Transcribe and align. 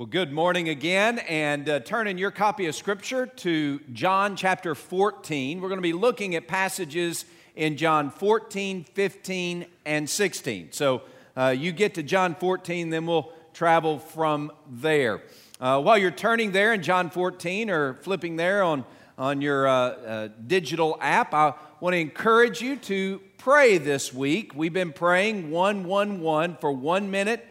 Well, 0.00 0.06
good 0.06 0.32
morning 0.32 0.70
again, 0.70 1.18
and 1.18 1.68
uh, 1.68 1.80
turn 1.80 2.06
in 2.06 2.16
your 2.16 2.30
copy 2.30 2.64
of 2.68 2.74
Scripture 2.74 3.26
to 3.26 3.80
John 3.92 4.34
chapter 4.34 4.74
14. 4.74 5.60
We're 5.60 5.68
going 5.68 5.76
to 5.76 5.82
be 5.82 5.92
looking 5.92 6.34
at 6.36 6.48
passages 6.48 7.26
in 7.54 7.76
John 7.76 8.10
14, 8.10 8.84
15, 8.84 9.66
and 9.84 10.08
16. 10.08 10.72
So 10.72 11.02
uh, 11.36 11.48
you 11.48 11.72
get 11.72 11.92
to 11.96 12.02
John 12.02 12.34
14, 12.34 12.88
then 12.88 13.04
we'll 13.04 13.30
travel 13.52 13.98
from 13.98 14.52
there. 14.70 15.20
Uh, 15.60 15.82
while 15.82 15.98
you're 15.98 16.10
turning 16.10 16.52
there 16.52 16.72
in 16.72 16.82
John 16.82 17.10
14 17.10 17.68
or 17.68 17.92
flipping 18.00 18.36
there 18.36 18.62
on, 18.62 18.86
on 19.18 19.42
your 19.42 19.68
uh, 19.68 19.74
uh, 19.74 20.28
digital 20.46 20.96
app, 21.02 21.34
I 21.34 21.52
want 21.78 21.92
to 21.92 21.98
encourage 21.98 22.62
you 22.62 22.76
to 22.76 23.20
pray 23.36 23.76
this 23.76 24.14
week. 24.14 24.54
We've 24.54 24.72
been 24.72 24.94
praying 24.94 25.50
111 25.50 26.56
for 26.58 26.72
one 26.72 27.10
minute 27.10 27.46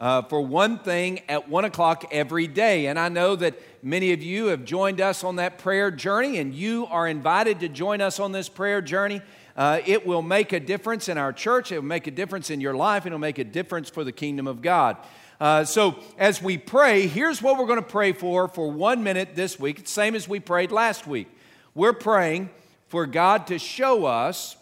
uh, 0.00 0.22
for 0.22 0.40
one 0.40 0.78
thing 0.78 1.20
at 1.28 1.48
one 1.48 1.66
o'clock 1.66 2.06
every 2.10 2.46
day. 2.46 2.86
And 2.86 2.98
I 2.98 3.10
know 3.10 3.36
that 3.36 3.54
many 3.84 4.12
of 4.12 4.22
you 4.22 4.46
have 4.46 4.64
joined 4.64 5.00
us 5.00 5.22
on 5.22 5.36
that 5.36 5.58
prayer 5.58 5.90
journey, 5.90 6.38
and 6.38 6.54
you 6.54 6.86
are 6.86 7.06
invited 7.06 7.60
to 7.60 7.68
join 7.68 8.00
us 8.00 8.18
on 8.18 8.32
this 8.32 8.48
prayer 8.48 8.80
journey. 8.80 9.20
Uh, 9.54 9.80
it 9.84 10.06
will 10.06 10.22
make 10.22 10.54
a 10.54 10.60
difference 10.60 11.08
in 11.08 11.18
our 11.18 11.32
church, 11.34 11.70
it 11.70 11.76
will 11.76 11.84
make 11.84 12.06
a 12.06 12.10
difference 12.10 12.48
in 12.48 12.60
your 12.60 12.74
life, 12.74 13.04
it 13.04 13.12
will 13.12 13.18
make 13.18 13.38
a 13.38 13.44
difference 13.44 13.90
for 13.90 14.02
the 14.02 14.12
kingdom 14.12 14.46
of 14.46 14.62
God. 14.62 14.96
Uh, 15.38 15.64
so, 15.64 15.98
as 16.18 16.42
we 16.42 16.56
pray, 16.56 17.06
here's 17.06 17.42
what 17.42 17.58
we're 17.58 17.66
going 17.66 17.82
to 17.82 17.82
pray 17.82 18.12
for 18.12 18.48
for 18.48 18.70
one 18.70 19.02
minute 19.02 19.34
this 19.34 19.58
week. 19.58 19.86
Same 19.86 20.14
as 20.14 20.28
we 20.28 20.40
prayed 20.40 20.70
last 20.70 21.06
week. 21.06 21.28
We're 21.74 21.92
praying 21.92 22.50
for 22.88 23.06
God 23.06 23.46
to 23.48 23.58
show 23.58 24.06
us 24.06 24.56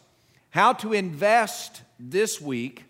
how 0.50 0.72
to 0.74 0.92
invest 0.92 1.82
this 1.98 2.40
week 2.40 2.84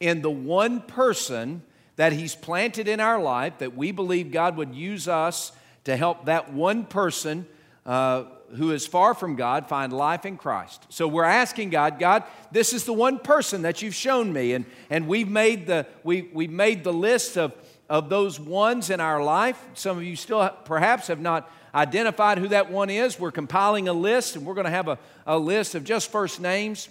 in 0.00 0.22
the 0.22 0.30
one 0.30 0.80
person 0.80 1.62
that 1.98 2.12
He's 2.12 2.36
planted 2.36 2.86
in 2.86 3.00
our 3.00 3.20
life 3.20 3.58
that 3.58 3.76
we 3.76 3.90
believe 3.90 4.30
God 4.30 4.56
would 4.56 4.72
use 4.72 5.08
us 5.08 5.50
to 5.82 5.96
help 5.96 6.26
that 6.26 6.52
one 6.52 6.84
person 6.84 7.44
uh, 7.84 8.22
who 8.54 8.70
is 8.70 8.86
far 8.86 9.14
from 9.14 9.34
God 9.34 9.68
find 9.68 9.92
life 9.92 10.24
in 10.24 10.36
Christ. 10.36 10.86
So 10.90 11.08
we're 11.08 11.24
asking 11.24 11.70
God, 11.70 11.98
God, 11.98 12.22
this 12.52 12.72
is 12.72 12.84
the 12.84 12.92
one 12.92 13.18
person 13.18 13.62
that 13.62 13.82
you've 13.82 13.96
shown 13.96 14.32
me. 14.32 14.52
And, 14.52 14.64
and 14.90 15.08
we've, 15.08 15.28
made 15.28 15.66
the, 15.66 15.86
we, 16.04 16.30
we've 16.32 16.52
made 16.52 16.84
the 16.84 16.92
list 16.92 17.36
of, 17.36 17.52
of 17.90 18.08
those 18.08 18.38
ones 18.38 18.90
in 18.90 19.00
our 19.00 19.20
life. 19.20 19.60
Some 19.74 19.98
of 19.98 20.04
you 20.04 20.14
still 20.14 20.48
perhaps 20.64 21.08
have 21.08 21.20
not 21.20 21.50
identified 21.74 22.38
who 22.38 22.48
that 22.48 22.70
one 22.70 22.90
is. 22.90 23.18
We're 23.18 23.32
compiling 23.32 23.88
a 23.88 23.92
list, 23.92 24.36
and 24.36 24.46
we're 24.46 24.54
going 24.54 24.66
to 24.66 24.70
have 24.70 24.86
a, 24.86 24.98
a 25.26 25.36
list 25.36 25.74
of 25.74 25.82
just 25.82 26.12
first 26.12 26.40
names, 26.40 26.88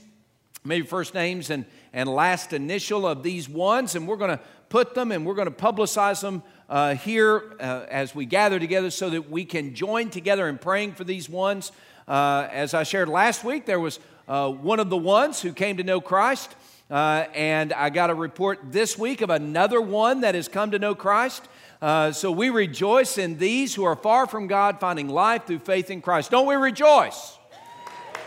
maybe 0.65 0.85
first 0.85 1.13
names 1.13 1.49
and, 1.49 1.65
and 1.93 2.09
last 2.09 2.53
initial 2.53 3.07
of 3.07 3.23
these 3.23 3.47
ones. 3.47 3.95
And 3.95 4.07
we're 4.07 4.17
going 4.17 4.37
to 4.37 4.39
put 4.69 4.95
them 4.95 5.11
and 5.11 5.25
we're 5.25 5.35
going 5.35 5.47
to 5.47 5.51
publicize 5.51 6.21
them 6.21 6.43
uh, 6.69 6.95
here 6.95 7.55
uh, 7.59 7.85
as 7.89 8.13
we 8.13 8.25
gather 8.25 8.59
together 8.59 8.89
so 8.89 9.09
that 9.09 9.29
we 9.29 9.45
can 9.45 9.73
join 9.73 10.09
together 10.09 10.47
in 10.47 10.57
praying 10.57 10.93
for 10.93 11.03
these 11.03 11.29
ones. 11.29 11.71
Uh, 12.07 12.47
as 12.51 12.73
I 12.73 12.83
shared 12.83 13.09
last 13.09 13.43
week, 13.43 13.65
there 13.65 13.79
was 13.79 13.99
uh, 14.27 14.49
one 14.49 14.79
of 14.79 14.89
the 14.89 14.97
ones 14.97 15.41
who 15.41 15.53
came 15.53 15.77
to 15.77 15.83
know 15.83 16.01
Christ. 16.01 16.55
Uh, 16.89 17.25
and 17.33 17.73
I 17.73 17.89
got 17.89 18.09
a 18.09 18.13
report 18.13 18.59
this 18.71 18.97
week 18.97 19.21
of 19.21 19.29
another 19.29 19.81
one 19.81 20.21
that 20.21 20.35
has 20.35 20.47
come 20.47 20.71
to 20.71 20.79
know 20.79 20.95
Christ. 20.95 21.43
Uh, 21.81 22.11
so 22.11 22.31
we 22.31 22.49
rejoice 22.49 23.17
in 23.17 23.37
these 23.37 23.75
who 23.75 23.83
are 23.83 23.95
far 23.95 24.25
from 24.25 24.47
God, 24.47 24.79
finding 24.79 25.09
life 25.09 25.45
through 25.45 25.59
faith 25.59 25.91
in 25.91 26.01
Christ. 26.01 26.31
Don't 26.31 26.47
we 26.47 26.55
rejoice? 26.55 27.37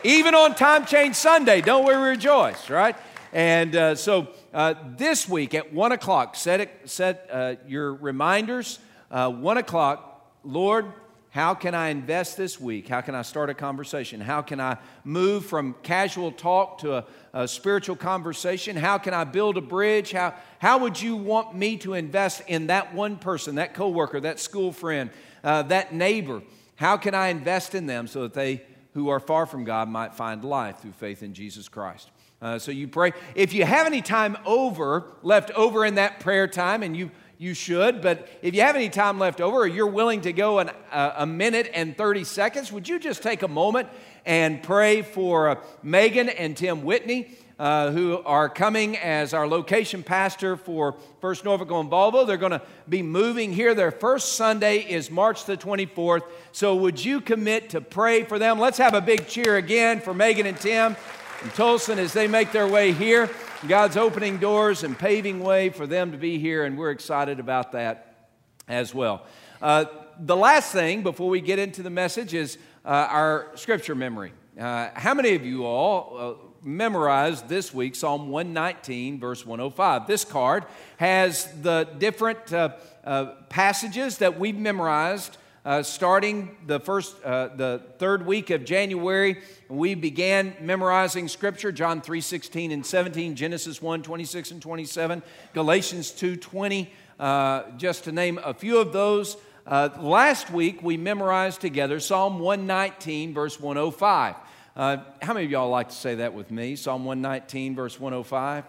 Even 0.04 0.34
on 0.34 0.54
Time 0.54 0.86
Change 0.86 1.14
Sunday, 1.14 1.60
don't 1.60 1.86
we 1.86 1.94
rejoice, 1.94 2.70
right? 2.70 2.96
And 3.32 3.76
uh, 3.76 3.94
so 3.94 4.28
uh, 4.52 4.74
this 4.96 5.28
week 5.28 5.54
at 5.54 5.72
1 5.72 5.92
o'clock, 5.92 6.34
set, 6.34 6.60
it, 6.60 6.70
set 6.84 7.28
uh, 7.30 7.54
your 7.66 7.94
reminders. 7.94 8.80
Uh, 9.10 9.30
1 9.30 9.58
o'clock, 9.58 10.32
Lord, 10.42 10.92
how 11.30 11.54
can 11.54 11.76
I 11.76 11.88
invest 11.88 12.36
this 12.36 12.60
week? 12.60 12.88
How 12.88 13.00
can 13.00 13.14
I 13.14 13.22
start 13.22 13.50
a 13.50 13.54
conversation? 13.54 14.20
How 14.20 14.42
can 14.42 14.60
I 14.60 14.78
move 15.04 15.46
from 15.46 15.76
casual 15.84 16.32
talk 16.32 16.78
to 16.78 16.96
a, 16.96 17.04
a 17.32 17.46
spiritual 17.46 17.94
conversation? 17.94 18.74
How 18.74 18.98
can 18.98 19.14
I 19.14 19.22
build 19.22 19.56
a 19.56 19.60
bridge? 19.60 20.10
How, 20.10 20.34
how 20.58 20.78
would 20.78 21.00
you 21.00 21.14
want 21.14 21.54
me 21.54 21.76
to 21.78 21.94
invest 21.94 22.42
in 22.48 22.66
that 22.66 22.94
one 22.94 23.16
person, 23.16 23.54
that 23.56 23.74
coworker, 23.74 24.18
that 24.20 24.40
school 24.40 24.72
friend, 24.72 25.10
uh, 25.44 25.62
that 25.62 25.94
neighbor? 25.94 26.42
How 26.74 26.96
can 26.96 27.14
I 27.14 27.28
invest 27.28 27.76
in 27.76 27.86
them 27.86 28.08
so 28.08 28.22
that 28.22 28.34
they 28.34 28.62
who 28.94 29.08
are 29.10 29.20
far 29.20 29.46
from 29.46 29.62
God 29.62 29.88
might 29.88 30.14
find 30.14 30.42
life 30.44 30.78
through 30.80 30.92
faith 30.92 31.22
in 31.22 31.32
Jesus 31.32 31.68
Christ? 31.68 32.10
Uh, 32.42 32.58
so 32.58 32.70
you 32.70 32.88
pray. 32.88 33.12
If 33.34 33.52
you 33.52 33.64
have 33.66 33.86
any 33.86 34.00
time 34.00 34.38
over, 34.46 35.04
left 35.22 35.50
over 35.50 35.84
in 35.84 35.96
that 35.96 36.20
prayer 36.20 36.48
time, 36.48 36.82
and 36.82 36.96
you, 36.96 37.10
you 37.36 37.52
should, 37.52 38.00
but 38.00 38.28
if 38.40 38.54
you 38.54 38.62
have 38.62 38.76
any 38.76 38.88
time 38.88 39.18
left 39.18 39.42
over 39.42 39.58
or 39.58 39.66
you're 39.66 39.86
willing 39.86 40.22
to 40.22 40.32
go 40.32 40.58
an, 40.58 40.70
uh, 40.90 41.14
a 41.18 41.26
minute 41.26 41.70
and 41.74 41.96
30 41.96 42.24
seconds, 42.24 42.72
would 42.72 42.88
you 42.88 42.98
just 42.98 43.22
take 43.22 43.42
a 43.42 43.48
moment 43.48 43.88
and 44.24 44.62
pray 44.62 45.02
for 45.02 45.50
uh, 45.50 45.54
Megan 45.82 46.30
and 46.30 46.56
Tim 46.56 46.82
Whitney? 46.82 47.36
Uh, 47.58 47.90
who 47.90 48.16
are 48.24 48.48
coming 48.48 48.96
as 48.96 49.34
our 49.34 49.46
location 49.46 50.02
pastor 50.02 50.56
for 50.56 50.96
First 51.20 51.44
Norfolk 51.44 51.70
on 51.70 51.90
Volvo. 51.90 52.26
They're 52.26 52.38
going 52.38 52.52
to 52.52 52.62
be 52.88 53.02
moving 53.02 53.52
here. 53.52 53.74
Their 53.74 53.90
first 53.90 54.32
Sunday 54.32 54.78
is 54.78 55.10
March 55.10 55.44
the 55.44 55.58
24th. 55.58 56.22
So, 56.52 56.74
would 56.76 57.04
you 57.04 57.20
commit 57.20 57.68
to 57.70 57.82
pray 57.82 58.22
for 58.22 58.38
them? 58.38 58.58
Let's 58.58 58.78
have 58.78 58.94
a 58.94 59.02
big 59.02 59.26
cheer 59.28 59.58
again 59.58 60.00
for 60.00 60.14
Megan 60.14 60.46
and 60.46 60.56
Tim 60.56 60.96
and 61.42 61.50
Tolson 61.52 61.96
as 61.96 62.12
they 62.12 62.26
make 62.26 62.52
their 62.52 62.68
way 62.68 62.92
here. 62.92 63.30
God's 63.66 63.96
opening 63.96 64.36
doors 64.36 64.84
and 64.84 64.98
paving 64.98 65.40
way 65.40 65.70
for 65.70 65.86
them 65.86 66.12
to 66.12 66.18
be 66.18 66.38
here, 66.38 66.64
and 66.64 66.76
we're 66.76 66.90
excited 66.90 67.40
about 67.40 67.72
that 67.72 68.28
as 68.68 68.94
well. 68.94 69.24
Uh, 69.62 69.86
the 70.18 70.36
last 70.36 70.72
thing 70.72 71.02
before 71.02 71.30
we 71.30 71.40
get 71.40 71.58
into 71.58 71.82
the 71.82 71.90
message 71.90 72.34
is 72.34 72.58
uh, 72.84 72.88
our 72.88 73.50
scripture 73.54 73.94
memory. 73.94 74.32
Uh, 74.58 74.90
how 74.94 75.14
many 75.14 75.34
of 75.34 75.44
you 75.44 75.64
all 75.64 76.16
uh, 76.18 76.46
memorized 76.62 77.48
this 77.48 77.72
week 77.72 77.94
Psalm 77.94 78.28
119, 78.28 79.18
verse 79.18 79.46
105? 79.46 80.06
This 80.06 80.24
card 80.24 80.66
has 80.98 81.50
the 81.62 81.88
different 81.98 82.52
uh, 82.52 82.70
uh, 83.02 83.26
passages 83.48 84.18
that 84.18 84.38
we've 84.38 84.58
memorized 84.58 85.38
uh, 85.70 85.84
starting 85.84 86.56
the 86.66 86.80
first, 86.80 87.14
uh, 87.22 87.46
the 87.54 87.80
third 87.98 88.26
week 88.26 88.50
of 88.50 88.64
January, 88.64 89.40
we 89.68 89.94
began 89.94 90.52
memorizing 90.60 91.28
Scripture: 91.28 91.70
John 91.70 92.00
3, 92.00 92.20
16 92.20 92.72
and 92.72 92.84
17, 92.84 93.36
Genesis 93.36 93.80
1, 93.80 94.02
26 94.02 94.50
and 94.50 94.60
27, 94.60 95.22
Galatians 95.54 96.10
2, 96.10 96.34
20, 96.34 96.92
uh, 97.20 97.70
just 97.76 98.02
to 98.02 98.10
name 98.10 98.40
a 98.42 98.52
few 98.52 98.78
of 98.78 98.92
those. 98.92 99.36
Uh, 99.64 99.90
last 100.00 100.50
week 100.50 100.82
we 100.82 100.96
memorized 100.96 101.60
together 101.60 102.00
Psalm 102.00 102.40
119, 102.40 103.32
verse 103.32 103.60
105. 103.60 104.34
Uh, 104.74 104.96
how 105.22 105.34
many 105.34 105.46
of 105.46 105.52
y'all 105.52 105.70
like 105.70 105.90
to 105.90 105.94
say 105.94 106.16
that 106.16 106.34
with 106.34 106.50
me? 106.50 106.74
Psalm 106.74 107.04
119, 107.04 107.76
verse 107.76 108.00
105. 108.00 108.64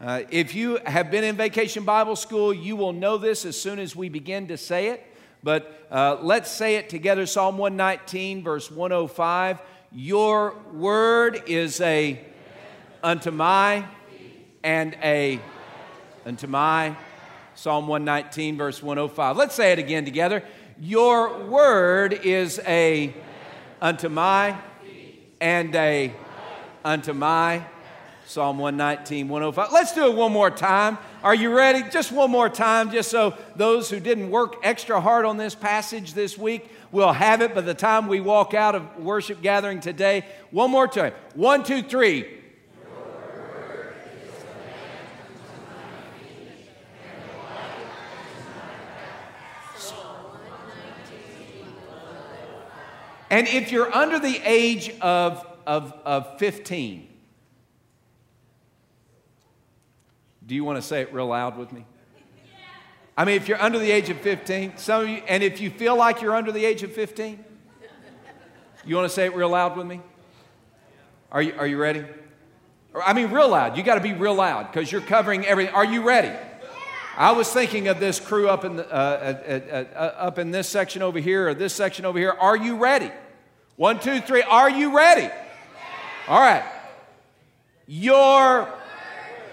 Uh, 0.00 0.22
if 0.30 0.54
you 0.54 0.78
have 0.86 1.10
been 1.10 1.24
in 1.24 1.36
vacation 1.36 1.84
Bible 1.84 2.16
school, 2.16 2.54
you 2.54 2.74
will 2.74 2.94
know 2.94 3.18
this 3.18 3.44
as 3.44 3.60
soon 3.60 3.78
as 3.78 3.94
we 3.94 4.08
begin 4.08 4.48
to 4.48 4.56
say 4.56 4.88
it. 4.88 5.04
But 5.42 5.86
uh, 5.90 6.18
let's 6.20 6.50
say 6.50 6.76
it 6.76 6.88
together 6.88 7.26
Psalm 7.26 7.58
119, 7.58 8.42
verse 8.42 8.70
105. 8.70 9.60
Your 9.92 10.54
word 10.72 11.42
is 11.46 11.80
a 11.80 12.20
unto 13.02 13.30
my 13.30 13.86
and 14.62 14.96
a 15.02 15.40
unto 16.26 16.46
my. 16.46 16.96
Psalm 17.54 17.88
119, 17.88 18.56
verse 18.56 18.82
105. 18.82 19.36
Let's 19.36 19.54
say 19.54 19.72
it 19.72 19.78
again 19.78 20.04
together. 20.04 20.44
Your 20.80 21.44
word 21.44 22.12
is 22.12 22.60
a 22.66 23.12
unto 23.80 24.08
my 24.08 24.56
and 25.40 25.74
a 25.74 26.12
unto 26.84 27.12
my. 27.12 27.64
Psalm 28.26 28.58
119, 28.58 29.28
105. 29.28 29.72
Let's 29.72 29.92
do 29.94 30.04
it 30.04 30.14
one 30.14 30.32
more 30.32 30.50
time. 30.50 30.98
Are 31.22 31.34
you 31.34 31.52
ready? 31.52 31.82
Just 31.90 32.12
one 32.12 32.30
more 32.30 32.48
time, 32.48 32.92
just 32.92 33.10
so 33.10 33.36
those 33.56 33.90
who 33.90 33.98
didn't 33.98 34.30
work 34.30 34.54
extra 34.62 35.00
hard 35.00 35.24
on 35.24 35.36
this 35.36 35.52
passage 35.52 36.14
this 36.14 36.38
week 36.38 36.70
will 36.92 37.12
have 37.12 37.42
it 37.42 37.56
by 37.56 37.60
the 37.60 37.74
time 37.74 38.06
we 38.06 38.20
walk 38.20 38.54
out 38.54 38.76
of 38.76 38.98
worship 38.98 39.42
gathering 39.42 39.80
today. 39.80 40.24
One 40.52 40.70
more 40.70 40.86
time. 40.86 41.12
One, 41.34 41.64
two, 41.64 41.82
three. 41.82 42.38
And 53.30 53.46
if 53.48 53.72
you're 53.72 53.94
under 53.94 54.18
the 54.18 54.40
age 54.42 54.90
of, 55.00 55.44
of, 55.66 55.92
of 56.04 56.38
15, 56.38 57.08
Do 60.48 60.54
you 60.54 60.64
want 60.64 60.76
to 60.76 60.82
say 60.82 61.02
it 61.02 61.12
real 61.12 61.26
loud 61.26 61.58
with 61.58 61.72
me? 61.72 61.84
I 63.18 63.26
mean, 63.26 63.36
if 63.36 63.48
you're 63.48 63.60
under 63.60 63.78
the 63.78 63.90
age 63.90 64.08
of 64.08 64.18
15, 64.22 64.78
some 64.78 65.02
of 65.02 65.08
you, 65.10 65.16
and 65.28 65.42
if 65.42 65.60
you 65.60 65.68
feel 65.68 65.94
like 65.94 66.22
you're 66.22 66.34
under 66.34 66.52
the 66.52 66.64
age 66.64 66.82
of 66.82 66.90
15, 66.90 67.44
you 68.86 68.96
want 68.96 69.04
to 69.04 69.14
say 69.14 69.26
it 69.26 69.34
real 69.34 69.50
loud 69.50 69.76
with 69.76 69.86
me? 69.86 70.00
Are 71.30 71.42
you, 71.42 71.52
are 71.58 71.66
you 71.66 71.76
ready? 71.76 72.02
I 73.04 73.12
mean, 73.12 73.30
real 73.30 73.50
loud. 73.50 73.76
You 73.76 73.82
got 73.82 73.96
to 73.96 74.00
be 74.00 74.14
real 74.14 74.34
loud 74.34 74.72
because 74.72 74.90
you're 74.90 75.02
covering 75.02 75.44
everything. 75.44 75.74
Are 75.74 75.84
you 75.84 76.00
ready? 76.00 76.34
I 77.14 77.32
was 77.32 77.52
thinking 77.52 77.88
of 77.88 78.00
this 78.00 78.18
crew 78.18 78.48
up 78.48 78.64
in, 78.64 78.76
the, 78.76 78.90
uh, 78.90 78.94
uh, 78.96 79.84
uh, 79.94 79.98
up 79.98 80.38
in 80.38 80.50
this 80.50 80.66
section 80.66 81.02
over 81.02 81.18
here 81.18 81.48
or 81.48 81.54
this 81.54 81.74
section 81.74 82.06
over 82.06 82.18
here. 82.18 82.30
Are 82.30 82.56
you 82.56 82.76
ready? 82.76 83.10
One, 83.76 84.00
two, 84.00 84.22
three. 84.22 84.42
Are 84.42 84.70
you 84.70 84.96
ready? 84.96 85.28
All 86.26 86.40
right. 86.40 86.64
Your 87.86 88.72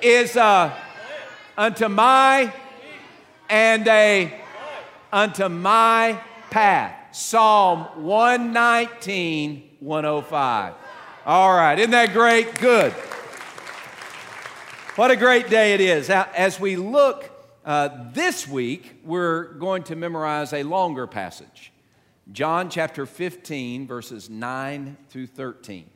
is 0.01 0.37
uh, 0.37 0.73
unto 1.57 1.87
my 1.87 2.53
and 3.49 3.87
a 3.87 4.41
unto 5.11 5.47
my 5.49 6.19
path. 6.49 7.15
Psalm 7.15 8.03
119, 8.03 9.77
105. 9.79 10.73
All 11.25 11.55
right, 11.55 11.79
isn't 11.79 11.91
that 11.91 12.11
great? 12.13 12.59
Good. 12.59 12.91
What 14.95 15.11
a 15.11 15.15
great 15.15 15.49
day 15.49 15.73
it 15.73 15.81
is. 15.81 16.09
As 16.09 16.59
we 16.59 16.75
look 16.75 17.31
uh, 17.65 17.89
this 18.13 18.47
week, 18.47 18.99
we're 19.03 19.53
going 19.53 19.83
to 19.83 19.95
memorize 19.95 20.53
a 20.53 20.63
longer 20.63 21.07
passage 21.07 21.71
John 22.31 22.69
chapter 22.69 23.05
15, 23.05 23.87
verses 23.87 24.29
9 24.29 24.97
through 25.09 25.27
13. 25.27 25.89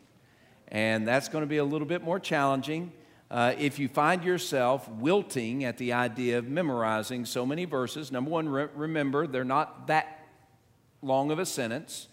And 0.67 1.07
that's 1.07 1.27
going 1.27 1.41
to 1.41 1.47
be 1.47 1.57
a 1.57 1.63
little 1.63 1.87
bit 1.87 2.03
more 2.03 2.19
challenging. 2.19 2.91
Uh, 3.31 3.53
if 3.59 3.77
you 3.77 3.87
find 3.87 4.23
yourself 4.23 4.89
wilting 4.89 5.63
at 5.63 5.77
the 5.77 5.93
idea 5.93 6.39
of 6.39 6.47
memorizing 6.47 7.25
so 7.25 7.45
many 7.45 7.65
verses, 7.65 8.11
number 8.11 8.31
one, 8.31 8.49
re- 8.49 8.67
remember 8.73 9.27
they're 9.27 9.43
not 9.43 9.87
that 9.87 10.25
long 11.01 11.29
of 11.29 11.37
a 11.37 11.45
sentence. 11.45 12.07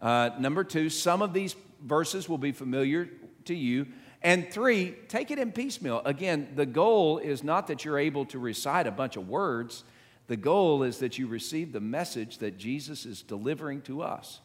Uh, 0.00 0.30
number 0.38 0.62
two, 0.62 0.88
some 0.88 1.20
of 1.20 1.32
these 1.32 1.56
verses 1.82 2.28
will 2.28 2.38
be 2.38 2.52
familiar 2.52 3.08
to 3.44 3.54
you. 3.54 3.86
And 4.22 4.48
three, 4.52 4.94
take 5.08 5.32
it 5.32 5.38
in 5.38 5.50
piecemeal. 5.50 6.00
Again, 6.04 6.52
the 6.54 6.66
goal 6.66 7.18
is 7.18 7.42
not 7.42 7.66
that 7.66 7.84
you're 7.84 7.98
able 7.98 8.24
to 8.26 8.38
recite 8.38 8.86
a 8.86 8.92
bunch 8.92 9.16
of 9.16 9.28
words, 9.28 9.82
the 10.28 10.36
goal 10.36 10.84
is 10.84 10.98
that 10.98 11.18
you 11.18 11.26
receive 11.26 11.72
the 11.72 11.80
message 11.80 12.38
that 12.38 12.56
Jesus 12.56 13.04
is 13.04 13.22
delivering 13.22 13.82
to 13.82 14.02
us. 14.02 14.40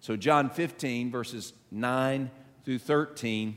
So, 0.00 0.16
John 0.16 0.50
15, 0.50 1.10
verses 1.10 1.54
9 1.70 2.30
through 2.64 2.78
13, 2.78 3.56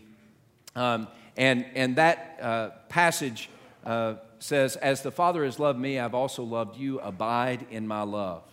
um, 0.76 1.08
and, 1.38 1.66
and 1.76 1.96
that 1.98 2.40
uh, 2.42 2.70
passage 2.90 3.50
uh, 3.86 4.16
says, 4.40 4.76
As 4.78 5.02
the 5.02 5.12
Father 5.12 5.44
has 5.44 5.60
loved 5.60 5.80
me, 5.80 6.00
I've 6.00 6.14
also 6.14 6.44
loved 6.44 6.78
you. 6.78 7.00
Abide 7.00 7.66
in 7.70 7.88
my 7.88 8.04
love. 8.04 8.44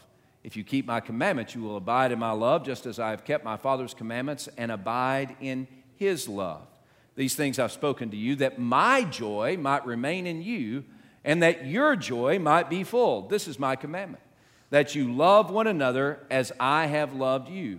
If 0.42 0.56
you 0.56 0.64
keep 0.64 0.86
my 0.86 1.00
commandments, 1.00 1.54
you 1.54 1.62
will 1.62 1.76
abide 1.76 2.10
in 2.10 2.18
my 2.18 2.32
love, 2.32 2.64
just 2.64 2.86
as 2.86 2.98
I 2.98 3.10
have 3.10 3.24
kept 3.24 3.44
my 3.44 3.56
Father's 3.56 3.94
commandments 3.94 4.48
and 4.58 4.72
abide 4.72 5.36
in 5.40 5.68
his 5.96 6.28
love. 6.28 6.66
These 7.14 7.36
things 7.36 7.58
I've 7.58 7.70
spoken 7.70 8.10
to 8.10 8.16
you, 8.16 8.36
that 8.36 8.58
my 8.58 9.04
joy 9.04 9.56
might 9.60 9.86
remain 9.86 10.26
in 10.26 10.42
you, 10.42 10.84
and 11.24 11.42
that 11.42 11.66
your 11.66 11.94
joy 11.94 12.40
might 12.40 12.68
be 12.68 12.82
full. 12.82 13.28
This 13.28 13.46
is 13.46 13.58
my 13.58 13.76
commandment 13.76 14.22
that 14.70 14.94
you 14.94 15.12
love 15.12 15.50
one 15.50 15.66
another 15.66 16.18
as 16.30 16.50
I 16.58 16.86
have 16.86 17.12
loved 17.12 17.50
you. 17.50 17.78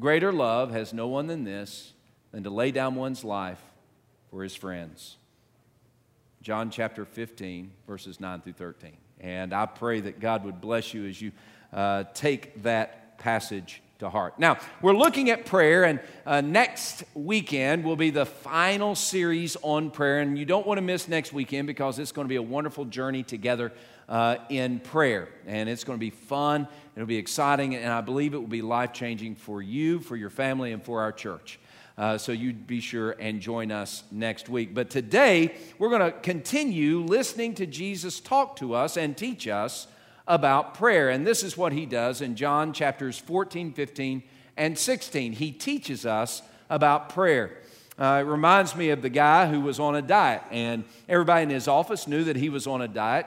Greater 0.00 0.32
love 0.32 0.72
has 0.72 0.92
no 0.92 1.06
one 1.06 1.28
than 1.28 1.44
this, 1.44 1.92
than 2.32 2.42
to 2.42 2.50
lay 2.50 2.72
down 2.72 2.96
one's 2.96 3.22
life 3.22 3.62
for 4.30 4.42
his 4.42 4.54
friends. 4.54 5.16
John 6.42 6.70
chapter 6.70 7.04
15, 7.04 7.70
verses 7.86 8.20
9 8.20 8.40
through 8.42 8.52
13. 8.54 8.96
And 9.20 9.52
I 9.52 9.66
pray 9.66 10.00
that 10.00 10.20
God 10.20 10.44
would 10.44 10.60
bless 10.60 10.94
you 10.94 11.06
as 11.06 11.20
you 11.20 11.32
uh, 11.72 12.04
take 12.14 12.62
that 12.62 13.18
passage 13.18 13.82
to 13.98 14.08
heart. 14.08 14.38
Now, 14.38 14.58
we're 14.80 14.96
looking 14.96 15.28
at 15.30 15.44
prayer, 15.44 15.84
and 15.84 15.98
uh, 16.24 16.40
next 16.40 17.02
weekend 17.14 17.84
will 17.84 17.96
be 17.96 18.10
the 18.10 18.26
final 18.26 18.94
series 18.94 19.56
on 19.62 19.90
prayer. 19.90 20.20
And 20.20 20.38
you 20.38 20.44
don't 20.44 20.66
want 20.66 20.78
to 20.78 20.82
miss 20.82 21.08
next 21.08 21.32
weekend 21.32 21.66
because 21.66 21.98
it's 21.98 22.12
going 22.12 22.24
to 22.26 22.28
be 22.28 22.36
a 22.36 22.42
wonderful 22.42 22.84
journey 22.84 23.24
together 23.24 23.72
uh, 24.08 24.36
in 24.48 24.78
prayer. 24.78 25.28
And 25.46 25.68
it's 25.68 25.82
going 25.82 25.98
to 25.98 26.00
be 26.00 26.10
fun, 26.10 26.68
it'll 26.94 27.06
be 27.06 27.16
exciting, 27.16 27.74
and 27.74 27.92
I 27.92 28.00
believe 28.00 28.34
it 28.34 28.38
will 28.38 28.46
be 28.46 28.62
life 28.62 28.92
changing 28.92 29.34
for 29.34 29.60
you, 29.60 29.98
for 29.98 30.14
your 30.14 30.30
family, 30.30 30.72
and 30.72 30.82
for 30.82 31.00
our 31.00 31.12
church. 31.12 31.58
Uh, 31.98 32.16
so 32.16 32.30
you'd 32.30 32.64
be 32.64 32.80
sure 32.80 33.16
and 33.18 33.40
join 33.40 33.72
us 33.72 34.04
next 34.12 34.48
week. 34.48 34.72
But 34.72 34.88
today, 34.88 35.56
we're 35.80 35.88
going 35.88 36.12
to 36.12 36.16
continue 36.20 37.00
listening 37.00 37.54
to 37.56 37.66
Jesus 37.66 38.20
talk 38.20 38.54
to 38.56 38.74
us 38.74 38.96
and 38.96 39.16
teach 39.16 39.48
us 39.48 39.88
about 40.28 40.74
prayer. 40.74 41.10
And 41.10 41.26
this 41.26 41.42
is 41.42 41.56
what 41.56 41.72
he 41.72 41.86
does 41.86 42.20
in 42.20 42.36
John 42.36 42.72
chapters 42.72 43.18
14, 43.18 43.72
15, 43.72 44.22
and 44.56 44.78
16. 44.78 45.32
He 45.32 45.50
teaches 45.50 46.06
us 46.06 46.40
about 46.70 47.08
prayer. 47.08 47.58
Uh, 47.98 48.22
it 48.24 48.28
reminds 48.28 48.76
me 48.76 48.90
of 48.90 49.02
the 49.02 49.08
guy 49.08 49.50
who 49.50 49.60
was 49.60 49.80
on 49.80 49.96
a 49.96 50.02
diet, 50.02 50.42
and 50.52 50.84
everybody 51.08 51.42
in 51.42 51.50
his 51.50 51.66
office 51.66 52.06
knew 52.06 52.22
that 52.22 52.36
he 52.36 52.48
was 52.48 52.68
on 52.68 52.80
a 52.80 52.86
diet 52.86 53.26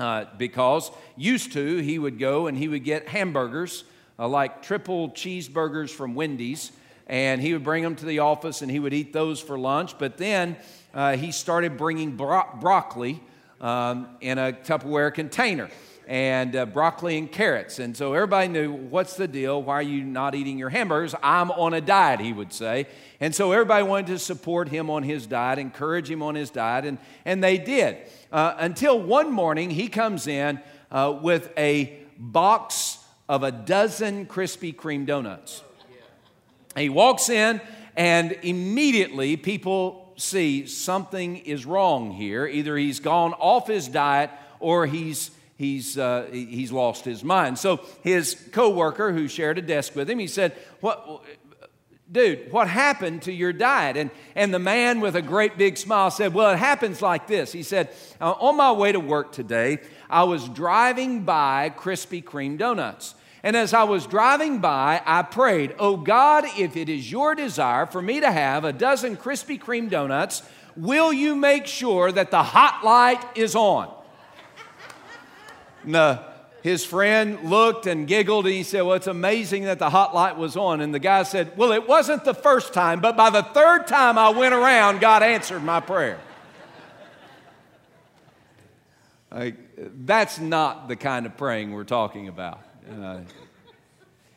uh, 0.00 0.24
because 0.38 0.90
used 1.16 1.52
to 1.52 1.76
he 1.78 2.00
would 2.00 2.18
go 2.18 2.48
and 2.48 2.58
he 2.58 2.66
would 2.66 2.82
get 2.82 3.06
hamburgers, 3.06 3.84
uh, 4.18 4.26
like 4.26 4.60
triple 4.60 5.10
cheeseburgers 5.10 5.90
from 5.90 6.16
Wendy's, 6.16 6.72
and 7.12 7.42
he 7.42 7.52
would 7.52 7.62
bring 7.62 7.82
them 7.82 7.94
to 7.94 8.06
the 8.06 8.20
office 8.20 8.62
and 8.62 8.70
he 8.70 8.78
would 8.78 8.94
eat 8.94 9.12
those 9.12 9.38
for 9.38 9.58
lunch. 9.58 9.98
But 9.98 10.16
then 10.16 10.56
uh, 10.94 11.18
he 11.18 11.30
started 11.30 11.76
bringing 11.76 12.16
bro- 12.16 12.48
broccoli 12.58 13.22
um, 13.60 14.08
in 14.22 14.38
a 14.38 14.54
Tupperware 14.54 15.12
container 15.12 15.68
and 16.08 16.56
uh, 16.56 16.64
broccoli 16.64 17.18
and 17.18 17.30
carrots. 17.30 17.78
And 17.78 17.94
so 17.94 18.14
everybody 18.14 18.48
knew 18.48 18.72
what's 18.72 19.14
the 19.16 19.28
deal? 19.28 19.62
Why 19.62 19.74
are 19.74 19.82
you 19.82 20.04
not 20.04 20.34
eating 20.34 20.56
your 20.56 20.70
hamburgers? 20.70 21.14
I'm 21.22 21.50
on 21.50 21.74
a 21.74 21.82
diet, 21.82 22.20
he 22.20 22.32
would 22.32 22.50
say. 22.50 22.86
And 23.20 23.34
so 23.34 23.52
everybody 23.52 23.84
wanted 23.84 24.06
to 24.06 24.18
support 24.18 24.70
him 24.70 24.88
on 24.88 25.02
his 25.02 25.26
diet, 25.26 25.58
encourage 25.58 26.10
him 26.10 26.22
on 26.22 26.34
his 26.34 26.48
diet, 26.48 26.86
and, 26.86 26.96
and 27.26 27.44
they 27.44 27.58
did. 27.58 27.98
Uh, 28.32 28.54
until 28.56 28.98
one 28.98 29.30
morning, 29.30 29.68
he 29.68 29.86
comes 29.86 30.26
in 30.26 30.58
uh, 30.90 31.18
with 31.20 31.52
a 31.58 31.94
box 32.18 33.04
of 33.28 33.42
a 33.42 33.52
dozen 33.52 34.24
Krispy 34.24 34.74
Kreme 34.74 35.04
donuts. 35.04 35.62
He 36.76 36.88
walks 36.88 37.28
in, 37.28 37.60
and 37.96 38.32
immediately 38.42 39.36
people 39.36 40.14
see 40.16 40.66
something 40.66 41.38
is 41.38 41.66
wrong 41.66 42.12
here. 42.12 42.46
Either 42.46 42.76
he's 42.76 43.00
gone 43.00 43.32
off 43.34 43.66
his 43.66 43.88
diet 43.88 44.30
or 44.60 44.86
he's 44.86 45.30
he's, 45.62 45.96
uh, 45.96 46.28
he's 46.32 46.72
lost 46.72 47.04
his 47.04 47.22
mind. 47.22 47.58
So 47.58 47.80
his 48.02 48.34
coworker 48.52 49.12
who 49.12 49.28
shared 49.28 49.58
a 49.58 49.62
desk 49.62 49.94
with 49.94 50.10
him, 50.10 50.18
he 50.18 50.26
said, 50.26 50.56
what, 50.80 51.24
dude, 52.10 52.52
what 52.52 52.66
happened 52.66 53.22
to 53.22 53.32
your 53.32 53.52
diet? 53.52 53.96
And, 53.96 54.10
and 54.34 54.52
the 54.52 54.58
man 54.58 55.00
with 55.00 55.14
a 55.14 55.22
great 55.22 55.56
big 55.56 55.78
smile 55.78 56.10
said, 56.10 56.34
well, 56.34 56.50
it 56.50 56.58
happens 56.58 57.00
like 57.00 57.28
this. 57.28 57.52
He 57.52 57.62
said, 57.62 57.90
uh, 58.20 58.32
on 58.32 58.56
my 58.56 58.72
way 58.72 58.90
to 58.90 58.98
work 59.00 59.30
today, 59.32 59.78
I 60.10 60.24
was 60.24 60.48
driving 60.48 61.22
by 61.22 61.72
Krispy 61.76 62.24
Kreme 62.24 62.58
donuts. 62.58 63.14
And 63.42 63.56
as 63.56 63.74
I 63.74 63.84
was 63.84 64.06
driving 64.06 64.60
by, 64.60 65.02
I 65.04 65.22
prayed, 65.22 65.74
Oh 65.78 65.96
God, 65.96 66.44
if 66.56 66.76
it 66.76 66.88
is 66.88 67.10
your 67.10 67.34
desire 67.34 67.86
for 67.86 68.00
me 68.00 68.20
to 68.20 68.30
have 68.30 68.64
a 68.64 68.72
dozen 68.72 69.16
Krispy 69.16 69.60
Kreme 69.60 69.90
donuts, 69.90 70.42
will 70.76 71.12
you 71.12 71.34
make 71.34 71.66
sure 71.66 72.12
that 72.12 72.30
the 72.30 72.42
hot 72.42 72.84
light 72.84 73.24
is 73.36 73.56
on? 73.56 73.92
No. 75.84 76.24
His 76.62 76.84
friend 76.84 77.50
looked 77.50 77.88
and 77.88 78.06
giggled 78.06 78.46
and 78.46 78.54
he 78.54 78.62
said, 78.62 78.82
Well, 78.82 78.94
it's 78.94 79.08
amazing 79.08 79.64
that 79.64 79.80
the 79.80 79.90
hot 79.90 80.14
light 80.14 80.36
was 80.36 80.56
on. 80.56 80.80
And 80.80 80.94
the 80.94 81.00
guy 81.00 81.24
said, 81.24 81.56
Well, 81.56 81.72
it 81.72 81.88
wasn't 81.88 82.24
the 82.24 82.34
first 82.34 82.72
time, 82.72 83.00
but 83.00 83.16
by 83.16 83.30
the 83.30 83.42
third 83.42 83.88
time 83.88 84.16
I 84.16 84.28
went 84.30 84.54
around, 84.54 85.00
God 85.00 85.24
answered 85.24 85.64
my 85.64 85.80
prayer. 85.80 86.20
that's 90.04 90.38
not 90.38 90.86
the 90.86 90.94
kind 90.94 91.26
of 91.26 91.36
praying 91.36 91.72
we're 91.72 91.82
talking 91.82 92.28
about. 92.28 92.60
Uh, 92.90 93.20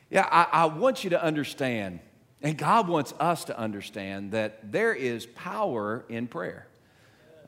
yeah, 0.09 0.27
I, 0.31 0.63
I 0.63 0.65
want 0.65 1.03
you 1.03 1.09
to 1.11 1.23
understand, 1.23 1.99
and 2.41 2.57
God 2.57 2.87
wants 2.87 3.13
us 3.19 3.45
to 3.45 3.57
understand, 3.57 4.31
that 4.31 4.71
there 4.71 4.93
is 4.93 5.25
power 5.25 6.05
in 6.09 6.27
prayer. 6.27 6.67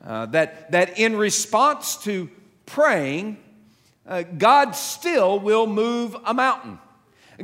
Uh, 0.04 0.26
that, 0.26 0.70
that 0.72 0.98
in 0.98 1.16
response 1.16 1.96
to 2.04 2.28
praying, 2.66 3.38
uh, 4.06 4.22
God 4.22 4.72
still 4.72 5.38
will 5.38 5.66
move 5.66 6.16
a 6.24 6.34
mountain. 6.34 6.78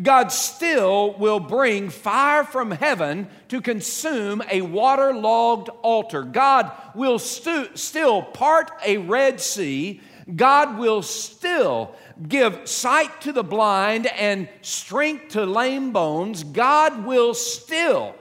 God 0.00 0.32
still 0.32 1.14
will 1.18 1.38
bring 1.38 1.88
fire 1.88 2.42
from 2.42 2.72
heaven 2.72 3.28
to 3.48 3.60
consume 3.60 4.42
a 4.50 4.60
waterlogged 4.60 5.68
altar. 5.82 6.22
God 6.22 6.72
will 6.94 7.20
stu- 7.20 7.76
still 7.76 8.22
part 8.22 8.72
a 8.84 8.96
Red 8.98 9.40
Sea. 9.40 10.00
God 10.34 10.78
will 10.78 11.02
still 11.02 11.94
give 12.28 12.68
sight 12.68 13.20
to 13.22 13.32
the 13.32 13.42
blind 13.42 14.06
and 14.06 14.48
strength 14.62 15.30
to 15.30 15.44
lame 15.44 15.92
bones. 15.92 16.44
God 16.44 17.04
will 17.04 17.34
still 17.34 18.14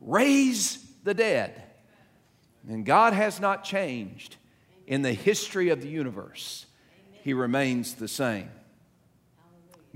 raise 0.00 0.84
the 1.04 1.14
dead. 1.14 1.62
And 2.68 2.84
God 2.84 3.12
has 3.12 3.40
not 3.40 3.64
changed 3.64 4.36
in 4.86 5.02
the 5.02 5.12
history 5.12 5.70
of 5.70 5.80
the 5.80 5.88
universe 5.88 6.66
he 7.22 7.34
remains 7.34 7.94
the 7.94 8.08
same. 8.08 8.50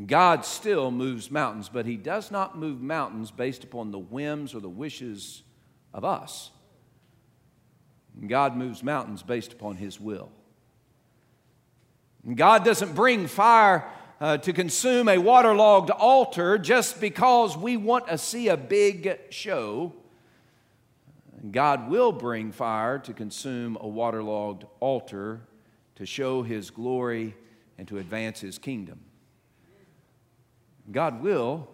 God 0.06 0.44
still 0.44 0.90
moves 0.90 1.30
mountains, 1.30 1.68
but 1.72 1.86
he 1.86 1.96
does 1.96 2.30
not 2.30 2.58
move 2.58 2.80
mountains 2.80 3.30
based 3.30 3.64
upon 3.64 3.90
the 3.90 3.98
whims 3.98 4.54
or 4.54 4.60
the 4.60 4.68
wishes 4.68 5.42
of 5.92 6.04
us. 6.04 6.50
God 8.26 8.56
moves 8.56 8.82
mountains 8.82 9.22
based 9.22 9.52
upon 9.52 9.76
his 9.76 10.00
will. 10.00 10.30
God 12.32 12.64
doesn't 12.64 12.94
bring 12.94 13.26
fire 13.26 13.86
uh, 14.20 14.38
to 14.38 14.52
consume 14.54 15.08
a 15.08 15.18
waterlogged 15.18 15.90
altar 15.90 16.56
just 16.56 17.00
because 17.00 17.56
we 17.56 17.76
want 17.76 18.08
to 18.08 18.16
see 18.16 18.48
a 18.48 18.56
big 18.56 19.18
show. 19.28 19.92
God 21.50 21.90
will 21.90 22.12
bring 22.12 22.52
fire 22.52 22.98
to 23.00 23.12
consume 23.12 23.76
a 23.78 23.86
waterlogged 23.86 24.64
altar 24.80 25.42
to 25.96 26.06
show 26.06 26.42
his 26.42 26.70
glory 26.70 27.34
and 27.76 27.86
to 27.88 27.98
advance 27.98 28.40
his 28.40 28.56
kingdom. 28.56 29.00
God 30.90 31.22
will 31.22 31.68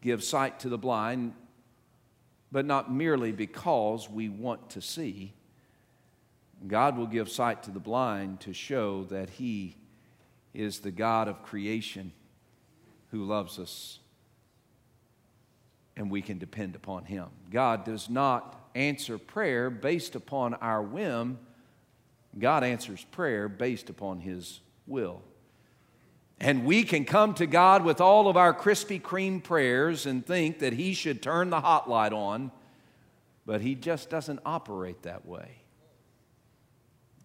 give 0.00 0.22
sight 0.22 0.60
to 0.60 0.68
the 0.68 0.78
blind, 0.78 1.34
but 2.52 2.64
not 2.64 2.92
merely 2.92 3.32
because 3.32 4.08
we 4.08 4.28
want 4.28 4.70
to 4.70 4.80
see. 4.80 5.32
God 6.66 6.96
will 6.96 7.06
give 7.06 7.28
sight 7.28 7.64
to 7.64 7.72
the 7.72 7.80
blind 7.80 8.40
to 8.40 8.52
show 8.52 9.04
that 9.04 9.30
he 9.30 9.76
is 10.54 10.80
the 10.80 10.90
God 10.90 11.28
of 11.28 11.42
creation 11.42 12.12
who 13.10 13.24
loves 13.24 13.58
us 13.58 13.98
and 15.96 16.10
we 16.10 16.22
can 16.22 16.38
depend 16.38 16.76
upon 16.76 17.04
him. 17.04 17.26
God 17.50 17.84
does 17.84 18.08
not 18.08 18.70
answer 18.74 19.18
prayer 19.18 19.68
based 19.68 20.14
upon 20.14 20.54
our 20.54 20.82
whim, 20.82 21.38
God 22.38 22.62
answers 22.62 23.04
prayer 23.10 23.48
based 23.48 23.90
upon 23.90 24.20
his 24.20 24.60
will. 24.86 25.22
And 26.40 26.64
we 26.64 26.84
can 26.84 27.04
come 27.04 27.34
to 27.34 27.46
God 27.46 27.84
with 27.84 28.00
all 28.00 28.28
of 28.28 28.36
our 28.36 28.54
Krispy 28.54 29.02
Kreme 29.02 29.42
prayers 29.42 30.06
and 30.06 30.24
think 30.24 30.60
that 30.60 30.72
He 30.72 30.94
should 30.94 31.20
turn 31.20 31.50
the 31.50 31.60
hot 31.60 31.90
light 31.90 32.12
on, 32.12 32.52
but 33.44 33.60
He 33.60 33.74
just 33.74 34.08
doesn't 34.08 34.38
operate 34.46 35.02
that 35.02 35.26
way. 35.26 35.62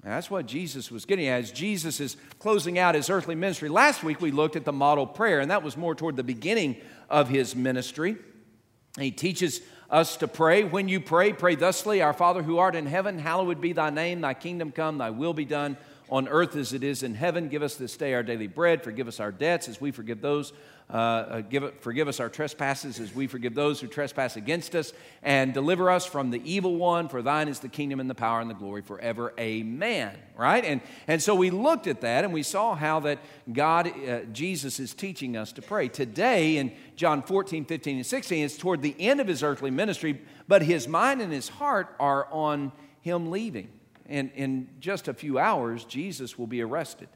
That's 0.03 0.29
what 0.29 0.45
Jesus 0.45 0.91
was 0.91 1.05
getting 1.05 1.27
at 1.27 1.41
as 1.41 1.51
Jesus 1.51 1.99
is 1.99 2.17
closing 2.39 2.77
out 2.77 2.95
his 2.95 3.09
earthly 3.09 3.35
ministry. 3.35 3.69
Last 3.69 4.03
week 4.03 4.19
we 4.19 4.31
looked 4.31 4.55
at 4.55 4.65
the 4.65 4.73
model 4.73 5.07
prayer, 5.07 5.39
and 5.39 5.49
that 5.49 5.63
was 5.63 5.77
more 5.77 5.95
toward 5.95 6.17
the 6.17 6.23
beginning 6.23 6.75
of 7.09 7.29
his 7.29 7.55
ministry. 7.55 8.17
He 8.99 9.11
teaches 9.11 9.61
us 9.89 10.17
to 10.17 10.27
pray. 10.27 10.65
When 10.65 10.89
you 10.89 10.99
pray, 10.99 11.31
pray 11.31 11.55
thusly 11.55 12.01
Our 12.01 12.13
Father 12.13 12.43
who 12.43 12.57
art 12.57 12.75
in 12.75 12.85
heaven, 12.85 13.17
hallowed 13.17 13.61
be 13.61 13.71
thy 13.71 13.91
name, 13.91 14.21
thy 14.21 14.33
kingdom 14.33 14.71
come, 14.71 14.97
thy 14.97 15.09
will 15.09 15.33
be 15.33 15.45
done 15.45 15.77
on 16.13 16.27
earth 16.27 16.55
as 16.55 16.73
it 16.73 16.83
is 16.83 17.01
in 17.01 17.15
heaven. 17.15 17.49
Give 17.49 17.63
us 17.63 17.73
this 17.73 17.97
day 17.97 18.13
our 18.13 18.21
daily 18.21 18.45
bread. 18.45 18.83
Forgive 18.83 19.07
us 19.07 19.19
our 19.19 19.31
debts 19.31 19.67
as 19.67 19.81
we 19.81 19.89
forgive 19.89 20.21
those. 20.21 20.53
Uh, 20.87 20.93
uh, 20.95 21.41
give 21.41 21.73
forgive 21.79 22.07
us 22.07 22.19
our 22.19 22.29
trespasses 22.29 22.99
as 22.99 23.15
we 23.15 23.25
forgive 23.25 23.55
those 23.55 23.81
who 23.81 23.87
trespass 23.87 24.35
against 24.35 24.75
us. 24.75 24.93
And 25.23 25.55
deliver 25.55 25.89
us 25.89 26.05
from 26.05 26.29
the 26.29 26.39
evil 26.47 26.75
one. 26.75 27.09
For 27.09 27.23
thine 27.23 27.47
is 27.47 27.61
the 27.61 27.67
kingdom 27.67 27.99
and 27.99 28.07
the 28.07 28.13
power 28.15 28.41
and 28.41 28.47
the 28.47 28.53
glory 28.53 28.83
forever. 28.83 29.33
Amen. 29.39 30.15
Right? 30.37 30.63
And, 30.63 30.81
and 31.07 31.19
so 31.19 31.33
we 31.33 31.49
looked 31.49 31.87
at 31.87 32.01
that 32.01 32.23
and 32.23 32.31
we 32.31 32.43
saw 32.43 32.75
how 32.75 32.99
that 32.99 33.17
God, 33.51 33.87
uh, 33.87 34.19
Jesus, 34.31 34.79
is 34.79 34.93
teaching 34.93 35.35
us 35.35 35.51
to 35.53 35.63
pray. 35.63 35.87
Today 35.87 36.57
in 36.57 36.73
John 36.95 37.23
14, 37.23 37.65
15, 37.65 37.95
and 37.95 38.05
16, 38.05 38.45
it's 38.45 38.55
toward 38.55 38.83
the 38.83 38.95
end 38.99 39.19
of 39.19 39.25
his 39.25 39.41
earthly 39.41 39.71
ministry, 39.71 40.21
but 40.47 40.61
his 40.61 40.87
mind 40.87 41.23
and 41.23 41.33
his 41.33 41.49
heart 41.49 41.95
are 41.99 42.27
on 42.31 42.71
him 43.01 43.31
leaving 43.31 43.69
in, 44.13 44.29
in 44.35 44.69
just 44.79 45.07
a 45.07 45.13
few 45.13 45.39
hours, 45.39 45.85
Jesus 45.85 46.37
will 46.37 46.45
be 46.45 46.61
arrested. 46.61 47.09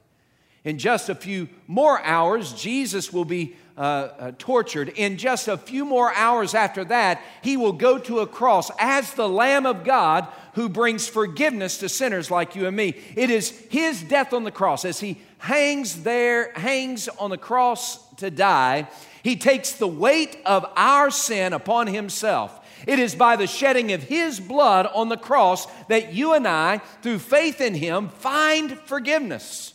In 0.63 0.79
just 0.79 1.09
a 1.09 1.15
few 1.15 1.47
more 1.67 2.01
hours, 2.01 2.53
Jesus 2.53 3.13
will 3.13 3.23
be 3.23 3.55
uh, 3.77 3.81
uh, 3.81 4.31
tortured. 4.39 4.89
In 4.89 5.17
just 5.17 5.47
a 5.47 5.57
few 5.57 5.85
more 5.85 6.11
hours 6.15 6.55
after 6.55 6.83
that, 6.85 7.21
he 7.43 7.55
will 7.55 7.71
go 7.71 7.99
to 7.99 8.19
a 8.19 8.27
cross 8.27 8.71
as 8.79 9.13
the 9.13 9.29
Lamb 9.29 9.67
of 9.67 9.83
God 9.83 10.27
who 10.55 10.67
brings 10.67 11.07
forgiveness 11.07 11.77
to 11.77 11.87
sinners 11.87 12.31
like 12.31 12.55
you 12.55 12.65
and 12.65 12.75
me. 12.75 12.95
It 13.15 13.29
is 13.29 13.51
his 13.69 14.01
death 14.01 14.33
on 14.33 14.43
the 14.43 14.51
cross 14.51 14.83
as 14.83 14.99
he 14.99 15.21
hangs 15.37 16.01
there, 16.01 16.51
hangs 16.53 17.07
on 17.07 17.29
the 17.29 17.37
cross 17.37 18.03
to 18.15 18.31
die. 18.31 18.89
He 19.21 19.35
takes 19.35 19.73
the 19.73 19.87
weight 19.87 20.35
of 20.47 20.65
our 20.75 21.11
sin 21.11 21.53
upon 21.53 21.85
himself. 21.85 22.56
It 22.85 22.99
is 22.99 23.15
by 23.15 23.35
the 23.35 23.47
shedding 23.47 23.91
of 23.93 24.03
His 24.03 24.39
blood 24.39 24.87
on 24.93 25.09
the 25.09 25.17
cross 25.17 25.65
that 25.87 26.13
you 26.13 26.33
and 26.33 26.47
I, 26.47 26.79
through 27.01 27.19
faith 27.19 27.61
in 27.61 27.73
Him, 27.73 28.09
find 28.09 28.77
forgiveness. 28.81 29.73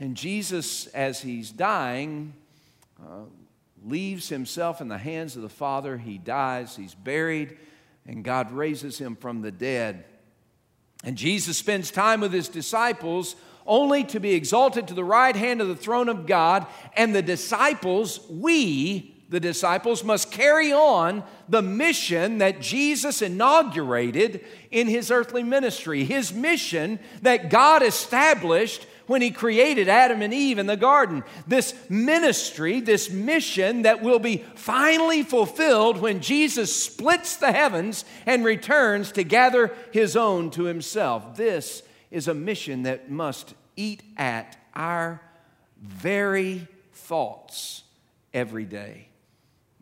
And 0.00 0.16
Jesus, 0.16 0.86
as 0.88 1.20
He's 1.20 1.50
dying, 1.50 2.32
uh, 3.00 3.24
leaves 3.84 4.28
Himself 4.28 4.80
in 4.80 4.88
the 4.88 4.98
hands 4.98 5.36
of 5.36 5.42
the 5.42 5.48
Father. 5.48 5.98
He 5.98 6.18
dies, 6.18 6.76
He's 6.76 6.94
buried, 6.94 7.58
and 8.06 8.24
God 8.24 8.52
raises 8.52 8.98
Him 8.98 9.16
from 9.16 9.42
the 9.42 9.52
dead. 9.52 10.04
And 11.04 11.16
Jesus 11.16 11.58
spends 11.58 11.90
time 11.90 12.20
with 12.20 12.32
His 12.32 12.48
disciples 12.48 13.36
only 13.66 14.02
to 14.02 14.18
be 14.18 14.32
exalted 14.32 14.88
to 14.88 14.94
the 14.94 15.04
right 15.04 15.36
hand 15.36 15.60
of 15.60 15.68
the 15.68 15.76
throne 15.76 16.08
of 16.08 16.26
God, 16.26 16.66
and 16.96 17.14
the 17.14 17.22
disciples, 17.22 18.18
we, 18.30 19.14
the 19.28 19.40
disciples 19.40 20.02
must 20.02 20.32
carry 20.32 20.72
on 20.72 21.22
the 21.48 21.60
mission 21.60 22.38
that 22.38 22.60
Jesus 22.60 23.20
inaugurated 23.20 24.44
in 24.70 24.86
his 24.86 25.10
earthly 25.10 25.42
ministry, 25.42 26.04
his 26.04 26.32
mission 26.32 26.98
that 27.22 27.50
God 27.50 27.82
established 27.82 28.86
when 29.06 29.20
he 29.20 29.30
created 29.30 29.88
Adam 29.88 30.22
and 30.22 30.32
Eve 30.32 30.58
in 30.58 30.66
the 30.66 30.76
garden. 30.76 31.24
This 31.46 31.74
ministry, 31.90 32.80
this 32.80 33.10
mission 33.10 33.82
that 33.82 34.02
will 34.02 34.18
be 34.18 34.44
finally 34.54 35.22
fulfilled 35.22 35.98
when 35.98 36.20
Jesus 36.20 36.74
splits 36.74 37.36
the 37.36 37.52
heavens 37.52 38.06
and 38.24 38.44
returns 38.44 39.12
to 39.12 39.24
gather 39.24 39.74
his 39.92 40.16
own 40.16 40.50
to 40.52 40.64
himself. 40.64 41.36
This 41.36 41.82
is 42.10 42.28
a 42.28 42.34
mission 42.34 42.84
that 42.84 43.10
must 43.10 43.54
eat 43.76 44.02
at 44.16 44.56
our 44.74 45.20
very 45.82 46.66
thoughts 46.92 47.82
every 48.32 48.64
day 48.64 49.07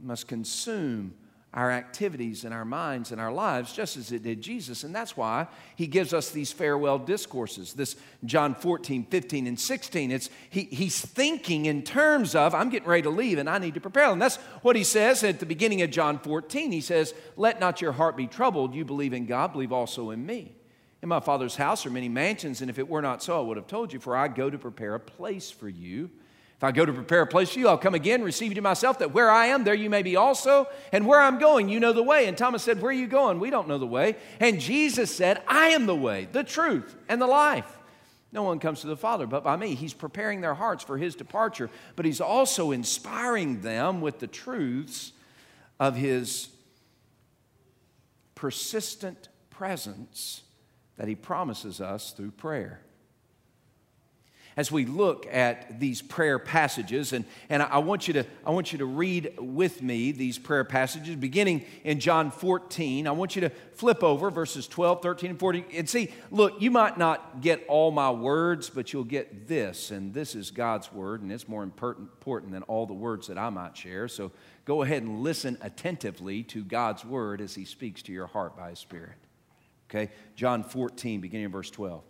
must 0.07 0.29
consume 0.29 1.15
our 1.57 1.71
activities 1.71 2.45
and 2.45 2.53
our 2.53 2.67
minds 2.67 3.13
and 3.13 3.21
our 3.21 3.33
lives 3.33 3.73
just 3.73 3.97
as 3.97 4.13
it 4.13 4.23
did 4.23 4.43
Jesus. 4.43 4.85
And 4.85 4.95
that's 4.95 5.17
why 5.17 5.47
he 5.75 5.87
gives 5.87 6.13
us 6.13 6.31
these 6.31 6.53
farewell 6.53 6.99
discourses. 6.99 7.73
This 7.73 7.97
John 8.27 8.55
14, 8.55 9.05
15, 9.05 9.47
and 9.47 9.59
16. 9.59 10.11
It's 10.11 10.29
he, 10.51 10.65
he's 10.65 11.01
thinking 11.01 11.65
in 11.65 11.83
terms 11.83 12.35
of, 12.35 12.55
I'm 12.55 12.69
getting 12.69 12.89
ready 12.89 13.03
to 13.03 13.11
leave 13.11 13.39
and 13.39 13.49
I 13.49 13.57
need 13.57 13.73
to 13.73 13.81
prepare. 13.81 14.11
And 14.11 14.21
that's 14.21 14.37
what 14.61 14.77
he 14.77 14.85
says 14.85 15.25
at 15.25 15.41
the 15.41 15.47
beginning 15.47 15.81
of 15.81 15.91
John 15.91 16.19
14. 16.19 16.73
He 16.73 16.83
says, 16.83 17.15
Let 17.39 17.59
not 17.59 17.81
your 17.81 17.93
heart 17.93 18.19
be 18.19 18.27
troubled. 18.27 18.75
You 18.75 18.85
believe 18.85 19.15
in 19.15 19.25
God, 19.25 19.53
believe 19.53 19.73
also 19.73 20.11
in 20.11 20.27
me. 20.27 20.57
In 21.03 21.09
my 21.09 21.21
Father's 21.21 21.57
house 21.57 21.87
are 21.87 21.91
many 21.91 22.09
mansions, 22.09 22.61
and 22.61 22.69
if 22.69 22.79
it 22.79 22.89
were 22.89 23.03
not 23.03 23.23
so, 23.23 23.39
I 23.39 23.43
would 23.43 23.57
have 23.57 23.67
told 23.67 23.93
you, 23.93 24.01
for 24.01 24.17
I 24.17 24.29
go 24.29 24.51
to 24.51 24.59
prepare 24.59 24.95
a 24.95 25.01
place 25.01 25.51
for 25.51 25.69
you. 25.69 26.11
If 26.57 26.65
I 26.65 26.73
go 26.73 26.87
to 26.87 26.93
prepare 26.93 27.21
a 27.21 27.27
place 27.27 27.51
for 27.51 27.59
you, 27.59 27.69
I'll 27.69 27.77
come 27.77 27.95
again, 27.95 28.23
receive 28.23 28.49
you 28.49 28.55
to 28.55 28.63
myself, 28.63 29.01
that 29.01 29.13
where 29.13 29.31
I 29.31 29.47
am, 29.47 29.65
there 29.65 29.75
you 29.75 29.91
may 29.91 30.03
be 30.03 30.17
also. 30.17 30.67
And 30.91 31.07
where 31.07 31.21
I'm 31.21 31.39
going, 31.39 31.69
you 31.69 31.81
know 31.81 31.93
the 31.93 32.03
way. 32.03 32.27
And 32.27 32.39
Thomas 32.39 32.63
said, 32.63 32.81
Where 32.81 32.91
are 32.91 32.95
you 32.95 33.07
going? 33.07 33.41
We 33.41 33.51
don't 33.51 33.69
know 33.69 33.77
the 33.77 33.87
way. 33.87 34.17
And 34.41 34.59
Jesus 34.59 35.15
said, 35.15 35.43
I 35.47 35.69
am 35.69 35.85
the 35.85 35.95
way, 35.95 36.29
the 36.33 36.43
truth, 36.43 36.97
and 37.11 37.21
the 37.21 37.27
life. 37.27 37.71
No 38.33 38.43
one 38.43 38.59
comes 38.59 38.81
to 38.81 38.87
the 38.87 38.97
Father 38.97 39.27
but 39.27 39.45
by 39.45 39.57
me. 39.57 39.75
He's 39.75 39.93
preparing 39.93 40.41
their 40.41 40.55
hearts 40.55 40.83
for 40.83 40.97
his 40.97 41.15
departure, 41.15 41.69
but 41.95 42.07
he's 42.07 42.23
also 42.23 42.71
inspiring 42.71 43.61
them 43.61 44.01
with 44.01 44.19
the 44.19 44.27
truths 44.27 45.13
of 45.79 45.95
his 45.95 46.49
persistent 48.35 49.29
presence 49.51 50.43
that 50.97 51.07
he 51.07 51.15
promises 51.15 51.83
us 51.83 52.13
through 52.13 52.31
prayer 52.31 52.81
as 54.57 54.73
we 54.73 54.87
look 54.87 55.27
at 55.31 55.79
these 55.79 56.01
prayer 56.01 56.39
passages. 56.39 57.13
And, 57.13 57.27
and 57.51 57.63
I, 57.63 57.79
want 57.79 58.09
you 58.09 58.15
to, 58.15 58.25
I 58.45 58.51
want 58.51 58.73
you 58.73 58.79
to 58.79 58.87
read 58.87 59.35
with 59.39 59.83
me 59.83 60.13
these 60.13 60.39
prayer 60.39 60.65
passages, 60.65 61.15
beginning 61.17 61.65
in 61.85 62.01
John 62.01 62.31
14. 62.31 63.07
I 63.07 63.11
want 63.11 63.37
you 63.37 63.43
to 63.43 63.51
flip 63.51 64.03
over 64.03 64.31
verses 64.31 64.67
12, 64.67 65.03
13, 65.03 65.31
and 65.31 65.39
14. 65.39 65.65
And 65.75 65.89
see, 65.89 66.11
look, 66.31 66.61
you 66.61 66.71
might 66.71 66.97
not 66.97 67.43
get 67.43 67.65
all 67.69 67.91
my 67.91 68.11
words, 68.11 68.71
but 68.71 68.93
you'll 68.93 69.05
get 69.05 69.47
this. 69.47 69.91
And 69.91 70.15
this 70.15 70.35
is 70.35 70.51
God's 70.51 70.91
word, 70.91 71.21
and 71.21 71.31
it's 71.31 71.49
more 71.49 71.63
important 71.63 72.53
than 72.53 72.63
all 72.63 72.87
the 72.87 72.95
words 72.95 73.27
that 73.27 73.37
I 73.37 73.51
might 73.51 73.77
share. 73.77 74.09
So 74.09 74.33
go 74.65 74.83
ahead 74.83 75.03
and 75.03 75.23
listen 75.23 75.59
attentively 75.61 76.43
to 76.45 76.65
God's 76.65 77.05
word 77.05 77.43
as 77.43 77.55
he 77.55 77.67
speaks 77.67 78.01
to 78.03 78.13
your 78.13 78.27
heart 78.27 78.57
by 78.57 78.71
his 78.71 78.79
Spirit. 78.79 79.17
Okay? 79.91 80.11
John 80.35 80.65
14, 80.65 81.21
beginning 81.21 81.45
in 81.47 81.53
verse 81.53 81.71
12. 81.71 82.03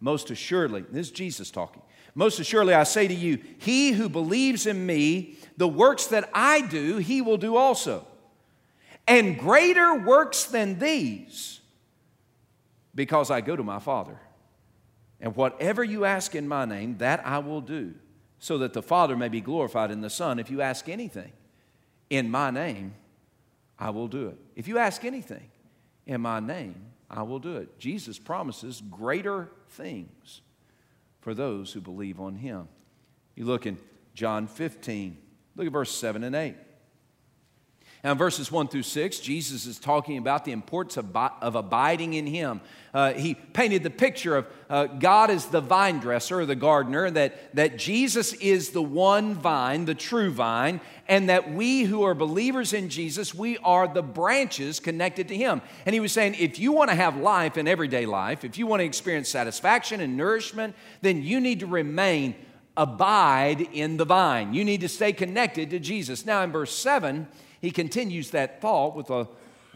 Most 0.00 0.30
assuredly, 0.30 0.82
this 0.90 1.06
is 1.06 1.12
Jesus 1.12 1.50
talking. 1.50 1.82
Most 2.14 2.38
assuredly, 2.38 2.74
I 2.74 2.84
say 2.84 3.08
to 3.08 3.14
you, 3.14 3.38
he 3.58 3.92
who 3.92 4.08
believes 4.08 4.66
in 4.66 4.86
me, 4.86 5.36
the 5.56 5.68
works 5.68 6.06
that 6.08 6.30
I 6.32 6.60
do, 6.60 6.98
he 6.98 7.22
will 7.22 7.38
do 7.38 7.56
also. 7.56 8.06
And 9.06 9.38
greater 9.38 9.94
works 9.94 10.44
than 10.44 10.78
these, 10.78 11.60
because 12.94 13.30
I 13.30 13.40
go 13.40 13.56
to 13.56 13.62
my 13.62 13.78
Father. 13.78 14.18
And 15.20 15.34
whatever 15.36 15.82
you 15.82 16.04
ask 16.04 16.34
in 16.34 16.46
my 16.46 16.64
name, 16.64 16.98
that 16.98 17.26
I 17.26 17.38
will 17.38 17.60
do, 17.60 17.94
so 18.38 18.58
that 18.58 18.72
the 18.72 18.82
Father 18.82 19.16
may 19.16 19.28
be 19.28 19.40
glorified 19.40 19.90
in 19.90 20.00
the 20.00 20.10
Son. 20.10 20.38
If 20.38 20.50
you 20.50 20.60
ask 20.60 20.88
anything 20.88 21.32
in 22.10 22.30
my 22.30 22.50
name, 22.50 22.94
I 23.78 23.90
will 23.90 24.08
do 24.08 24.28
it. 24.28 24.38
If 24.54 24.68
you 24.68 24.78
ask 24.78 25.04
anything 25.04 25.50
in 26.06 26.20
my 26.20 26.40
name, 26.40 26.76
I 27.10 27.22
will 27.22 27.38
do 27.38 27.56
it. 27.56 27.78
Jesus 27.78 28.18
promises 28.18 28.82
greater 28.90 29.50
things 29.70 30.40
for 31.20 31.34
those 31.34 31.72
who 31.72 31.80
believe 31.80 32.20
on 32.20 32.36
him. 32.36 32.68
You 33.34 33.44
look 33.44 33.66
in 33.66 33.78
John 34.14 34.46
15, 34.46 35.16
look 35.56 35.66
at 35.66 35.72
verse 35.72 35.90
7 35.90 36.22
and 36.24 36.34
8. 36.34 36.54
Now, 38.04 38.12
in 38.12 38.18
verses 38.18 38.52
1 38.52 38.68
through 38.68 38.82
6, 38.82 39.18
Jesus 39.20 39.64
is 39.64 39.78
talking 39.78 40.18
about 40.18 40.44
the 40.44 40.52
importance 40.52 40.98
of, 40.98 41.16
of 41.16 41.54
abiding 41.54 42.12
in 42.12 42.26
Him. 42.26 42.60
Uh, 42.92 43.14
he 43.14 43.34
painted 43.34 43.82
the 43.82 43.88
picture 43.88 44.36
of 44.36 44.46
uh, 44.68 44.84
God 44.84 45.30
as 45.30 45.46
the 45.46 45.62
vine 45.62 46.00
dresser 46.00 46.40
or 46.40 46.46
the 46.46 46.54
gardener, 46.54 47.10
that, 47.10 47.54
that 47.56 47.78
Jesus 47.78 48.34
is 48.34 48.70
the 48.70 48.82
one 48.82 49.32
vine, 49.32 49.86
the 49.86 49.94
true 49.94 50.30
vine, 50.30 50.82
and 51.08 51.30
that 51.30 51.50
we 51.54 51.84
who 51.84 52.02
are 52.02 52.14
believers 52.14 52.74
in 52.74 52.90
Jesus, 52.90 53.34
we 53.34 53.56
are 53.58 53.88
the 53.88 54.02
branches 54.02 54.80
connected 54.80 55.28
to 55.28 55.36
Him. 55.36 55.62
And 55.86 55.94
He 55.94 56.00
was 56.00 56.12
saying, 56.12 56.34
if 56.38 56.58
you 56.58 56.72
want 56.72 56.90
to 56.90 56.96
have 56.96 57.16
life 57.16 57.56
in 57.56 57.66
everyday 57.66 58.04
life, 58.04 58.44
if 58.44 58.58
you 58.58 58.66
want 58.66 58.80
to 58.80 58.84
experience 58.84 59.30
satisfaction 59.30 60.02
and 60.02 60.14
nourishment, 60.14 60.76
then 61.00 61.22
you 61.22 61.40
need 61.40 61.60
to 61.60 61.66
remain 61.66 62.34
abide 62.76 63.62
in 63.72 63.96
the 63.96 64.04
vine. 64.04 64.52
You 64.52 64.64
need 64.64 64.82
to 64.82 64.88
stay 64.88 65.14
connected 65.14 65.70
to 65.70 65.78
Jesus. 65.78 66.26
Now, 66.26 66.42
in 66.42 66.52
verse 66.52 66.76
7, 66.76 67.28
he 67.64 67.70
continues 67.70 68.30
that 68.30 68.60
thought 68.60 68.94
with 68.94 69.08
a, 69.08 69.26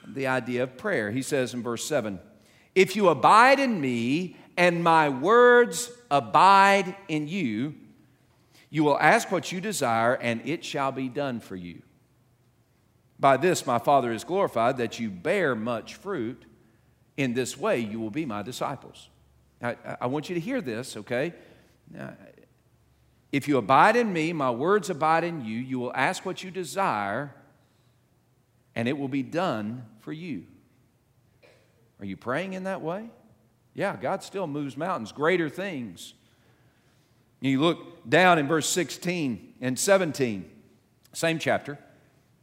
the 0.07 0.27
idea 0.27 0.63
of 0.63 0.77
prayer. 0.77 1.11
He 1.11 1.23
says 1.23 1.55
in 1.55 1.63
verse 1.63 1.87
7 1.87 2.21
If 2.75 2.95
you 2.97 3.09
abide 3.09 3.59
in 3.59 3.81
me 3.81 4.37
and 4.59 4.85
my 4.85 5.09
words 5.09 5.91
abide 6.11 6.95
in 7.09 7.29
you, 7.29 7.75
you 8.69 8.85
will 8.85 8.99
ask 8.99 9.33
what 9.33 9.51
you 9.51 9.63
desire, 9.63 10.15
and 10.15 10.47
it 10.47 10.65
shall 10.67 10.93
be 10.93 11.09
done 11.09 11.41
for 11.41 11.57
you. 11.57 11.81
By 13.19 13.39
this 13.39 13.67
my 13.67 13.79
Father 13.79 14.13
is 14.13 14.23
glorified, 14.23 14.77
that 14.77 15.01
you 15.01 15.09
bear 15.09 15.55
much 15.55 15.95
fruit. 15.95 16.45
In 17.17 17.35
this 17.35 17.57
way 17.57 17.81
you 17.81 17.99
will 17.99 18.11
be 18.11 18.27
my 18.27 18.43
disciples. 18.43 19.09
I, 19.63 19.77
I 20.01 20.07
want 20.07 20.29
you 20.29 20.35
to 20.35 20.41
hear 20.41 20.61
this, 20.61 20.97
okay? 20.97 21.33
Now, 21.91 22.13
if 23.33 23.49
you 23.49 23.57
abide 23.59 23.97
in 23.97 24.13
me, 24.13 24.33
my 24.33 24.51
words 24.51 24.89
abide 24.91 25.25
in 25.25 25.45
you, 25.45 25.59
you 25.59 25.79
will 25.79 25.93
ask 25.95 26.25
what 26.25 26.43
you 26.45 26.51
desire, 26.51 27.35
and 28.79 28.87
it 28.87 28.97
will 28.97 29.09
be 29.09 29.25
done 29.25 29.85
for 29.99 30.13
you. 30.13 30.45
Are 31.99 32.07
you 32.07 32.17
praying 32.17 32.53
in 32.53 32.63
that 32.63 32.81
way? 32.81 33.11
Yeah, 33.75 33.97
God 34.01 34.23
still 34.23 34.47
moves 34.47 34.77
mountains, 34.77 35.11
greater 35.11 35.49
things. 35.49 36.15
You 37.41 37.61
look 37.61 38.09
down 38.09 38.39
in 38.39 38.47
verse 38.47 38.69
16 38.69 39.55
and 39.61 39.77
17, 39.77 40.49
same 41.13 41.41
chapter. 41.41 41.77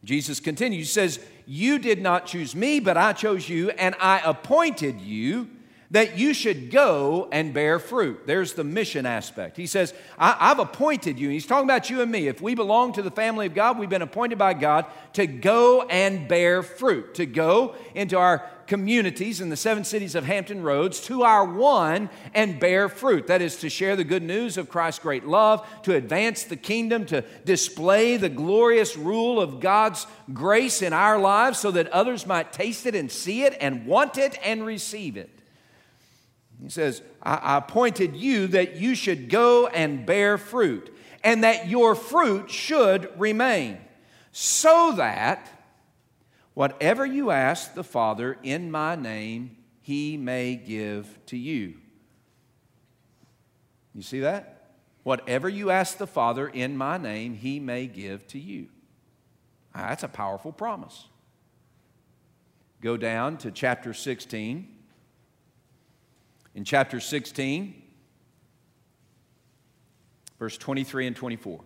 Jesus 0.03 0.41
continues, 0.41 0.87
He 0.87 0.91
says, 0.91 1.21
You 1.45 1.79
did 1.79 2.01
not 2.01 2.25
choose 2.25 2.53
me, 2.53 2.81
but 2.81 2.97
I 2.97 3.13
chose 3.13 3.47
you, 3.47 3.69
and 3.69 3.95
I 4.01 4.19
appointed 4.19 4.99
you 4.99 5.49
that 5.95 6.17
you 6.17 6.33
should 6.33 6.71
go 6.71 7.29
and 7.31 7.53
bear 7.53 7.79
fruit. 7.79 8.27
There's 8.27 8.51
the 8.51 8.65
mission 8.65 9.05
aspect. 9.05 9.55
He 9.55 9.65
says, 9.65 9.93
I, 10.19 10.49
have 10.49 10.59
appointed 10.59 11.17
you. 11.17 11.27
And 11.27 11.33
he's 11.33 11.45
talking 11.45 11.63
about 11.63 11.89
you 11.89 12.01
and 12.01 12.11
me. 12.11 12.27
If 12.27 12.41
we 12.41 12.53
belong 12.53 12.91
to 12.93 13.01
the 13.01 13.09
family 13.09 13.45
of 13.45 13.53
God, 13.53 13.79
we've 13.79 13.89
been 13.89 14.01
appointed 14.01 14.37
by 14.37 14.55
God 14.55 14.87
to 15.13 15.25
go 15.25 15.83
and 15.83 16.27
bear 16.27 16.63
fruit, 16.63 17.15
to 17.15 17.25
go 17.25 17.75
into 17.93 18.17
our 18.17 18.45
communities 18.67 19.39
in 19.39 19.49
the 19.49 19.55
seven 19.55 19.85
cities 19.85 20.15
of 20.15 20.25
Hampton 20.25 20.63
Roads 20.63 20.99
to 21.01 21.23
our 21.23 21.45
one 21.45 22.09
and 22.33 22.59
bear 22.59 22.89
fruit. 22.89 23.27
That 23.27 23.41
is 23.41 23.55
to 23.57 23.69
share 23.69 23.95
the 23.95 24.03
good 24.03 24.23
news 24.23 24.57
of 24.57 24.67
Christ's 24.67 24.99
great 24.99 25.25
love, 25.25 25.65
to 25.83 25.95
advance 25.95 26.43
the 26.43 26.57
kingdom, 26.57 27.05
to 27.05 27.21
display 27.45 28.17
the 28.17 28.27
glorious 28.27 28.97
rule 28.97 29.39
of 29.39 29.61
God's 29.61 30.07
grace 30.33 30.81
in 30.81 30.91
our 30.91 31.17
lives 31.17 31.57
so 31.57 31.71
that 31.71 31.87
others 31.87 32.25
might 32.27 32.51
taste 32.51 32.85
it 32.85 32.95
and 32.95 33.09
see 33.09 33.43
it 33.43 33.55
and 33.61 33.85
want 33.85 34.17
it 34.17 34.37
and 34.43 34.65
receive 34.65 35.15
it. 35.15 35.29
He 36.61 36.69
says, 36.69 37.01
I, 37.21 37.57
appointed 37.57 38.15
you 38.15 38.47
that 38.47 38.75
you 38.75 38.95
should 38.95 39.29
go 39.29 39.67
and 39.67 40.05
bear 40.05 40.37
fruit, 40.37 40.95
and 41.23 41.43
that 41.43 41.67
your 41.67 41.95
fruit 41.95 42.49
should 42.49 43.09
remain, 43.17 43.77
so 44.31 44.93
that 44.97 45.49
whatever 46.53 47.05
you 47.05 47.31
ask 47.31 47.73
the 47.73 47.83
Father 47.83 48.37
in 48.43 48.71
my 48.71 48.95
name, 48.95 49.57
he 49.81 50.17
may 50.17 50.55
give 50.55 51.19
to 51.27 51.37
you. 51.37 51.75
You 53.93 54.01
see 54.01 54.21
that? 54.21 54.71
Whatever 55.03 55.47
you 55.47 55.69
ask 55.69 55.97
the 55.97 56.07
Father 56.07 56.47
in 56.47 56.75
my 56.75 56.97
name, 56.97 57.35
he 57.35 57.59
may 57.59 57.85
give 57.85 58.25
to 58.27 58.39
you. 58.39 58.69
That's 59.73 60.03
a 60.03 60.07
powerful 60.07 60.51
promise. 60.51 61.05
Go 62.81 62.97
down 62.97 63.37
to 63.37 63.51
chapter 63.51 63.93
16 63.93 64.74
in 66.55 66.63
chapter 66.63 67.01
16, 67.01 67.83
verse 70.39 70.57
23 70.57 71.07
and 71.07 71.15
24. 71.15 71.59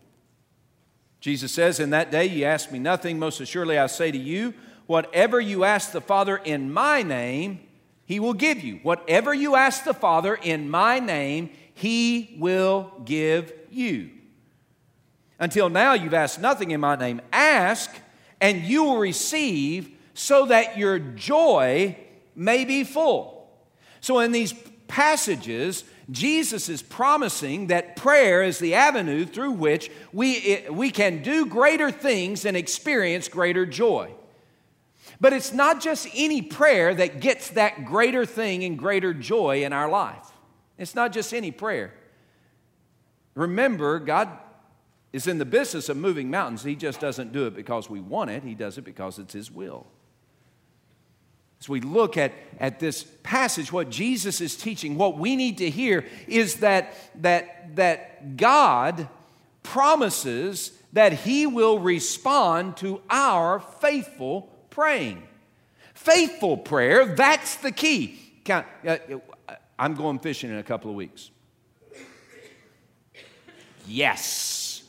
Jesus 1.22 1.52
says, 1.52 1.80
In 1.80 1.92
that 1.92 2.12
day 2.12 2.26
you 2.26 2.46
ask 2.46 2.72
me 2.72 2.80
nothing, 2.80 3.20
most 3.20 3.40
assuredly 3.40 3.78
I 3.78 3.88
say 3.88 4.12
to 4.12 4.18
you, 4.18 4.54
whatever 4.88 5.40
you 5.40 5.64
ask 5.64 5.92
the 5.92 6.02
Father 6.02 6.38
in 6.38 6.74
my 6.74 7.04
name, 7.04 7.60
he 8.06 8.20
will 8.20 8.34
give 8.34 8.62
you. 8.62 8.80
Whatever 8.82 9.34
you 9.34 9.56
ask 9.56 9.84
the 9.84 9.94
Father 9.94 10.34
in 10.34 10.70
my 10.70 11.00
name, 11.00 11.52
he 11.76 12.36
will 12.40 12.92
give 13.06 13.54
you. 13.70 14.10
Until 15.38 15.70
now, 15.70 15.94
you've 15.94 16.16
asked 16.16 16.42
nothing 16.42 16.72
in 16.72 16.82
my 16.82 16.96
name. 16.96 17.22
Ask, 17.32 17.92
and 18.42 18.64
you 18.64 18.84
will 18.84 18.98
receive, 18.98 19.92
so 20.16 20.48
that 20.48 20.78
your 20.78 20.98
joy 20.98 21.96
may 22.36 22.66
be 22.66 22.84
full. 22.84 23.48
So, 24.02 24.20
in 24.20 24.32
these 24.32 24.54
passages, 24.90 25.86
Jesus 26.12 26.68
is 26.68 26.82
promising 26.82 27.68
that 27.68 27.96
prayer 27.96 28.44
is 28.44 28.60
the 28.60 28.74
avenue 28.74 29.26
through 29.26 29.52
which 29.52 29.90
we, 30.12 30.66
we 30.70 30.90
can 30.90 31.22
do 31.22 31.46
greater 31.46 31.92
things 31.92 32.44
and 32.44 32.58
experience 32.58 33.30
greater 33.30 33.66
joy. 33.66 34.12
But 35.22 35.34
it's 35.34 35.54
not 35.54 35.82
just 35.82 36.08
any 36.14 36.42
prayer 36.42 36.94
that 36.94 37.22
gets 37.22 37.52
that 37.52 37.86
greater 37.86 38.26
thing 38.26 38.64
and 38.64 38.78
greater 38.78 39.14
joy 39.14 39.64
in 39.64 39.72
our 39.72 39.90
life. 39.90 40.32
It's 40.78 40.96
not 40.96 41.12
just 41.12 41.34
any 41.34 41.52
prayer. 41.52 41.94
Remember, 43.36 44.00
God 44.00 44.30
is 45.12 45.28
in 45.28 45.38
the 45.38 45.46
business 45.46 45.90
of 45.90 45.98
moving 45.98 46.30
mountains. 46.30 46.64
He 46.64 46.76
just 46.76 47.00
doesn't 47.00 47.32
do 47.32 47.48
it 47.48 47.56
because 47.56 47.90
we 47.90 48.00
want 48.00 48.30
it, 48.30 48.44
He 48.44 48.56
does 48.56 48.78
it 48.78 48.84
because 48.84 49.20
it's 49.20 49.34
His 49.34 49.52
will. 49.52 49.88
As 51.60 51.68
we 51.68 51.82
look 51.82 52.18
at, 52.18 52.32
at 52.60 52.80
this 52.80 53.04
passage, 53.24 53.72
what 53.72 53.90
Jesus 53.90 54.40
is 54.40 54.56
teaching, 54.56 54.96
what 54.96 55.18
we 55.18 55.36
need 55.36 55.58
to 55.58 55.70
hear 55.70 56.06
is 56.28 56.56
that, 56.58 56.94
that, 57.22 57.76
that 57.76 58.38
God 58.38 59.10
promises 59.62 60.72
that 60.94 61.12
He 61.14 61.46
will 61.46 61.80
respond 61.80 62.78
to 62.78 63.02
our 63.10 63.60
faithful 63.60 64.50
praying. 64.70 65.24
Faithful 65.94 66.56
prayer, 66.56 67.06
that's 67.06 67.58
the 67.58 67.72
key. 67.72 68.20
Uh, 68.50 68.64
I'm 69.78 69.96
going 69.96 70.20
fishing 70.20 70.50
in 70.50 70.58
a 70.58 70.64
couple 70.64 70.90
of 70.90 70.96
weeks. 70.96 71.30
Yes. 73.86 74.84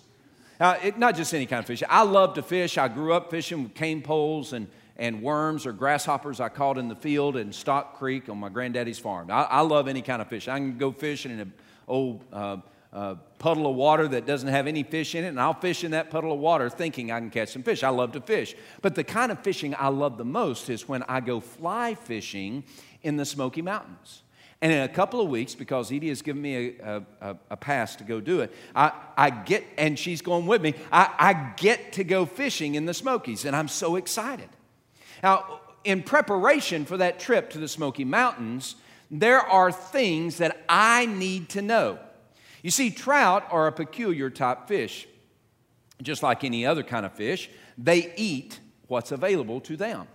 Uh, 0.61 0.77
it, 0.83 0.99
not 0.99 1.17
just 1.17 1.35
any 1.35 1.47
kind 1.47 1.61
of 1.61 1.67
fish. 1.67 1.83
I 1.89 2.03
love 2.03 2.35
to 2.35 2.43
fish. 2.43 2.79
I 2.79 2.89
grew 2.89 3.13
up 3.13 3.31
fishing 3.31 3.65
with 3.65 3.75
cane 3.75 4.03
poles 4.03 4.53
and 4.53 4.69
and 5.01 5.23
worms 5.23 5.65
or 5.65 5.73
grasshoppers 5.73 6.41
I 6.41 6.51
caught 6.51 6.77
in 6.77 6.89
the 6.89 6.95
field 6.95 7.39
in 7.39 7.55
Stock 7.55 7.99
Creek 7.99 8.29
on 8.29 8.39
my 8.39 8.51
granddaddy's 8.51 8.99
farm. 8.99 9.31
I, 9.31 9.45
I 9.45 9.61
love 9.63 9.89
any 9.89 10.03
kind 10.03 10.21
of 10.21 10.29
fish. 10.29 10.47
I 10.47 10.59
can 10.59 10.77
go 10.77 10.93
fishing 10.93 11.33
in 11.33 11.41
an 11.41 11.53
old 11.89 12.23
uh, 12.31 12.59
uh, 12.93 13.15
puddle 13.39 13.67
of 13.67 13.77
water 13.77 14.07
that 14.07 14.27
doesn't 14.27 14.51
have 14.51 14.67
any 14.67 14.83
fish 14.83 15.15
in 15.15 15.25
it, 15.25 15.29
and 15.29 15.41
I'll 15.41 15.55
fish 15.55 15.85
in 15.85 15.93
that 15.93 16.11
puddle 16.11 16.33
of 16.33 16.39
water 16.39 16.69
thinking 16.69 17.11
I 17.11 17.19
can 17.19 17.31
catch 17.31 17.49
some 17.49 17.63
fish. 17.63 17.83
I 17.83 17.89
love 17.89 18.13
to 18.13 18.21
fish. 18.21 18.55
But 18.83 18.95
the 18.95 19.03
kind 19.03 19.33
of 19.33 19.41
fishing 19.41 19.75
I 19.79 19.89
love 19.89 20.19
the 20.19 20.25
most 20.25 20.69
is 20.69 20.87
when 20.87 21.03
I 21.05 21.21
go 21.21 21.41
fly 21.41 21.95
fishing 21.95 22.63
in 23.03 23.17
the 23.17 23.25
Smoky 23.25 23.63
Mountains. 23.63 24.23
And 24.61 24.71
in 24.71 24.83
a 24.83 24.89
couple 24.89 25.23
of 25.23 25.31
weeks, 25.31 25.55
because 25.55 25.91
Edie 25.91 26.11
has 26.11 26.21
given 26.21 26.43
me 26.43 26.77
a, 26.79 27.03
a, 27.23 27.37
a, 27.49 27.57
pass 27.57 27.97
to 27.97 28.05
go 28.05 28.21
do 28.21 28.41
it, 28.41 28.53
I, 28.77 28.93
I 29.17 29.31
get, 29.31 29.65
and 29.79 29.99
she's 29.99 30.21
going 30.21 30.47
with 30.47 30.61
me, 30.61 30.75
I, 30.93 31.09
I 31.19 31.33
get 31.57 31.95
to 31.95 32.05
go 32.05 32.27
fishing 32.27 32.75
in 32.75 32.85
the 32.85 32.93
Smokies, 32.93 33.47
and 33.47 33.57
I'm 33.57 33.69
so 33.69 33.97
excited. 33.97 34.51
Now, 35.23 35.61
in 35.85 36.03
preparation 36.03 36.85
for 36.85 36.97
that 36.99 37.21
trip 37.21 37.51
to 37.51 37.59
the 37.59 37.69
Smoky 37.69 38.05
Mountains, 38.05 38.77
there 39.11 39.41
are 39.41 39.73
things 39.73 40.39
that 40.39 40.65
I 40.69 41.07
need 41.07 41.49
to 41.51 41.63
know. 41.63 41.99
You 42.63 42.71
see, 42.71 42.91
trout 42.91 43.47
are 43.51 43.67
a 43.67 43.73
peculiar 43.73 44.31
type 44.31 44.69
fish. 44.69 45.09
Just 46.03 46.23
like 46.23 46.45
any 46.45 46.65
other 46.65 46.83
kind 46.83 47.05
of 47.05 47.13
fish, 47.13 47.51
they 47.77 48.13
eat 48.17 48.61
what's 48.87 49.13
available 49.13 49.61
to 49.63 49.77
them. 49.77 50.07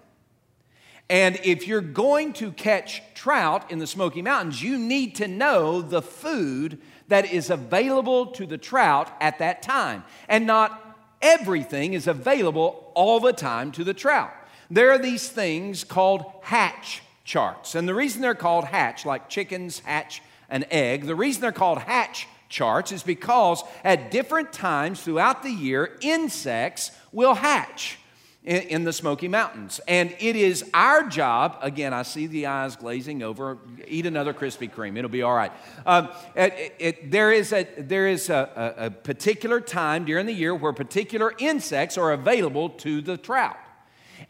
And 1.09 1.39
if 1.43 1.67
you're 1.67 1.81
going 1.81 2.33
to 2.33 2.51
catch 2.51 3.01
trout 3.13 3.69
in 3.71 3.77
the 3.77 3.85
Smoky 3.85 4.23
Mountains, 4.23 4.63
you 4.63 4.79
need 4.79 5.15
to 5.17 5.27
know 5.27 5.81
the 5.81 6.01
food 6.01 6.79
that 7.07 7.31
is 7.31 7.51
available 7.51 8.27
to 8.27 8.47
the 8.47 8.57
trout 8.57 9.11
at 9.21 9.37
that 9.37 9.61
time. 9.61 10.03
And 10.27 10.47
not 10.47 10.97
everything 11.21 11.93
is 11.93 12.07
available 12.07 12.91
all 12.95 13.19
the 13.19 13.33
time 13.33 13.71
to 13.73 13.83
the 13.83 13.93
trout 13.93 14.33
there 14.69 14.91
are 14.91 14.97
these 14.97 15.27
things 15.27 15.83
called 15.83 16.25
hatch 16.41 17.01
charts. 17.23 17.75
And 17.75 17.87
the 17.87 17.95
reason 17.95 18.21
they're 18.21 18.35
called 18.35 18.65
hatch, 18.65 19.05
like 19.05 19.29
chickens 19.29 19.79
hatch 19.79 20.21
an 20.49 20.65
egg, 20.71 21.05
the 21.05 21.15
reason 21.15 21.41
they're 21.41 21.51
called 21.51 21.79
hatch 21.79 22.27
charts 22.49 22.91
is 22.91 23.03
because 23.03 23.63
at 23.83 24.11
different 24.11 24.53
times 24.53 25.01
throughout 25.01 25.43
the 25.43 25.51
year, 25.51 25.97
insects 26.01 26.91
will 27.11 27.33
hatch 27.33 27.97
in, 28.45 28.83
the 28.83 28.93
Smoky 28.93 29.27
Mountains. 29.27 29.81
And 29.87 30.15
it 30.19 30.35
is 30.35 30.69
our 30.73 31.03
job, 31.03 31.57
again, 31.61 31.93
I 31.93 32.03
see 32.03 32.27
the 32.27 32.45
eyes 32.45 32.75
glazing 32.75 33.23
over, 33.23 33.57
eat 33.87 34.05
another 34.05 34.33
Krispy 34.33 34.71
Kreme, 34.71 34.97
it'll 34.97 35.09
be 35.09 35.23
all 35.23 35.35
right. 35.35 35.51
Um, 35.85 36.09
it, 36.35 36.75
it, 36.77 37.11
there 37.11 37.31
is, 37.31 37.51
a, 37.51 37.67
there 37.77 38.07
is 38.07 38.29
a, 38.29 38.75
a 38.77 38.91
particular 38.91 39.59
time 39.59 40.05
during 40.05 40.27
the 40.27 40.33
year 40.33 40.53
where 40.53 40.73
particular 40.73 41.33
insects 41.39 41.97
are 41.97 42.11
available 42.11 42.69
to 42.69 43.01
the 43.01 43.17
trout. 43.17 43.57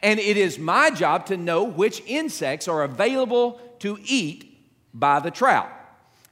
And 0.02 0.20
it 0.20 0.36
is 0.36 0.58
my 0.58 0.90
job 0.90 1.26
to 1.26 1.36
know 1.36 1.64
which 1.64 2.02
insects 2.06 2.68
are 2.68 2.82
available 2.82 3.60
to 3.80 3.98
eat 4.04 4.56
by 4.92 5.20
the 5.20 5.30
trout. 5.30 5.70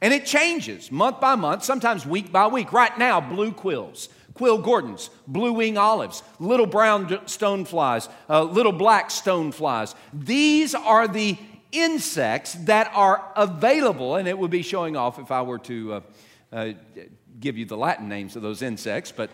And 0.01 0.13
it 0.13 0.27
changes 0.27 0.93
month 0.93 1.21
by 1.21 1.35
month, 1.35 1.65
sometimes 1.65 2.05
week 2.05 2.31
by 2.31 2.47
week. 2.47 2.73
Right 2.73 2.97
now, 2.99 3.21
blue 3.21 3.53
quills, 3.53 4.09
quill 4.35 4.59
gordons, 4.59 5.09
blue 5.27 5.53
wing 5.53 5.79
olives, 5.79 6.23
little 6.39 6.67
brown 6.67 7.07
stoneflies, 7.09 8.11
uh, 8.29 8.43
little 8.43 8.73
black 8.73 9.09
stoneflies. 9.09 9.95
These 10.13 10.75
are 10.75 11.09
the 11.09 11.39
insects 11.73 12.55
that 12.65 12.91
are 12.95 13.33
available, 13.37 14.17
and 14.17 14.29
it 14.29 14.39
would 14.39 14.51
be 14.51 14.63
showing 14.63 14.97
off 14.97 15.19
if 15.19 15.31
I 15.31 15.43
were 15.43 15.59
to 15.61 15.95
uh, 15.95 16.01
uh, 16.53 16.73
give 17.41 17.57
you 17.57 17.65
the 17.65 17.77
Latin 17.77 18.09
names 18.09 18.37
of 18.37 18.43
those 18.43 18.63
insects, 18.63 19.11
but 19.11 19.31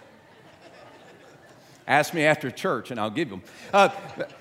Ask 1.91 2.15
me 2.15 2.23
after 2.25 2.53
church 2.53 2.93
and 2.93 3.01
I'll 3.01 3.11
give 3.11 3.29
them. 3.29 3.43
Uh, 3.73 3.89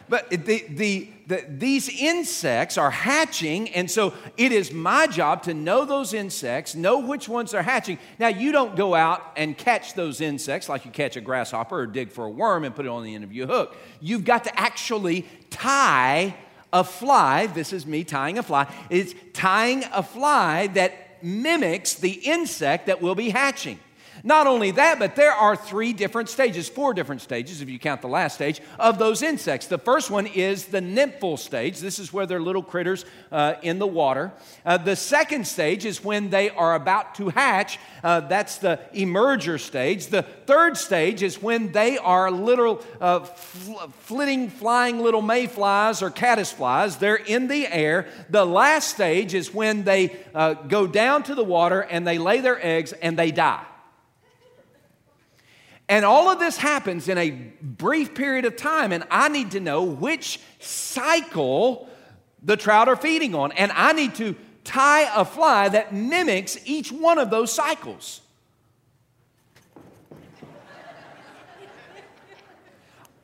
but 0.07 0.29
the, 0.29 0.63
the, 0.69 1.09
the, 1.25 1.43
these 1.49 1.89
insects 1.89 2.77
are 2.77 2.91
hatching, 2.91 3.69
and 3.69 3.89
so 3.89 4.13
it 4.37 4.51
is 4.51 4.71
my 4.71 5.07
job 5.07 5.41
to 5.43 5.55
know 5.55 5.83
those 5.83 6.13
insects, 6.13 6.75
know 6.75 6.99
which 6.99 7.27
ones 7.27 7.55
are 7.55 7.63
hatching. 7.63 7.97
Now, 8.19 8.27
you 8.27 8.51
don't 8.51 8.75
go 8.75 8.93
out 8.93 9.33
and 9.35 9.57
catch 9.57 9.95
those 9.95 10.21
insects 10.21 10.69
like 10.69 10.85
you 10.85 10.91
catch 10.91 11.15
a 11.15 11.21
grasshopper 11.21 11.79
or 11.79 11.87
dig 11.87 12.11
for 12.11 12.25
a 12.25 12.29
worm 12.29 12.65
and 12.65 12.75
put 12.75 12.85
it 12.85 12.89
on 12.89 13.03
the 13.03 13.15
end 13.15 13.23
of 13.23 13.33
your 13.33 13.47
hook. 13.47 13.75
You've 13.99 14.25
got 14.25 14.43
to 14.43 14.59
actually 14.59 15.25
tie 15.49 16.35
a 16.71 16.83
fly. 16.83 17.47
This 17.47 17.73
is 17.73 17.83
me 17.87 18.03
tying 18.03 18.37
a 18.37 18.43
fly. 18.43 18.71
It's 18.91 19.15
tying 19.33 19.85
a 19.91 20.03
fly 20.03 20.67
that 20.67 21.23
mimics 21.23 21.95
the 21.95 22.11
insect 22.11 22.85
that 22.85 23.01
will 23.01 23.15
be 23.15 23.31
hatching. 23.31 23.79
Not 24.23 24.47
only 24.47 24.71
that, 24.71 24.99
but 24.99 25.15
there 25.15 25.31
are 25.31 25.55
three 25.55 25.93
different 25.93 26.29
stages, 26.29 26.67
four 26.67 26.93
different 26.93 27.21
stages, 27.21 27.61
if 27.61 27.69
you 27.69 27.79
count 27.79 28.01
the 28.01 28.07
last 28.07 28.35
stage, 28.35 28.61
of 28.77 28.99
those 28.99 29.21
insects. 29.21 29.67
The 29.67 29.77
first 29.77 30.11
one 30.11 30.27
is 30.27 30.65
the 30.65 30.81
nymphal 30.81 31.37
stage. 31.37 31.79
This 31.79 31.99
is 31.99 32.11
where 32.11 32.25
they're 32.25 32.41
little 32.41 32.63
critters 32.63 33.05
uh, 33.31 33.55
in 33.61 33.79
the 33.79 33.87
water. 33.87 34.31
Uh, 34.65 34.77
the 34.77 34.95
second 34.95 35.47
stage 35.47 35.85
is 35.85 36.03
when 36.03 36.29
they 36.29 36.49
are 36.49 36.75
about 36.75 37.15
to 37.15 37.29
hatch. 37.29 37.79
Uh, 38.03 38.21
that's 38.21 38.57
the 38.57 38.79
emerger 38.93 39.59
stage. 39.59 40.07
The 40.07 40.23
third 40.23 40.77
stage 40.77 41.23
is 41.23 41.41
when 41.41 41.71
they 41.71 41.97
are 41.97 42.31
little 42.31 42.83
uh, 42.99 43.19
fl- 43.21 43.87
flitting, 44.01 44.49
flying 44.49 44.99
little 44.99 45.21
mayflies 45.21 46.01
or 46.01 46.11
caddisflies. 46.11 46.99
They're 46.99 47.15
in 47.15 47.47
the 47.47 47.67
air. 47.67 48.07
The 48.29 48.45
last 48.45 48.89
stage 48.89 49.33
is 49.33 49.53
when 49.53 49.83
they 49.83 50.17
uh, 50.33 50.53
go 50.53 50.87
down 50.87 51.23
to 51.23 51.35
the 51.35 51.43
water 51.43 51.81
and 51.81 52.05
they 52.05 52.17
lay 52.17 52.41
their 52.41 52.63
eggs 52.65 52.93
and 52.93 53.17
they 53.17 53.31
die. 53.31 53.65
And 55.89 56.05
all 56.05 56.29
of 56.29 56.37
this 56.37 56.55
happens 56.55 57.09
in 57.09 57.17
a 57.17 57.31
brief 57.31 58.13
period 58.13 58.45
of 58.45 58.55
time, 58.55 58.91
and 58.91 59.03
I 59.09 59.27
need 59.27 59.51
to 59.51 59.59
know 59.59 59.83
which 59.83 60.39
cycle 60.59 61.89
the 62.43 62.55
trout 62.55 62.87
are 62.87 62.95
feeding 62.95 63.33
on. 63.33 63.51
And 63.53 63.71
I 63.71 63.93
need 63.93 64.13
to 64.15 64.35
tie 64.63 65.11
a 65.19 65.25
fly 65.25 65.67
that 65.69 65.91
mimics 65.91 66.59
each 66.65 66.91
one 66.91 67.17
of 67.17 67.31
those 67.31 67.51
cycles. 67.51 68.21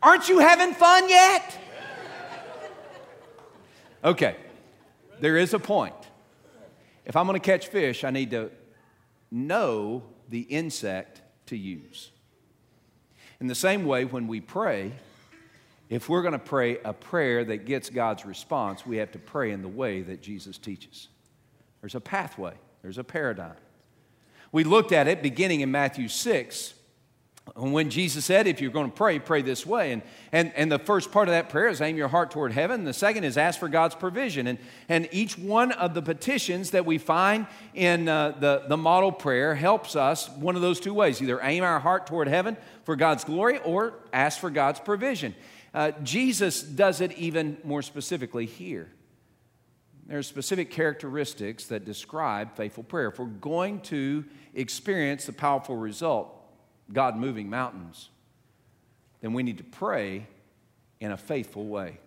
Aren't 0.02 0.28
you 0.28 0.40
having 0.40 0.74
fun 0.74 1.08
yet? 1.08 1.60
Okay, 4.04 4.36
there 5.20 5.38
is 5.38 5.54
a 5.54 5.60
point. 5.60 5.96
If 7.06 7.16
I'm 7.16 7.28
to 7.28 7.40
catch 7.40 7.68
fish, 7.68 8.04
I 8.04 8.10
need 8.10 8.32
to 8.32 8.50
know 9.30 10.02
the 10.30 10.42
insect 10.42 11.22
to 11.48 11.56
use. 11.56 12.10
In 13.40 13.48
the 13.48 13.56
same 13.56 13.86
way, 13.86 14.06
when 14.06 14.28
we 14.28 14.42
pray, 14.42 14.94
if 15.90 16.10
we're 16.10 16.22
going 16.22 16.34
to 16.34 16.40
pray 16.40 16.80
a 16.84 16.94
prayer 16.94 17.44
that 17.46 17.66
gets 17.66 17.90
God's 17.90 18.26
response, 18.26 18.86
we 18.86 18.98
have 18.98 19.12
to 19.12 19.20
pray 19.20 19.52
in 19.52 19.62
the 19.62 19.68
way 19.68 20.02
that 20.02 20.22
Jesus 20.22 20.58
teaches. 20.58 21.10
There's 21.82 21.96
a 21.96 22.02
pathway, 22.02 22.54
there's 22.82 22.98
a 22.98 23.04
paradigm. 23.04 23.58
We 24.52 24.64
looked 24.64 24.92
at 24.92 25.08
it 25.08 25.22
beginning 25.22 25.62
in 25.62 25.70
Matthew 25.72 26.08
6 26.08 26.74
when 27.54 27.92
Jesus 27.92 28.26
said, 28.26 28.48
if 28.48 28.60
you're 28.60 28.72
going 28.72 28.90
to 28.90 28.96
pray, 28.96 29.20
pray 29.20 29.42
this 29.44 29.66
way. 29.66 29.92
And, 29.92 30.02
and, 30.32 30.52
and 30.56 30.72
the 30.72 30.80
first 30.80 31.12
part 31.12 31.28
of 31.28 31.34
that 31.34 31.50
prayer 31.50 31.68
is 31.68 31.80
aim 31.80 31.96
your 31.96 32.08
heart 32.08 32.32
toward 32.32 32.52
heaven. 32.52 32.86
The 32.86 32.94
second 32.94 33.24
is 33.24 33.38
ask 33.38 33.60
for 33.60 33.70
God's 33.70 33.94
provision. 33.94 34.48
And, 34.48 34.58
and 34.90 35.08
each 35.12 35.38
one 35.38 35.72
of 35.72 35.94
the 35.94 36.02
petitions 36.02 36.72
that 36.72 36.86
we 36.86 36.98
find 36.98 37.46
in 37.76 38.10
uh, 38.10 38.32
the, 38.40 38.64
the 38.68 38.78
model 38.78 39.12
prayer 39.12 39.54
helps 39.54 39.96
us 39.96 40.28
one 40.30 40.56
of 40.56 40.64
those 40.64 40.80
two 40.80 40.94
ways 40.94 41.22
either 41.22 41.40
aim 41.42 41.64
our 41.64 41.80
heart 41.80 42.08
toward 42.08 42.28
heaven 42.28 42.58
for 42.84 42.96
God's 42.96 43.24
glory 43.24 43.60
or 43.60 43.94
ask 44.12 44.40
for 44.40 44.50
God's 44.50 44.80
provision. 44.80 45.36
Uh, 45.74 45.92
Jesus 46.04 46.64
does 46.64 47.00
it 47.00 47.12
even 47.14 47.58
more 47.64 47.84
specifically 47.84 48.48
here. 48.48 48.90
There 50.08 50.18
are 50.18 50.24
specific 50.24 50.72
characteristics 50.72 51.66
that 51.68 51.86
describe 51.86 52.56
faithful 52.56 52.84
prayer. 52.84 53.10
If 53.10 53.20
we're 53.20 53.26
going 53.26 53.82
to 53.82 54.26
experience 54.54 55.26
the 55.26 55.34
powerful 55.34 55.76
result, 55.76 56.35
God 56.92 57.18
moving 57.18 57.50
mountains, 57.50 58.10
then 59.22 59.34
we 59.34 59.44
need 59.44 59.58
to 59.58 59.64
pray 59.64 60.28
in 61.00 61.12
a 61.12 61.18
faithful 61.18 61.66
way. 61.66 62.00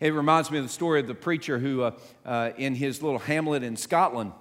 It 0.00 0.14
reminds 0.14 0.50
me 0.50 0.58
of 0.58 0.64
the 0.64 0.70
story 0.70 1.00
of 1.00 1.06
the 1.06 1.14
preacher 1.14 1.58
who, 1.58 1.82
uh, 1.82 1.92
uh, 2.24 2.50
in 2.56 2.74
his 2.74 3.02
little 3.02 3.18
hamlet 3.18 3.62
in 3.62 3.76
Scotland, 3.76 4.32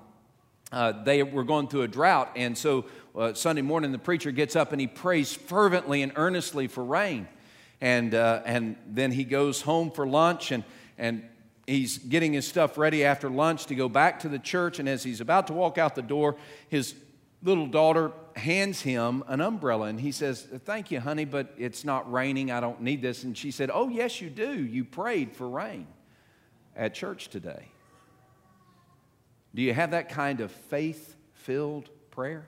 uh, 0.71 1.03
they 1.03 1.21
were 1.21 1.43
going 1.43 1.67
through 1.67 1.84
a 1.84 1.88
drought. 1.88 2.32
And 2.36 2.58
so 2.58 2.86
uh, 3.15 3.34
Sunday 3.34 3.62
morning, 3.62 3.91
the 3.91 3.99
preacher 3.99 4.32
gets 4.32 4.56
up 4.56 4.71
and 4.71 4.82
he 4.82 4.88
prays 4.88 5.34
fervently 5.34 6.01
and 6.01 6.12
earnestly 6.15 6.67
for 6.67 6.84
rain. 6.84 7.27
And, 7.79 8.15
uh, 8.15 8.41
and 8.45 8.75
then 8.88 9.12
he 9.12 9.23
goes 9.23 9.62
home 9.62 9.91
for 9.91 10.08
lunch 10.08 10.51
and, 10.51 10.63
and 10.97 11.23
he's 11.67 11.97
getting 11.97 12.34
his 12.34 12.47
stuff 12.47 12.77
ready 12.77 13.03
after 13.03 13.29
lunch 13.29 13.67
to 13.67 13.75
go 13.75 13.88
back 13.88 14.21
to 14.21 14.29
the 14.29 14.39
church. 14.39 14.79
And 14.79 14.89
as 14.89 15.03
he's 15.03 15.21
about 15.21 15.47
to 15.47 15.53
walk 15.53 15.77
out 15.77 15.95
the 15.95 16.01
door, 16.01 16.38
his 16.69 16.95
little 17.43 17.67
daughter 17.67 18.12
hands 18.36 18.82
him 18.82 19.24
an 19.28 19.41
umbrella 19.41 19.88
and 19.88 20.00
he 20.00 20.12
says, 20.12 20.48
Thank 20.65 20.91
you, 20.91 21.00
honey, 21.00 21.26
but 21.26 21.54
it's 21.58 21.84
not 21.84 22.12
raining. 22.12 22.52
I 22.52 22.60
don't 22.60 22.82
need 22.82 23.02
this. 23.02 23.24
And 23.24 23.38
she 23.38 23.52
said, 23.52 23.69
Oh, 23.74 23.89
yes, 23.89 24.22
you 24.22 24.30
do. 24.30 24.63
You 24.63 24.84
prayed 24.84 25.34
for 25.34 25.48
rain 25.48 25.88
at 26.76 26.93
church 26.93 27.30
today. 27.30 27.67
Do 29.56 29.62
you 29.62 29.74
have 29.74 29.91
that 29.91 30.10
kind 30.10 30.41
of 30.41 30.52
faith 30.52 31.15
filled 31.34 31.89
prayer? 32.12 32.48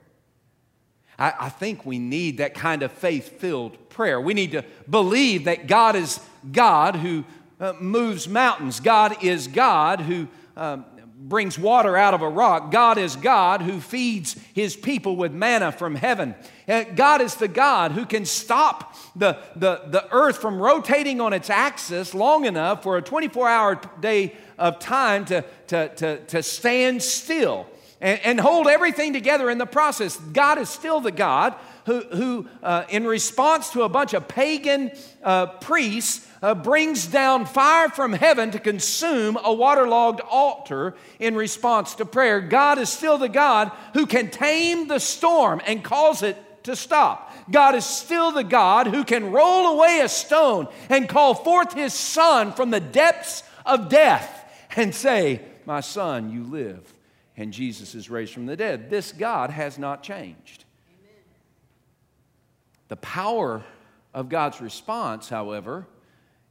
I, 1.18 1.32
I, 1.40 1.48
think 1.48 1.86
we 1.86 1.98
need 1.98 2.38
that 2.38 2.54
kind 2.54 2.82
of 2.82 2.92
faith 2.92 3.40
filled 3.40 3.88
prayer. 3.88 4.20
We 4.20 4.34
need 4.34 4.52
to 4.52 4.64
believe 4.90 5.44
that 5.44 5.66
God 5.66 5.96
is 5.96 6.20
God 6.50 6.96
who 6.96 7.24
uh, 7.58 7.72
moves 7.80 8.28
mountains, 8.28 8.80
God 8.80 9.22
is 9.24 9.46
God 9.46 10.00
who 10.00 10.28
um, 10.56 10.84
brings 11.18 11.58
water 11.58 11.96
out 11.96 12.14
of 12.14 12.20
a 12.20 12.28
rock. 12.28 12.70
God 12.70 12.98
is 12.98 13.16
God 13.16 13.62
who 13.62 13.80
feeds 13.80 14.36
his 14.54 14.76
people 14.76 15.16
with 15.16 15.32
manna 15.32 15.72
from 15.72 15.94
heaven. 15.94 16.34
Uh, 16.68 16.84
God 16.84 17.20
is 17.20 17.36
the 17.36 17.48
God 17.48 17.92
who 17.92 18.04
can 18.04 18.24
stop 18.24 18.94
the, 19.16 19.38
the, 19.56 19.82
the 19.86 20.06
earth 20.12 20.38
from 20.38 20.58
rotating 20.58 21.20
on 21.20 21.32
its 21.32 21.48
axis 21.48 22.12
long 22.12 22.44
enough 22.44 22.82
for 22.82 22.98
a 22.98 23.02
24 23.02 23.48
hour 23.48 23.80
day 24.00 24.34
of 24.58 24.78
time 24.78 25.24
to, 25.24 25.44
to, 25.68 25.88
to, 25.96 26.24
to 26.26 26.42
stand 26.42 27.02
still 27.02 27.66
and, 28.00 28.20
and 28.24 28.40
hold 28.40 28.66
everything 28.66 29.12
together 29.12 29.50
in 29.50 29.58
the 29.58 29.66
process. 29.66 30.16
God 30.16 30.58
is 30.58 30.68
still 30.68 31.00
the 31.00 31.12
God 31.12 31.54
who, 31.86 32.00
who 32.00 32.48
uh, 32.62 32.84
in 32.88 33.06
response 33.06 33.70
to 33.70 33.82
a 33.82 33.88
bunch 33.88 34.12
of 34.12 34.28
pagan 34.28 34.90
uh, 35.22 35.46
priests, 35.46 36.26
uh, 36.42 36.54
brings 36.54 37.06
down 37.06 37.46
fire 37.46 37.88
from 37.88 38.12
heaven 38.12 38.50
to 38.50 38.58
consume 38.58 39.38
a 39.42 39.52
waterlogged 39.52 40.20
altar 40.20 40.94
in 41.18 41.34
response 41.34 41.94
to 41.94 42.04
prayer. 42.04 42.40
God 42.40 42.78
is 42.78 42.88
still 42.88 43.18
the 43.18 43.28
God 43.28 43.70
who 43.94 44.06
can 44.06 44.30
tame 44.30 44.88
the 44.88 44.98
storm 44.98 45.62
and 45.66 45.82
cause 45.82 46.22
it 46.22 46.36
to 46.64 46.76
stop. 46.76 47.32
God 47.50 47.76
is 47.76 47.84
still 47.84 48.32
the 48.32 48.44
God 48.44 48.88
who 48.88 49.04
can 49.04 49.30
roll 49.30 49.76
away 49.76 50.00
a 50.02 50.08
stone 50.08 50.68
and 50.88 51.08
call 51.08 51.34
forth 51.34 51.72
his 51.72 51.94
son 51.94 52.52
from 52.52 52.70
the 52.70 52.80
depths 52.80 53.44
of 53.64 53.88
death 53.88 54.44
and 54.74 54.94
say, 54.94 55.40
My 55.64 55.80
son, 55.80 56.30
you 56.30 56.42
live. 56.42 56.95
And 57.36 57.52
Jesus 57.52 57.94
is 57.94 58.08
raised 58.08 58.32
from 58.32 58.46
the 58.46 58.56
dead. 58.56 58.88
This 58.88 59.12
God 59.12 59.50
has 59.50 59.78
not 59.78 60.02
changed. 60.02 60.64
The 62.88 62.96
power 62.96 63.64
of 64.14 64.28
God's 64.28 64.60
response, 64.60 65.28
however, 65.28 65.86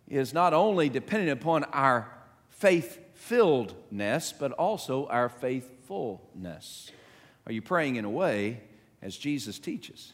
is 0.07 0.33
not 0.33 0.53
only 0.53 0.89
dependent 0.89 1.41
upon 1.41 1.63
our 1.65 2.11
faith 2.49 2.99
filledness, 3.27 4.33
but 4.37 4.51
also 4.51 5.07
our 5.07 5.29
faithfulness. 5.29 6.91
Are 7.47 7.51
you 7.51 7.61
praying 7.61 7.95
in 7.95 8.05
a 8.05 8.09
way 8.09 8.61
as 9.01 9.17
Jesus 9.17 9.57
teaches? 9.57 10.13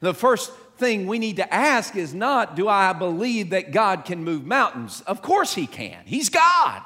The 0.00 0.14
first 0.14 0.52
thing 0.76 1.06
we 1.06 1.18
need 1.18 1.36
to 1.36 1.54
ask 1.54 1.96
is 1.96 2.12
not, 2.12 2.56
do 2.56 2.68
I 2.68 2.92
believe 2.92 3.50
that 3.50 3.72
God 3.72 4.04
can 4.04 4.22
move 4.22 4.44
mountains? 4.44 5.02
Of 5.06 5.22
course 5.22 5.54
He 5.54 5.66
can. 5.66 6.02
He's 6.04 6.28
God, 6.28 6.82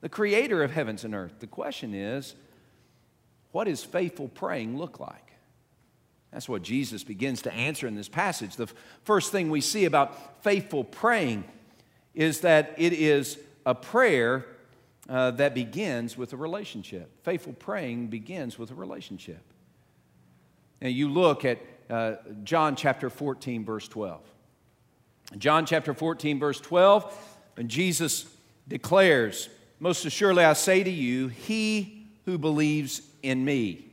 the 0.00 0.08
creator 0.08 0.62
of 0.62 0.70
heavens 0.70 1.04
and 1.04 1.14
earth. 1.14 1.34
The 1.40 1.46
question 1.46 1.94
is, 1.94 2.34
what 3.52 3.64
does 3.64 3.82
faithful 3.82 4.28
praying 4.28 4.78
look 4.78 5.00
like? 5.00 5.32
That's 6.32 6.48
what 6.48 6.62
Jesus 6.62 7.04
begins 7.04 7.42
to 7.42 7.52
answer 7.52 7.86
in 7.86 7.94
this 7.94 8.08
passage. 8.08 8.56
The 8.56 8.68
first 9.04 9.32
thing 9.32 9.50
we 9.50 9.60
see 9.60 9.86
about 9.86 10.42
faithful 10.42 10.84
praying 10.84 11.44
is 12.14 12.40
that 12.40 12.74
it 12.76 12.92
is 12.92 13.38
a 13.64 13.74
prayer 13.74 14.44
uh, 15.08 15.30
that 15.32 15.54
begins 15.54 16.18
with 16.18 16.34
a 16.34 16.36
relationship. 16.36 17.10
Faithful 17.24 17.54
praying 17.54 18.08
begins 18.08 18.58
with 18.58 18.70
a 18.70 18.74
relationship. 18.74 19.42
Now, 20.82 20.88
you 20.88 21.08
look 21.08 21.44
at 21.44 21.58
uh, 21.88 22.16
John 22.44 22.76
chapter 22.76 23.08
14, 23.08 23.64
verse 23.64 23.88
12. 23.88 24.20
John 25.38 25.66
chapter 25.66 25.92
14, 25.92 26.38
verse 26.38 26.60
12, 26.60 27.38
and 27.56 27.68
Jesus 27.68 28.26
declares, 28.66 29.48
Most 29.80 30.04
assuredly 30.04 30.44
I 30.44 30.54
say 30.54 30.82
to 30.82 30.90
you, 30.90 31.28
he 31.28 32.06
who 32.24 32.38
believes 32.38 33.02
in 33.22 33.44
me. 33.44 33.84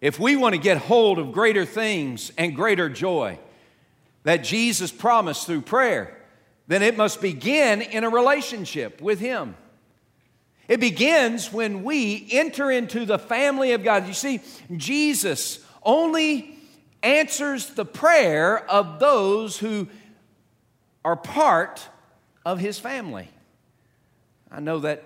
If 0.00 0.20
we 0.20 0.36
want 0.36 0.54
to 0.54 0.60
get 0.60 0.78
hold 0.78 1.18
of 1.18 1.32
greater 1.32 1.64
things 1.64 2.30
and 2.36 2.54
greater 2.54 2.88
joy 2.88 3.38
that 4.24 4.44
Jesus 4.44 4.92
promised 4.92 5.46
through 5.46 5.62
prayer, 5.62 6.16
then 6.66 6.82
it 6.82 6.96
must 6.96 7.20
begin 7.20 7.82
in 7.82 8.04
a 8.04 8.08
relationship 8.08 9.00
with 9.00 9.20
Him. 9.20 9.56
It 10.68 10.80
begins 10.80 11.52
when 11.52 11.84
we 11.84 12.26
enter 12.30 12.70
into 12.70 13.04
the 13.04 13.18
family 13.18 13.72
of 13.72 13.84
God. 13.84 14.06
You 14.06 14.14
see, 14.14 14.40
Jesus 14.74 15.64
only 15.82 16.58
answers 17.02 17.70
the 17.70 17.84
prayer 17.84 18.58
of 18.70 18.98
those 18.98 19.58
who 19.58 19.88
are 21.04 21.16
part 21.16 21.86
of 22.46 22.58
His 22.58 22.78
family. 22.78 23.28
I 24.54 24.60
know 24.60 24.78
that 24.80 25.02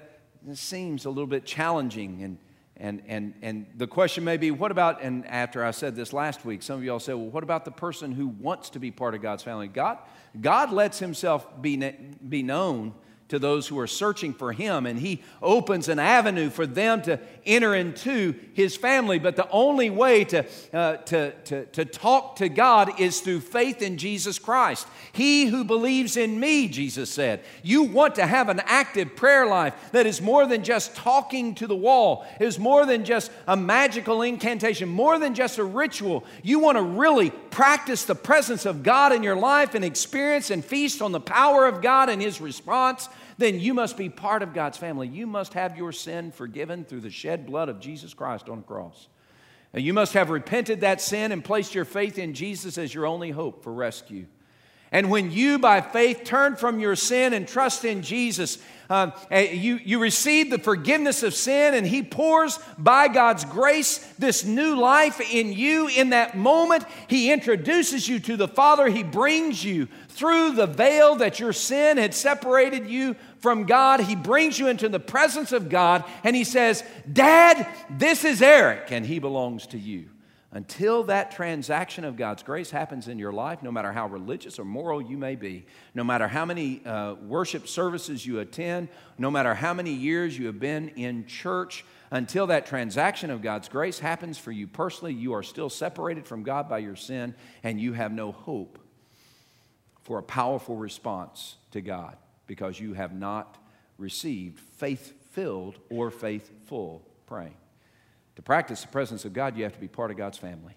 seems 0.52 1.04
a 1.04 1.11
little 1.11 1.26
bit 1.26 1.44
challenging 1.44 2.22
and 2.22 2.38
and, 2.80 3.02
and, 3.08 3.34
and 3.42 3.66
the 3.76 3.88
question 3.88 4.22
may 4.22 4.37
be, 4.37 4.52
what 4.52 4.70
about, 4.70 5.02
and 5.02 5.26
after 5.26 5.64
I 5.64 5.72
said 5.72 5.96
this 5.96 6.12
last 6.12 6.44
week, 6.44 6.62
some 6.62 6.78
of 6.78 6.84
y'all 6.84 7.00
said, 7.00 7.16
well, 7.16 7.26
what 7.26 7.42
about 7.42 7.64
the 7.64 7.72
person 7.72 8.12
who 8.12 8.28
wants 8.28 8.70
to 8.70 8.78
be 8.78 8.92
part 8.92 9.16
of 9.16 9.20
God's 9.20 9.42
family? 9.42 9.66
God, 9.66 9.98
God 10.40 10.70
lets 10.70 11.00
himself 11.00 11.61
be, 11.61 11.76
be 11.76 12.44
known 12.44 12.94
to 13.29 13.38
those 13.38 13.69
who 13.69 13.79
are 13.79 13.87
searching 13.87 14.33
for 14.33 14.53
Him, 14.53 14.87
and 14.87 14.99
He 14.99 15.23
opens 15.43 15.88
an 15.88 15.99
avenue 15.99 16.49
for 16.49 16.67
them 16.67 17.03
to 17.03 17.21
enter 17.45 17.75
into 17.75 18.35
His 18.55 18.77
family. 18.77 19.19
But 19.19 19.37
the 19.37 19.49
only 19.51 19.91
way 19.91 20.25
to, 20.25 20.47
uh, 20.73 20.97
to, 20.97 21.33
to, 21.33 21.67
to 21.67 21.85
talk 21.85 22.37
to 22.37 22.49
God 22.49 22.99
is 22.99 23.21
through 23.21 23.41
faith 23.41 23.83
in 23.83 23.99
Jesus 23.99 24.38
Christ. 24.38 24.87
He 25.12 25.47
who 25.47 25.64
believes 25.64 26.17
in 26.17 26.41
me, 26.41 26.69
Jesus 26.69 27.11
said. 27.11 27.43
You 27.62 27.83
want 27.83 28.14
to 28.14 28.27
have 28.27 28.49
an 28.49 28.61
active 28.64 29.14
prayer 29.14 29.47
life 29.47 29.75
that 29.93 30.07
is 30.07 30.23
more 30.23 30.47
than 30.47 30.64
just 30.64 30.97
talking 30.97 31.55
to 31.57 31.67
the 31.67 31.77
wall, 31.77 32.27
is 32.41 32.59
more 32.59 32.87
than 32.87 33.05
just 33.05 33.31
a 33.47 33.57
magical 33.57 34.23
incantation, 34.23 34.88
more 34.88 35.19
than 35.19 35.35
just 35.35 35.59
a 35.59 35.64
ritual. 35.64 36.25
You 36.43 36.61
want 36.61 36.79
to 36.79 36.83
really 36.83 37.31
practice 37.31 38.05
the 38.05 38.14
presence 38.14 38.64
of 38.64 38.83
God 38.83 39.12
in 39.12 39.23
your 39.23 39.37
life 39.37 39.75
and 39.75 39.85
experience 39.85 40.51
and 40.51 40.64
feast 40.64 41.03
on 41.03 41.12
the 41.12 41.21
power 41.21 41.67
of 41.67 41.83
God 41.83 42.09
and 42.09 42.23
His 42.23 42.41
response 42.41 43.09
then 43.38 43.61
you 43.61 43.72
must 43.72 43.96
be 43.96 44.09
part 44.09 44.42
of 44.42 44.53
God's 44.53 44.77
family. 44.77 45.09
You 45.09 45.27
must 45.27 45.55
have 45.55 45.77
your 45.77 45.92
sin 45.92 46.33
forgiven 46.33 46.85
through 46.85 47.01
the 47.01 47.11
shed 47.11 47.46
blood 47.46 47.68
of 47.68 47.81
Jesus 47.81 48.12
Christ 48.12 48.48
on 48.48 48.59
the 48.59 48.66
cross. 48.66 49.09
And 49.72 49.85
you 49.85 49.94
must 49.94 50.14
have 50.14 50.31
repented 50.31 50.81
that 50.81 51.01
sin 51.01 51.31
and 51.31 51.44
placed 51.44 51.74
your 51.74 51.85
faith 51.85 52.18
in 52.18 52.35
Jesus 52.35 52.79
as 52.79 52.92
your 52.92 53.07
only 53.07 53.31
hope 53.31 53.62
for 53.62 53.72
rescue. 53.72 54.27
And 54.90 55.11
when 55.11 55.31
you, 55.31 55.59
by 55.59 55.83
faith, 55.83 56.22
turn 56.24 56.57
from 56.57 56.81
your 56.81 56.96
sin 56.96 57.35
and 57.35 57.46
trust 57.46 57.85
in 57.85 58.01
Jesus, 58.01 58.57
uh, 58.88 59.11
eh, 59.31 59.53
you, 59.53 59.79
you 59.85 59.98
receive 59.98 60.48
the 60.48 60.59
forgiveness 60.59 61.22
of 61.22 61.35
sin, 61.35 61.74
and 61.74 61.87
He 61.87 62.03
pours 62.03 62.59
by 62.79 63.09
God's 63.09 63.44
grace 63.44 63.98
this 64.18 64.46
new 64.46 64.77
life 64.77 65.20
in 65.20 65.53
you. 65.53 65.88
In 65.88 66.11
that 66.11 66.38
moment, 66.38 66.85
He 67.07 67.31
introduces 67.31 68.09
you 68.09 68.18
to 68.20 68.38
the 68.38 68.48
Father. 68.48 68.88
He 68.88 69.03
brings 69.03 69.62
you 69.62 69.88
through 70.09 70.53
the 70.53 70.66
veil 70.66 71.16
that 71.16 71.38
your 71.38 71.53
sin 71.53 71.98
had 71.98 72.14
separated 72.14 72.88
you 72.88 73.14
from 73.40 73.64
God. 73.64 74.01
He 74.01 74.14
brings 74.14 74.59
you 74.59 74.68
into 74.68 74.88
the 74.88 75.01
presence 75.01 75.53
of 75.53 75.68
God, 75.68 76.05
and 76.24 76.35
He 76.35 76.44
says, 76.44 76.83
Dad, 77.11 77.66
this 77.90 78.24
is 78.24 78.42
Eric, 78.42 78.90
and 78.92 79.07
he 79.07 79.18
belongs 79.18 79.66
to 79.68 79.79
you. 79.79 80.11
Until 80.51 81.05
that 81.05 81.31
transaction 81.31 82.05
of 82.05 82.16
God's 82.16 82.42
grace 82.42 82.70
happens 82.70 83.07
in 83.07 83.18
your 83.18 83.33
life, 83.33 83.62
no 83.62 83.70
matter 83.70 83.92
how 83.92 84.07
religious 84.07 84.59
or 84.59 84.64
moral 84.64 85.03
you 85.03 85.18
may 85.18 85.35
be, 85.35 85.66
no 85.94 86.03
matter 86.03 86.27
how 86.27 86.46
many 86.46 86.85
uh, 86.87 87.14
worship 87.14 87.68
services 87.68 88.24
you 88.24 88.40
attend, 88.40 88.88
no 89.18 89.31
matter 89.31 89.53
how 89.53 89.74
many 89.74 89.92
years 89.92 90.38
you 90.38 90.46
have 90.46 90.59
been 90.59 90.88
in 90.90 91.27
church, 91.27 91.85
until 92.11 92.46
that 92.46 92.64
transaction 92.64 93.31
of 93.31 93.42
God's 93.42 93.68
grace 93.68 93.98
happens 93.98 94.38
for 94.38 94.51
you 94.51 94.66
personally, 94.66 95.12
you 95.12 95.35
are 95.35 95.42
still 95.42 95.68
separated 95.68 96.27
from 96.27 96.42
God 96.42 96.66
by 96.66 96.79
your 96.79 96.96
sin 96.96 97.35
and 97.62 97.79
you 97.79 97.92
have 97.92 98.11
no 98.11 98.33
hope 98.33 98.79
for 100.01 100.18
a 100.18 100.22
powerful 100.22 100.77
response 100.77 101.57
to 101.72 101.83
God 101.83 102.16
because 102.48 102.80
you 102.80 102.94
have 102.94 103.14
not 103.14 103.58
received 103.98 104.58
faith 104.58 105.12
filled 105.30 105.78
or 105.88 106.11
faithful 106.11 107.06
praying. 107.26 107.54
To 108.34 108.42
practice 108.42 108.80
the 108.80 108.88
presence 108.88 109.24
of 109.24 109.32
God, 109.32 109.56
you 109.56 109.62
have 109.62 109.74
to 109.74 109.80
be 109.80 109.87
part 109.87 110.11
of 110.11 110.16
God's 110.16 110.38
family. 110.38 110.74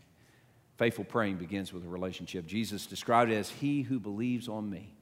Faithful 0.78 1.06
praying 1.06 1.38
begins 1.38 1.74
with 1.74 1.84
a 1.84 1.88
relationship. 1.88 2.46
Jesus 2.46 2.86
described 2.86 3.32
it 3.32 3.36
as 3.36 3.50
He 3.50 3.82
who 3.82 4.00
believes 4.00 4.48
on 4.48 4.70
me. 4.70 4.94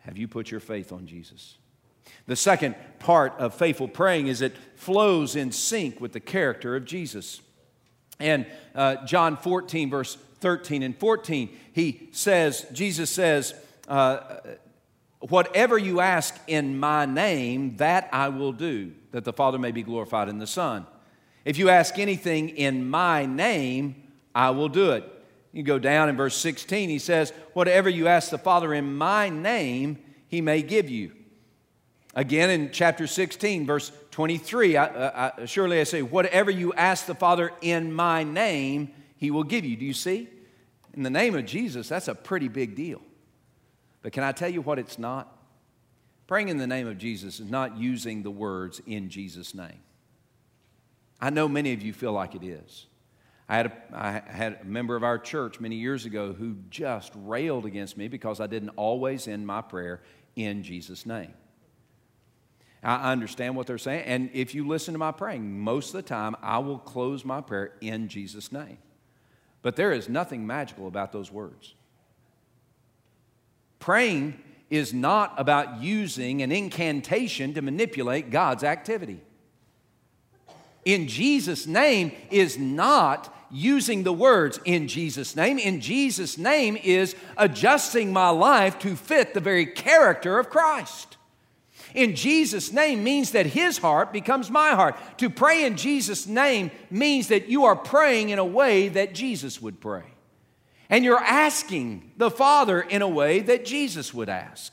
Have 0.00 0.16
you 0.16 0.26
put 0.26 0.50
your 0.50 0.60
faith 0.60 0.92
on 0.92 1.06
Jesus? 1.06 1.58
The 2.26 2.36
second 2.36 2.76
part 3.00 3.34
of 3.38 3.54
faithful 3.54 3.88
praying 3.88 4.28
is 4.28 4.40
it 4.40 4.56
flows 4.76 5.34
in 5.36 5.52
sync 5.52 6.00
with 6.00 6.12
the 6.12 6.20
character 6.20 6.76
of 6.76 6.84
Jesus. 6.84 7.40
And 8.20 8.46
uh, 8.74 9.04
John 9.04 9.36
14, 9.36 9.90
verse 9.90 10.16
13 10.40 10.82
and 10.84 10.96
14, 10.96 11.48
he 11.72 12.08
says, 12.12 12.64
Jesus 12.72 13.10
says, 13.10 13.54
uh, 13.88 14.38
Whatever 15.20 15.78
you 15.78 16.00
ask 16.00 16.38
in 16.46 16.78
my 16.78 17.06
name, 17.06 17.76
that 17.78 18.08
I 18.12 18.28
will 18.28 18.52
do, 18.52 18.92
that 19.12 19.24
the 19.24 19.32
Father 19.32 19.58
may 19.58 19.72
be 19.72 19.82
glorified 19.82 20.28
in 20.28 20.38
the 20.38 20.46
Son. 20.46 20.86
If 21.44 21.58
you 21.58 21.68
ask 21.68 21.98
anything 21.98 22.50
in 22.50 22.88
my 22.88 23.24
name, 23.24 24.02
I 24.34 24.50
will 24.50 24.68
do 24.68 24.90
it. 24.92 25.04
You 25.52 25.62
go 25.62 25.78
down 25.78 26.10
in 26.10 26.16
verse 26.16 26.36
16, 26.36 26.90
he 26.90 26.98
says, 26.98 27.32
Whatever 27.54 27.88
you 27.88 28.08
ask 28.08 28.30
the 28.30 28.36
Father 28.36 28.74
in 28.74 28.94
my 28.94 29.30
name, 29.30 29.98
he 30.28 30.42
may 30.42 30.60
give 30.60 30.90
you. 30.90 31.12
Again 32.14 32.50
in 32.50 32.70
chapter 32.72 33.06
16, 33.06 33.64
verse 33.64 33.92
23, 34.10 34.76
I, 34.76 35.28
I, 35.28 35.44
surely 35.46 35.80
I 35.80 35.84
say, 35.84 36.02
Whatever 36.02 36.50
you 36.50 36.74
ask 36.74 37.06
the 37.06 37.14
Father 37.14 37.52
in 37.62 37.92
my 37.92 38.22
name, 38.22 38.90
he 39.16 39.30
will 39.30 39.44
give 39.44 39.64
you. 39.64 39.76
Do 39.76 39.84
you 39.86 39.94
see? 39.94 40.28
In 40.92 41.02
the 41.02 41.10
name 41.10 41.34
of 41.34 41.46
Jesus, 41.46 41.88
that's 41.88 42.08
a 42.08 42.14
pretty 42.14 42.48
big 42.48 42.74
deal. 42.74 43.00
But 44.06 44.12
can 44.12 44.22
I 44.22 44.30
tell 44.30 44.48
you 44.48 44.60
what 44.60 44.78
it's 44.78 45.00
not? 45.00 45.36
Praying 46.28 46.48
in 46.48 46.58
the 46.58 46.66
name 46.68 46.86
of 46.86 46.96
Jesus 46.96 47.40
is 47.40 47.50
not 47.50 47.76
using 47.76 48.22
the 48.22 48.30
words 48.30 48.80
in 48.86 49.10
Jesus' 49.10 49.52
name. 49.52 49.80
I 51.20 51.30
know 51.30 51.48
many 51.48 51.72
of 51.72 51.82
you 51.82 51.92
feel 51.92 52.12
like 52.12 52.36
it 52.36 52.44
is. 52.44 52.86
I 53.48 53.56
had, 53.56 53.66
a, 53.66 53.72
I 53.92 54.10
had 54.32 54.58
a 54.62 54.64
member 54.64 54.94
of 54.94 55.02
our 55.02 55.18
church 55.18 55.58
many 55.58 55.74
years 55.74 56.04
ago 56.04 56.32
who 56.32 56.54
just 56.70 57.10
railed 57.16 57.66
against 57.66 57.96
me 57.96 58.06
because 58.06 58.38
I 58.38 58.46
didn't 58.46 58.70
always 58.76 59.26
end 59.26 59.44
my 59.44 59.60
prayer 59.60 60.02
in 60.36 60.62
Jesus' 60.62 61.04
name. 61.04 61.34
I 62.84 63.10
understand 63.10 63.56
what 63.56 63.66
they're 63.66 63.76
saying, 63.76 64.04
and 64.04 64.30
if 64.32 64.54
you 64.54 64.68
listen 64.68 64.94
to 64.94 64.98
my 64.98 65.10
praying, 65.10 65.58
most 65.58 65.88
of 65.88 65.94
the 65.94 66.02
time 66.02 66.36
I 66.42 66.58
will 66.58 66.78
close 66.78 67.24
my 67.24 67.40
prayer 67.40 67.72
in 67.80 68.06
Jesus' 68.06 68.52
name. 68.52 68.78
But 69.62 69.74
there 69.74 69.90
is 69.90 70.08
nothing 70.08 70.46
magical 70.46 70.86
about 70.86 71.10
those 71.10 71.32
words. 71.32 71.74
Praying 73.78 74.38
is 74.70 74.92
not 74.92 75.34
about 75.38 75.80
using 75.82 76.42
an 76.42 76.50
incantation 76.50 77.54
to 77.54 77.62
manipulate 77.62 78.30
God's 78.30 78.64
activity 78.64 79.20
in 80.86 81.08
Jesus' 81.08 81.66
name 81.66 82.12
is 82.30 82.56
not 82.56 83.34
using 83.50 84.04
the 84.04 84.12
words 84.12 84.60
in 84.64 84.86
Jesus' 84.86 85.34
name. 85.34 85.58
In 85.58 85.80
Jesus' 85.80 86.38
name 86.38 86.76
is 86.76 87.16
adjusting 87.36 88.12
my 88.12 88.30
life 88.30 88.78
to 88.78 88.94
fit 88.94 89.34
the 89.34 89.40
very 89.40 89.66
character 89.66 90.38
of 90.38 90.48
Christ. 90.48 91.16
In 91.94 92.14
Jesus' 92.14 92.72
name 92.72 93.02
means 93.02 93.32
that 93.32 93.46
His 93.46 93.78
heart 93.78 94.12
becomes 94.12 94.48
my 94.48 94.70
heart. 94.70 94.96
To 95.18 95.28
pray 95.28 95.64
in 95.64 95.76
Jesus' 95.76 96.26
name 96.26 96.70
means 96.88 97.28
that 97.28 97.48
you 97.48 97.64
are 97.64 97.76
praying 97.76 98.28
in 98.28 98.38
a 98.38 98.44
way 98.44 98.88
that 98.88 99.12
Jesus 99.12 99.60
would 99.60 99.80
pray. 99.80 100.04
And 100.88 101.04
you're 101.04 101.18
asking 101.18 102.12
the 102.16 102.30
Father 102.30 102.80
in 102.80 103.02
a 103.02 103.08
way 103.08 103.40
that 103.40 103.64
Jesus 103.64 104.14
would 104.14 104.28
ask. 104.28 104.72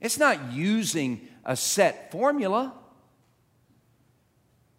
It's 0.00 0.18
not 0.18 0.52
using 0.52 1.26
a 1.44 1.56
set 1.56 2.10
formula. 2.10 2.74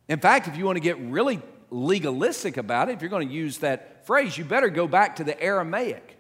In 0.08 0.20
fact, 0.20 0.48
if 0.48 0.58
you 0.58 0.66
want 0.66 0.76
to 0.76 0.82
get 0.82 1.00
really 1.00 1.42
legalistic 1.72 2.58
about 2.58 2.90
it, 2.90 2.94
if 2.94 3.02
you're 3.02 3.10
going 3.10 3.28
to 3.28 3.34
use 3.34 3.60
that 3.60 4.06
phrase, 4.06 4.38
you 4.38 4.46
better 4.46 4.70
go 4.70 4.88
back 4.88 5.16
to 5.16 5.24
the 5.24 5.42
Aramaic. 5.42 6.18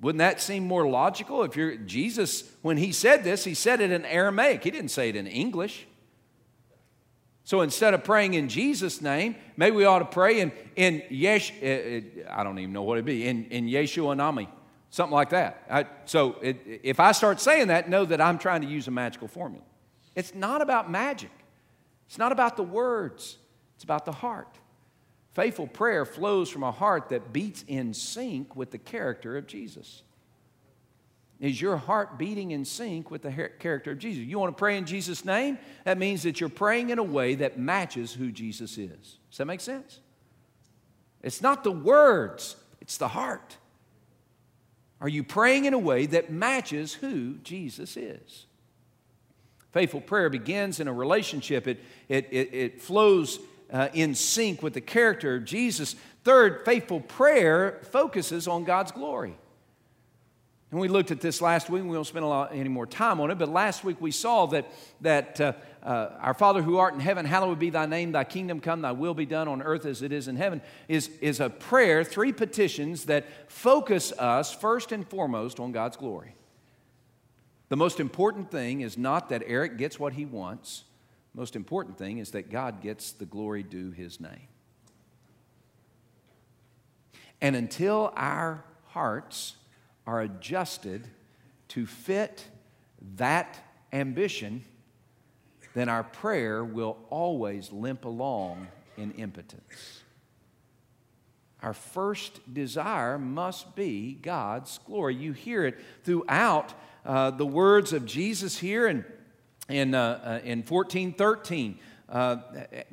Wouldn't 0.00 0.20
that 0.20 0.40
seem 0.40 0.66
more 0.66 0.88
logical? 0.88 1.44
If 1.44 1.56
you're 1.56 1.76
Jesus, 1.76 2.44
when 2.62 2.78
he 2.78 2.90
said 2.90 3.22
this, 3.22 3.44
he 3.44 3.52
said 3.52 3.80
it 3.82 3.90
in 3.90 4.06
Aramaic. 4.06 4.64
He 4.64 4.70
didn't 4.70 4.90
say 4.90 5.10
it 5.10 5.16
in 5.16 5.26
English. 5.26 5.86
So 7.50 7.62
instead 7.62 7.94
of 7.94 8.04
praying 8.04 8.34
in 8.34 8.48
Jesus' 8.48 9.00
name, 9.00 9.34
maybe 9.56 9.74
we 9.74 9.84
ought 9.84 9.98
to 9.98 10.04
pray 10.04 10.38
in, 10.38 10.52
in 10.76 11.02
Yesh, 11.10 11.52
uh, 11.60 11.66
uh, 11.66 12.00
I 12.30 12.44
don't 12.44 12.56
even 12.60 12.72
know 12.72 12.84
what 12.84 12.94
it'd 12.94 13.04
be, 13.04 13.26
in, 13.26 13.46
in 13.46 13.66
Yeshua 13.66 14.16
Nami, 14.16 14.48
something 14.90 15.12
like 15.12 15.30
that. 15.30 15.64
I, 15.68 15.86
so 16.04 16.36
it, 16.42 16.80
if 16.84 17.00
I 17.00 17.10
start 17.10 17.40
saying 17.40 17.66
that, 17.66 17.90
know 17.90 18.04
that 18.04 18.20
I'm 18.20 18.38
trying 18.38 18.60
to 18.60 18.68
use 18.68 18.86
a 18.86 18.92
magical 18.92 19.26
formula. 19.26 19.64
It's 20.14 20.32
not 20.32 20.62
about 20.62 20.92
magic, 20.92 21.32
it's 22.06 22.18
not 22.18 22.30
about 22.30 22.56
the 22.56 22.62
words, 22.62 23.36
it's 23.74 23.82
about 23.82 24.04
the 24.04 24.12
heart. 24.12 24.56
Faithful 25.32 25.66
prayer 25.66 26.04
flows 26.04 26.50
from 26.50 26.62
a 26.62 26.70
heart 26.70 27.08
that 27.08 27.32
beats 27.32 27.64
in 27.66 27.94
sync 27.94 28.54
with 28.54 28.70
the 28.70 28.78
character 28.78 29.36
of 29.36 29.48
Jesus. 29.48 30.04
Is 31.40 31.60
your 31.60 31.78
heart 31.78 32.18
beating 32.18 32.50
in 32.50 32.66
sync 32.66 33.10
with 33.10 33.22
the 33.22 33.30
character 33.58 33.92
of 33.92 33.98
Jesus? 33.98 34.24
You 34.24 34.38
want 34.38 34.54
to 34.54 34.58
pray 34.58 34.76
in 34.76 34.84
Jesus' 34.84 35.24
name? 35.24 35.58
That 35.84 35.96
means 35.96 36.22
that 36.24 36.38
you're 36.38 36.50
praying 36.50 36.90
in 36.90 36.98
a 36.98 37.02
way 37.02 37.34
that 37.36 37.58
matches 37.58 38.12
who 38.12 38.30
Jesus 38.30 38.76
is. 38.76 39.16
Does 39.30 39.38
that 39.38 39.46
make 39.46 39.62
sense? 39.62 40.00
It's 41.22 41.40
not 41.40 41.64
the 41.64 41.72
words, 41.72 42.56
it's 42.82 42.98
the 42.98 43.08
heart. 43.08 43.56
Are 45.00 45.08
you 45.08 45.24
praying 45.24 45.64
in 45.64 45.72
a 45.72 45.78
way 45.78 46.04
that 46.06 46.30
matches 46.30 46.92
who 46.92 47.36
Jesus 47.38 47.96
is? 47.96 48.44
Faithful 49.72 50.02
prayer 50.02 50.28
begins 50.28 50.78
in 50.78 50.88
a 50.88 50.92
relationship, 50.92 51.66
it, 51.66 51.80
it, 52.08 52.28
it, 52.30 52.52
it 52.52 52.82
flows 52.82 53.38
uh, 53.72 53.88
in 53.94 54.14
sync 54.14 54.62
with 54.62 54.74
the 54.74 54.80
character 54.80 55.36
of 55.36 55.44
Jesus. 55.46 55.96
Third, 56.24 56.66
faithful 56.66 57.00
prayer 57.00 57.80
focuses 57.92 58.46
on 58.46 58.64
God's 58.64 58.92
glory. 58.92 59.38
And 60.70 60.80
we 60.80 60.86
looked 60.86 61.10
at 61.10 61.20
this 61.20 61.42
last 61.42 61.68
week. 61.68 61.82
We 61.82 61.90
won't 61.90 62.06
spend 62.06 62.24
a 62.24 62.28
lot, 62.28 62.50
any 62.52 62.68
more 62.68 62.86
time 62.86 63.20
on 63.20 63.30
it. 63.30 63.38
But 63.38 63.48
last 63.48 63.82
week 63.82 64.00
we 64.00 64.12
saw 64.12 64.46
that, 64.46 64.70
that 65.00 65.40
uh, 65.40 65.52
uh, 65.82 66.10
our 66.20 66.34
Father 66.34 66.62
who 66.62 66.78
art 66.78 66.94
in 66.94 67.00
heaven, 67.00 67.26
hallowed 67.26 67.58
be 67.58 67.70
thy 67.70 67.86
name, 67.86 68.12
thy 68.12 68.22
kingdom 68.22 68.60
come, 68.60 68.82
thy 68.82 68.92
will 68.92 69.14
be 69.14 69.26
done 69.26 69.48
on 69.48 69.62
earth 69.62 69.84
as 69.84 70.00
it 70.02 70.12
is 70.12 70.28
in 70.28 70.36
heaven, 70.36 70.62
is, 70.86 71.10
is 71.20 71.40
a 71.40 71.50
prayer, 71.50 72.04
three 72.04 72.32
petitions 72.32 73.06
that 73.06 73.26
focus 73.50 74.12
us 74.12 74.54
first 74.54 74.92
and 74.92 75.08
foremost 75.08 75.58
on 75.58 75.72
God's 75.72 75.96
glory. 75.96 76.36
The 77.68 77.76
most 77.76 77.98
important 77.98 78.50
thing 78.50 78.80
is 78.80 78.96
not 78.96 79.28
that 79.30 79.42
Eric 79.46 79.76
gets 79.76 79.98
what 79.98 80.12
he 80.12 80.24
wants. 80.24 80.84
The 81.34 81.40
most 81.40 81.56
important 81.56 81.98
thing 81.98 82.18
is 82.18 82.30
that 82.32 82.50
God 82.50 82.80
gets 82.80 83.10
the 83.10 83.26
glory 83.26 83.64
due 83.64 83.90
his 83.90 84.20
name. 84.20 84.48
And 87.40 87.56
until 87.56 88.12
our 88.16 88.64
hearts 88.88 89.56
are 90.10 90.22
adjusted 90.22 91.06
to 91.68 91.86
fit 91.86 92.44
that 93.14 93.56
ambition, 93.92 94.64
then 95.72 95.88
our 95.88 96.02
prayer 96.02 96.64
will 96.64 96.98
always 97.10 97.70
limp 97.70 98.04
along 98.04 98.66
in 98.96 99.12
impotence. 99.12 100.02
Our 101.62 101.72
first 101.72 102.52
desire 102.52 103.18
must 103.18 103.76
be 103.76 104.14
God's 104.14 104.78
glory. 104.78 105.14
You 105.14 105.32
hear 105.32 105.64
it 105.64 105.78
throughout 106.02 106.74
uh, 107.06 107.30
the 107.30 107.46
words 107.46 107.92
of 107.92 108.04
Jesus 108.04 108.58
here 108.58 108.88
in, 108.88 109.04
in, 109.68 109.94
uh, 109.94 110.40
uh, 110.42 110.44
in 110.44 110.64
1413. 110.64 111.78
Uh, 112.08 112.38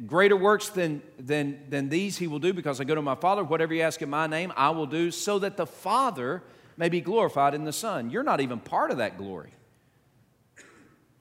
greater 0.06 0.38
works 0.38 0.69
than, 0.69 1.01
than, 1.17 1.65
than 1.67 1.89
these 1.89 2.19
he 2.19 2.27
will 2.27 2.38
do 2.38 2.53
because 2.53 2.80
I 2.80 2.84
go 2.84 2.93
to 2.93 3.01
my 3.01 3.15
Father. 3.15 3.43
Whatever 3.43 3.73
you 3.73 3.82
ask 3.82 4.03
in 4.03 4.10
my 4.12 4.27
name, 4.27 4.53
I 4.56 4.69
will 4.69 4.86
do, 4.86 5.10
so 5.10 5.39
that 5.39 5.58
the 5.58 5.65
Father 5.65 6.43
may 6.77 6.89
be 6.89 7.01
glorified 7.01 7.53
in 7.53 7.65
the 7.65 7.73
Son. 7.73 8.09
You're 8.09 8.23
not 8.23 8.39
even 8.39 8.59
part 8.59 8.91
of 8.91 8.97
that 8.97 9.17
glory. 9.17 9.51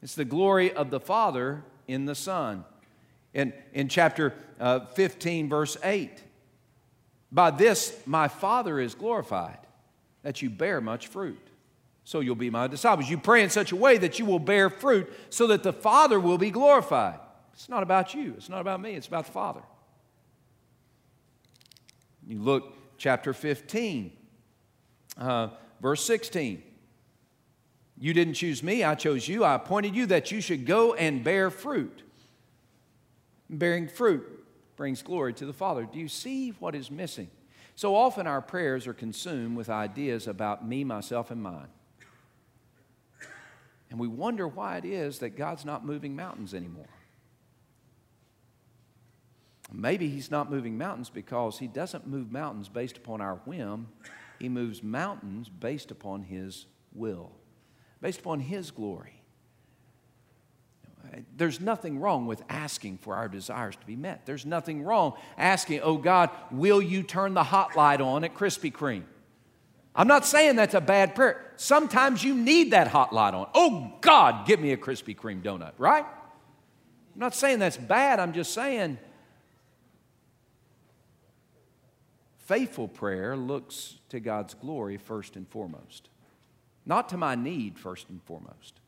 It's 0.02 0.14
the 0.14 0.24
glory 0.24 0.72
of 0.72 0.90
the 0.90 1.00
Father 1.00 1.64
in 1.88 2.04
the 2.04 2.14
Son. 2.14 2.64
And 3.34 3.52
in 3.72 3.88
chapter 3.88 4.34
uh, 4.60 4.86
15, 4.86 5.48
verse 5.48 5.76
8, 5.82 6.22
by 7.32 7.50
this 7.50 7.98
my 8.06 8.28
Father 8.28 8.78
is 8.78 8.94
glorified, 8.94 9.58
that 10.22 10.42
you 10.42 10.50
bear 10.50 10.80
much 10.80 11.08
fruit. 11.08 11.40
So 12.04 12.20
you'll 12.20 12.36
be 12.36 12.50
my 12.50 12.68
disciples. 12.68 13.10
You 13.10 13.18
pray 13.18 13.42
in 13.42 13.50
such 13.50 13.72
a 13.72 13.76
way 13.76 13.98
that 13.98 14.18
you 14.18 14.26
will 14.26 14.38
bear 14.38 14.70
fruit 14.70 15.12
so 15.28 15.48
that 15.48 15.64
the 15.64 15.72
Father 15.72 16.20
will 16.20 16.38
be 16.38 16.50
glorified. 16.50 17.18
It's 17.52 17.68
not 17.68 17.82
about 17.82 18.14
you, 18.14 18.34
it's 18.36 18.48
not 18.48 18.60
about 18.60 18.80
me, 18.80 18.94
it's 18.94 19.08
about 19.08 19.26
the 19.26 19.32
Father. 19.32 19.62
You 22.26 22.38
look, 22.38 22.76
chapter 22.98 23.32
15, 23.32 24.15
uh, 25.18 25.48
verse 25.80 26.04
16. 26.04 26.62
You 27.98 28.12
didn't 28.12 28.34
choose 28.34 28.62
me, 28.62 28.84
I 28.84 28.94
chose 28.94 29.26
you. 29.26 29.44
I 29.44 29.54
appointed 29.54 29.94
you 29.96 30.06
that 30.06 30.30
you 30.30 30.40
should 30.40 30.66
go 30.66 30.94
and 30.94 31.24
bear 31.24 31.50
fruit. 31.50 32.02
Bearing 33.48 33.88
fruit 33.88 34.44
brings 34.76 35.02
glory 35.02 35.32
to 35.34 35.46
the 35.46 35.52
Father. 35.52 35.88
Do 35.90 35.98
you 35.98 36.08
see 36.08 36.50
what 36.58 36.74
is 36.74 36.90
missing? 36.90 37.30
So 37.74 37.94
often 37.94 38.26
our 38.26 38.42
prayers 38.42 38.86
are 38.86 38.94
consumed 38.94 39.56
with 39.56 39.68
ideas 39.68 40.26
about 40.26 40.66
me, 40.66 40.84
myself, 40.84 41.30
and 41.30 41.42
mine. 41.42 41.68
And 43.90 44.00
we 44.00 44.08
wonder 44.08 44.48
why 44.48 44.78
it 44.78 44.84
is 44.84 45.20
that 45.20 45.36
God's 45.36 45.64
not 45.64 45.84
moving 45.84 46.16
mountains 46.16 46.54
anymore. 46.54 46.88
Maybe 49.72 50.08
He's 50.08 50.30
not 50.30 50.50
moving 50.50 50.78
mountains 50.78 51.10
because 51.10 51.58
He 51.58 51.66
doesn't 51.66 52.06
move 52.06 52.32
mountains 52.32 52.68
based 52.68 52.96
upon 52.96 53.20
our 53.20 53.36
whim, 53.44 53.88
he 54.38 54.48
moves 54.48 54.82
mountains 54.82 55.48
based 55.48 55.90
upon 55.90 56.22
His 56.22 56.66
will, 56.92 57.32
based 58.00 58.20
upon 58.20 58.40
His 58.40 58.70
glory. 58.70 59.22
There's 61.36 61.60
nothing 61.60 62.00
wrong 62.00 62.26
with 62.26 62.42
asking 62.48 62.98
for 62.98 63.14
our 63.14 63.28
desires 63.28 63.76
to 63.76 63.86
be 63.86 63.96
met. 63.96 64.26
There's 64.26 64.44
nothing 64.44 64.82
wrong 64.82 65.14
asking, 65.38 65.80
oh 65.82 65.98
God, 65.98 66.30
will 66.50 66.82
you 66.82 67.02
turn 67.02 67.34
the 67.34 67.44
hot 67.44 67.76
light 67.76 68.00
on 68.00 68.24
at 68.24 68.34
Krispy 68.34 68.72
Kreme? 68.72 69.04
I'm 69.94 70.08
not 70.08 70.26
saying 70.26 70.56
that's 70.56 70.74
a 70.74 70.80
bad 70.80 71.14
prayer. 71.14 71.52
Sometimes 71.56 72.22
you 72.22 72.34
need 72.34 72.72
that 72.72 72.88
hot 72.88 73.14
light 73.14 73.34
on. 73.34 73.48
Oh 73.54 73.94
God, 74.02 74.46
give 74.46 74.60
me 74.60 74.72
a 74.72 74.76
Krispy 74.76 75.16
Kreme 75.16 75.42
donut, 75.42 75.72
right? 75.78 76.04
I'm 76.04 77.20
not 77.20 77.34
saying 77.34 77.60
that's 77.60 77.78
bad. 77.78 78.20
I'm 78.20 78.34
just 78.34 78.52
saying 78.52 78.98
Faithful 82.46 82.86
prayer 82.86 83.36
looks 83.36 83.96
to 84.08 84.20
God's 84.20 84.54
glory 84.54 84.98
first 84.98 85.34
and 85.34 85.48
foremost, 85.48 86.08
not 86.86 87.08
to 87.08 87.16
my 87.16 87.34
need 87.34 87.76
first 87.76 88.08
and 88.08 88.22
foremost. 88.22 88.78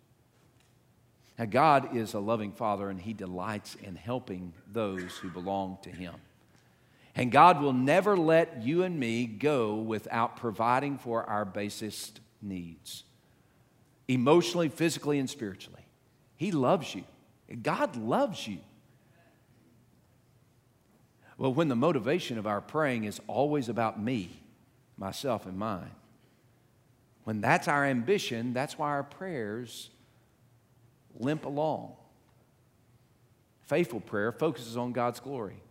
Now, 1.36 1.46
God 1.46 1.96
is 1.96 2.14
a 2.14 2.20
loving 2.20 2.52
Father, 2.52 2.88
and 2.88 3.00
He 3.00 3.12
delights 3.12 3.76
in 3.82 3.96
helping 3.96 4.52
those 4.72 5.16
who 5.16 5.28
belong 5.28 5.78
to 5.82 5.90
Him. 5.90 6.14
And 7.16 7.32
God 7.32 7.60
will 7.60 7.72
never 7.72 8.16
let 8.16 8.62
you 8.62 8.84
and 8.84 8.98
me 8.98 9.26
go 9.26 9.74
without 9.74 10.36
providing 10.36 10.96
for 10.96 11.24
our 11.24 11.44
basest 11.44 12.20
needs 12.40 13.02
emotionally, 14.06 14.68
physically, 14.68 15.18
and 15.18 15.28
spiritually. 15.28 15.82
He 16.36 16.52
loves 16.52 16.94
you. 16.94 17.02
God 17.60 17.96
loves 17.96 18.46
you. 18.46 18.58
Well, 21.38 21.54
when 21.54 21.68
the 21.68 21.76
motivation 21.76 22.36
of 22.36 22.46
our 22.46 22.60
praying 22.60 23.04
is 23.04 23.20
always 23.28 23.68
about 23.68 24.02
me, 24.02 24.30
myself, 24.96 25.46
and 25.46 25.56
mine, 25.56 25.92
when 27.22 27.40
that's 27.40 27.68
our 27.68 27.86
ambition, 27.86 28.52
that's 28.52 28.76
why 28.76 28.88
our 28.88 29.04
prayers 29.04 29.90
limp 31.14 31.44
along. 31.44 31.92
Faithful 33.66 34.00
prayer 34.00 34.32
focuses 34.32 34.76
on 34.76 34.92
God's 34.92 35.20
glory. 35.20 35.62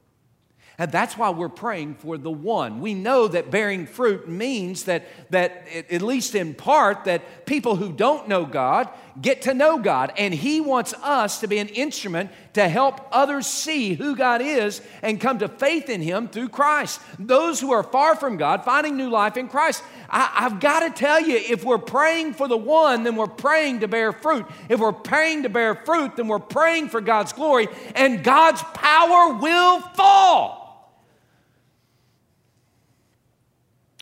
And 0.79 0.91
that's 0.91 1.17
why 1.17 1.31
we're 1.31 1.49
praying 1.49 1.95
for 1.95 2.19
the 2.19 2.29
one. 2.29 2.79
We 2.81 2.93
know 2.93 3.27
that 3.27 3.49
bearing 3.49 3.87
fruit 3.87 4.29
means 4.29 4.83
that, 4.83 5.07
that, 5.31 5.65
at 5.89 6.03
least 6.03 6.35
in 6.35 6.53
part, 6.53 7.05
that 7.05 7.47
people 7.47 7.75
who 7.75 7.91
don't 7.91 8.27
know 8.27 8.45
God 8.45 8.87
get 9.19 9.41
to 9.43 9.55
know 9.55 9.79
God. 9.79 10.13
And 10.17 10.31
He 10.31 10.61
wants 10.61 10.93
us 11.01 11.39
to 11.39 11.47
be 11.47 11.57
an 11.57 11.69
instrument 11.69 12.29
to 12.57 12.67
help 12.67 13.07
others 13.11 13.45
see 13.45 13.93
who 13.93 14.15
God 14.15 14.41
is 14.41 14.81
and 15.03 15.21
come 15.21 15.37
to 15.39 15.47
faith 15.47 15.89
in 15.89 16.01
Him 16.01 16.27
through 16.27 16.49
Christ. 16.49 16.99
Those 17.19 17.59
who 17.59 17.71
are 17.71 17.83
far 17.83 18.15
from 18.15 18.37
God, 18.37 18.65
finding 18.65 18.97
new 18.97 19.11
life 19.11 19.37
in 19.37 19.47
Christ. 19.47 19.83
I, 20.09 20.31
I've 20.33 20.59
got 20.59 20.79
to 20.79 20.89
tell 20.89 21.21
you, 21.21 21.35
if 21.35 21.63
we're 21.63 21.77
praying 21.77 22.33
for 22.33 22.47
the 22.47 22.57
one, 22.57 23.03
then 23.03 23.15
we're 23.15 23.27
praying 23.27 23.81
to 23.81 23.87
bear 23.87 24.11
fruit. 24.11 24.47
If 24.69 24.79
we're 24.79 24.91
praying 24.91 25.43
to 25.43 25.49
bear 25.49 25.75
fruit, 25.75 26.15
then 26.15 26.27
we're 26.27 26.39
praying 26.39 26.89
for 26.89 26.99
God's 26.99 27.31
glory, 27.31 27.67
and 27.95 28.23
God's 28.23 28.63
power 28.73 29.35
will 29.35 29.79
fall. 29.79 30.65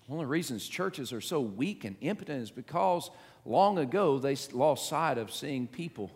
One 0.07 0.19
of 0.19 0.23
the 0.23 0.31
reasons 0.31 0.65
churches 0.65 1.11
are 1.11 1.21
so 1.21 1.41
weak 1.41 1.83
and 1.83 1.97
impotent 1.99 2.41
is 2.41 2.51
because 2.51 3.09
long 3.43 3.79
ago 3.79 4.17
they 4.17 4.37
lost 4.53 4.87
sight 4.87 5.17
of 5.17 5.33
seeing 5.33 5.67
people 5.67 6.09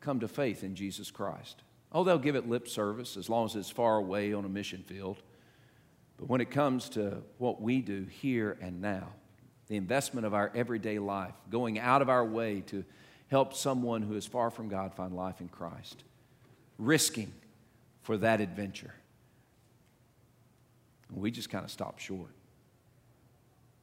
come 0.00 0.20
to 0.20 0.28
faith 0.28 0.64
in 0.64 0.76
Jesus 0.76 1.10
Christ. 1.10 1.62
Oh, 1.94 2.02
they'll 2.02 2.18
give 2.18 2.34
it 2.34 2.48
lip 2.48 2.66
service 2.66 3.16
as 3.16 3.30
long 3.30 3.46
as 3.46 3.54
it's 3.54 3.70
far 3.70 3.96
away 3.96 4.32
on 4.32 4.44
a 4.44 4.48
mission 4.48 4.82
field. 4.82 5.22
But 6.18 6.28
when 6.28 6.40
it 6.40 6.50
comes 6.50 6.88
to 6.90 7.22
what 7.38 7.62
we 7.62 7.80
do 7.80 8.04
here 8.04 8.58
and 8.60 8.82
now, 8.82 9.12
the 9.68 9.76
investment 9.76 10.26
of 10.26 10.34
our 10.34 10.50
everyday 10.54 10.98
life, 10.98 11.34
going 11.50 11.78
out 11.78 12.02
of 12.02 12.08
our 12.08 12.24
way 12.24 12.62
to 12.66 12.84
help 13.28 13.54
someone 13.54 14.02
who 14.02 14.14
is 14.16 14.26
far 14.26 14.50
from 14.50 14.68
God 14.68 14.94
find 14.94 15.14
life 15.14 15.40
in 15.40 15.48
Christ, 15.48 16.02
risking 16.78 17.32
for 18.02 18.16
that 18.18 18.40
adventure, 18.40 18.94
we 21.14 21.30
just 21.30 21.48
kind 21.48 21.64
of 21.64 21.70
stop 21.70 22.00
short. 22.00 22.30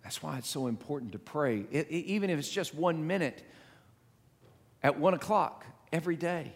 That's 0.03 0.21
why 0.21 0.37
it's 0.37 0.49
so 0.49 0.67
important 0.67 1.13
to 1.13 1.19
pray, 1.19 1.65
it, 1.71 1.87
it, 1.89 1.93
even 1.93 2.29
if 2.29 2.37
it's 2.39 2.49
just 2.49 2.75
one 2.75 3.07
minute 3.07 3.43
at 4.83 4.99
one 4.99 5.13
o'clock 5.13 5.65
every 5.93 6.17
day. 6.17 6.51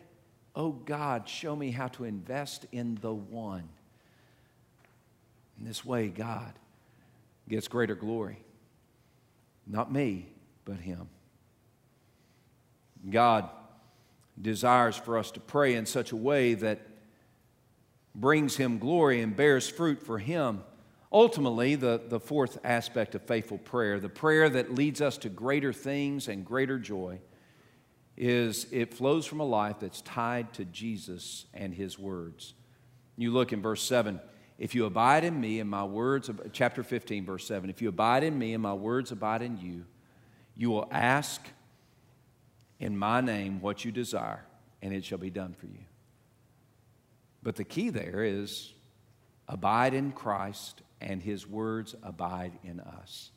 Oh 0.56 0.72
God, 0.72 1.28
show 1.28 1.56
me 1.56 1.72
how 1.72 1.89
to 1.89 2.06
invest 2.06 2.66
in 2.72 2.97
the 3.01 3.14
one. 3.14 3.68
In 5.60 5.66
this 5.66 5.84
way, 5.84 6.08
God 6.08 6.53
gets 7.49 7.68
greater 7.68 7.95
glory. 7.95 8.38
Not 9.68 9.91
me, 9.91 10.28
but 10.64 10.78
Him. 10.78 11.10
God 13.10 13.49
desires 14.41 14.95
for 14.95 15.18
us 15.18 15.32
to 15.32 15.39
pray 15.39 15.76
in 15.76 15.86
such 15.86 16.12
a 16.12 16.16
way 16.16 16.53
that 16.56 16.82
brings 18.14 18.56
Him 18.56 18.80
glory 18.80 19.22
and 19.22 19.36
bears 19.36 19.70
fruit 19.70 20.01
for 20.01 20.20
Him. 20.20 20.64
Ultimately, 21.12 21.76
the, 21.76 22.01
the 22.08 22.20
fourth 22.20 22.58
aspect 22.64 23.16
of 23.16 23.22
faithful 23.22 23.58
prayer, 23.58 23.99
the 23.99 24.10
prayer 24.10 24.49
that 24.49 24.74
leads 24.74 25.01
us 25.01 25.18
to 25.20 25.30
greater 25.30 25.72
things 25.72 26.28
and 26.28 26.45
greater 26.45 26.80
joy, 26.80 27.20
is 28.18 28.68
it 28.72 28.93
flows 28.93 29.26
from 29.26 29.39
a 29.39 29.45
life 29.45 29.78
that's 29.80 30.01
tied 30.01 30.53
to 30.53 30.66
Jesus 30.66 31.45
and 31.53 31.74
His 31.74 31.99
words. 31.99 32.53
You 33.18 33.32
look 33.32 33.53
in 33.53 33.61
verse 33.61 33.84
7 33.84 34.20
if 34.57 34.74
you 34.74 34.86
abide 34.86 35.24
in 35.24 35.39
me 35.39 35.59
and 35.59 35.70
my 35.70 35.84
words, 35.84 36.30
chapter 36.53 36.82
15, 36.82 37.26
verse 37.26 37.45
7, 37.45 37.70
if 37.70 37.82
you 37.82 37.89
abide 37.89 38.24
in 38.24 38.38
me 38.38 38.53
and 38.53 38.63
my 38.63 38.74
words 38.74 39.11
abide 39.11 39.41
in 39.41 39.57
you, 39.57 39.86
you 40.55 40.70
will 40.70 40.88
ask 40.91 41.41
in 42.80 42.97
my 42.97 43.20
name 43.20 43.59
what 43.59 43.84
you 43.84 43.91
desire, 43.91 44.45
and 44.82 44.93
it 44.93 45.03
shall 45.03 45.18
be 45.18 45.30
done 45.30 45.53
for 45.53 45.66
you. 45.66 45.84
But 47.43 47.57
the 47.57 47.63
key 47.66 47.89
there 47.89 48.24
is 48.24 48.74
abide 49.47 49.93
in 49.93 50.13
Christ, 50.13 50.82
and 51.01 51.22
his 51.22 51.45
words 51.45 51.93
abide 52.01 52.53
in 52.63 52.80
us. 52.80 53.32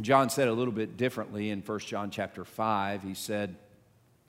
John 0.00 0.30
said 0.30 0.48
a 0.48 0.52
little 0.52 0.72
bit 0.72 0.96
differently 0.96 1.50
in 1.50 1.60
1 1.62 1.78
John 1.80 2.10
chapter 2.10 2.44
5. 2.44 3.02
He 3.02 3.14
said, 3.14 3.56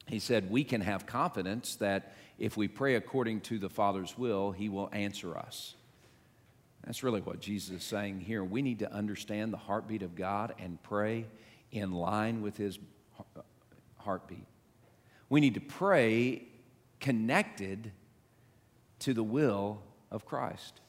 he 0.08 0.20
said, 0.20 0.50
We 0.50 0.64
can 0.64 0.82
have 0.82 1.06
confidence 1.06 1.76
that 1.76 2.14
if 2.38 2.58
we 2.58 2.68
pray 2.68 2.96
according 2.96 3.42
to 3.42 3.60
the 3.60 3.70
Father's 3.70 4.18
will, 4.18 4.52
He 4.52 4.68
will 4.68 4.90
answer 4.92 5.38
us. 5.38 5.76
That's 6.84 7.04
really 7.04 7.22
what 7.22 7.40
Jesus 7.40 7.78
is 7.78 7.84
saying 7.84 8.22
here. 8.22 8.44
We 8.44 8.62
need 8.62 8.80
to 8.80 8.92
understand 8.92 9.54
the 9.54 9.58
heartbeat 9.58 10.02
of 10.02 10.16
God 10.16 10.56
and 10.58 10.82
pray 10.82 11.28
in 11.72 11.92
line 11.92 12.42
with 12.42 12.58
His 12.58 12.80
heartbeat. 13.98 14.48
We 15.30 15.40
need 15.40 15.54
to 15.54 15.62
pray 15.62 16.44
connected 17.00 17.92
to 19.00 19.14
the 19.14 19.24
will 19.24 19.82
of 20.10 20.26
Christ. 20.26 20.82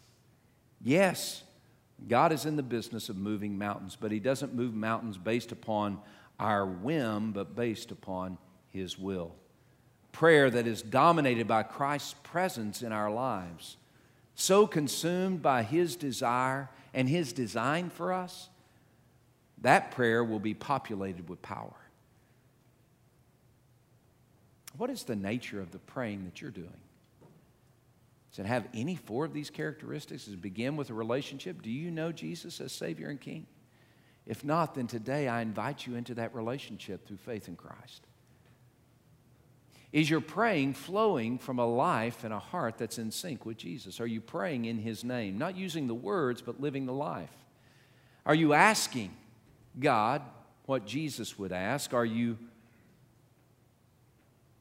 Yes, 0.81 1.45
God 2.09 2.33
is 2.33 2.47
in 2.47 2.57
the 2.57 2.63
business 2.63 3.09
of 3.09 3.17
moving 3.17 3.59
mountains, 3.59 3.97
but 3.99 4.11
He 4.11 4.21
doesn't 4.21 4.55
move 4.55 4.75
mountains 4.75 5.17
based 5.19 5.53
upon 5.53 5.99
our 6.39 6.67
whim, 6.67 7.33
but 7.33 7.55
based 7.55 7.91
upon 7.91 8.39
His 8.71 8.99
will 8.99 9.35
prayer 10.13 10.51
that 10.51 10.67
is 10.67 10.83
dominated 10.83 11.49
by 11.49 11.63
Christ's 11.63 12.15
presence 12.23 12.83
in 12.83 12.93
our 12.93 13.11
lives, 13.11 13.79
so 14.35 14.67
consumed 14.67 15.43
by 15.43 15.63
His 15.63 15.97
desire 15.97 16.69
and 16.95 17.09
His 17.09 17.33
design 17.33 17.91
for 17.91 18.13
us, 18.13 18.51
that 19.63 19.91
prayer 19.91 20.23
will 20.23 20.39
be 20.39 20.55
populated 20.55 21.29
with 21.29 21.41
power. 21.43 21.75
What 24.77 24.91
is 24.91 25.05
the 25.05 25.17
nature 25.17 25.61
of 25.61 25.71
the 25.71 25.79
praying 25.79 26.25
that 26.25 26.41
you're 26.41 26.51
doing? 26.51 26.69
It 28.39 28.47
have 28.47 28.67
any 28.73 28.97
four 28.97 29.25
of 29.25 29.35
these 29.35 29.51
characteristics? 29.51 30.25
Does 30.25 30.35
it 30.35 30.43
begin 30.43 30.77
with 30.77 30.89
a 30.91 30.95
relationship? 30.95 31.61
Do 31.61 31.71
you 31.71 31.91
know 31.91 32.13
Jesus 32.13 32.61
as 32.61 32.73
Savior 32.73 33.09
and 33.09 33.21
King? 33.21 33.47
If 34.27 34.45
not, 34.45 34.75
then 34.75 34.87
today 34.87 35.29
I 35.29 35.43
invite 35.43 35.87
you 35.87 35.97
into 35.97 36.15
that 36.15 36.35
relationship 36.35 37.07
through 37.07 37.19
faith 37.19 37.49
in 37.49 37.57
Christ. 37.57 38.07
Is 39.93 40.09
your 40.09 40.23
praying 40.23 40.73
flowing 40.75 41.39
from 41.39 41.59
a 41.59 41.67
life 41.67 42.25
and 42.25 42.33
a 42.33 42.39
heart 42.39 42.79
that's 42.79 42.99
in 42.99 43.11
sync 43.11 43.45
with 43.45 43.59
Jesus? 43.59 44.01
Are 44.01 44.07
you 44.07 44.23
praying 44.23 44.65
in 44.65 44.79
His 44.79 45.05
name? 45.05 45.37
Not 45.37 45.57
using 45.57 45.87
the 45.87 45.95
words, 45.95 46.41
but 46.41 46.61
living 46.61 46.87
the 46.87 46.95
life. 46.95 47.35
Are 48.25 48.35
you 48.35 48.55
asking 48.55 49.15
God 49.79 50.23
what 50.65 50.87
Jesus 50.87 51.39
would 51.39 51.53
ask? 51.53 51.93
Are 51.93 52.07
you 52.07 52.39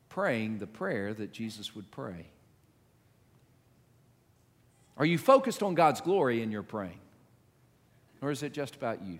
praying 0.09 0.57
the 0.57 0.67
prayer 0.67 1.13
that 1.13 1.31
Jesus 1.31 1.73
would 1.75 1.89
pray? 1.91 2.25
Are 4.97 5.05
you 5.05 5.17
focused 5.17 5.63
on 5.63 5.75
God's 5.75 6.01
glory 6.01 6.41
in 6.41 6.51
your 6.51 6.63
praying? 6.63 6.99
Or 8.21 8.31
is 8.31 8.43
it 8.43 8.53
just 8.53 8.75
about 8.75 9.03
you? 9.03 9.19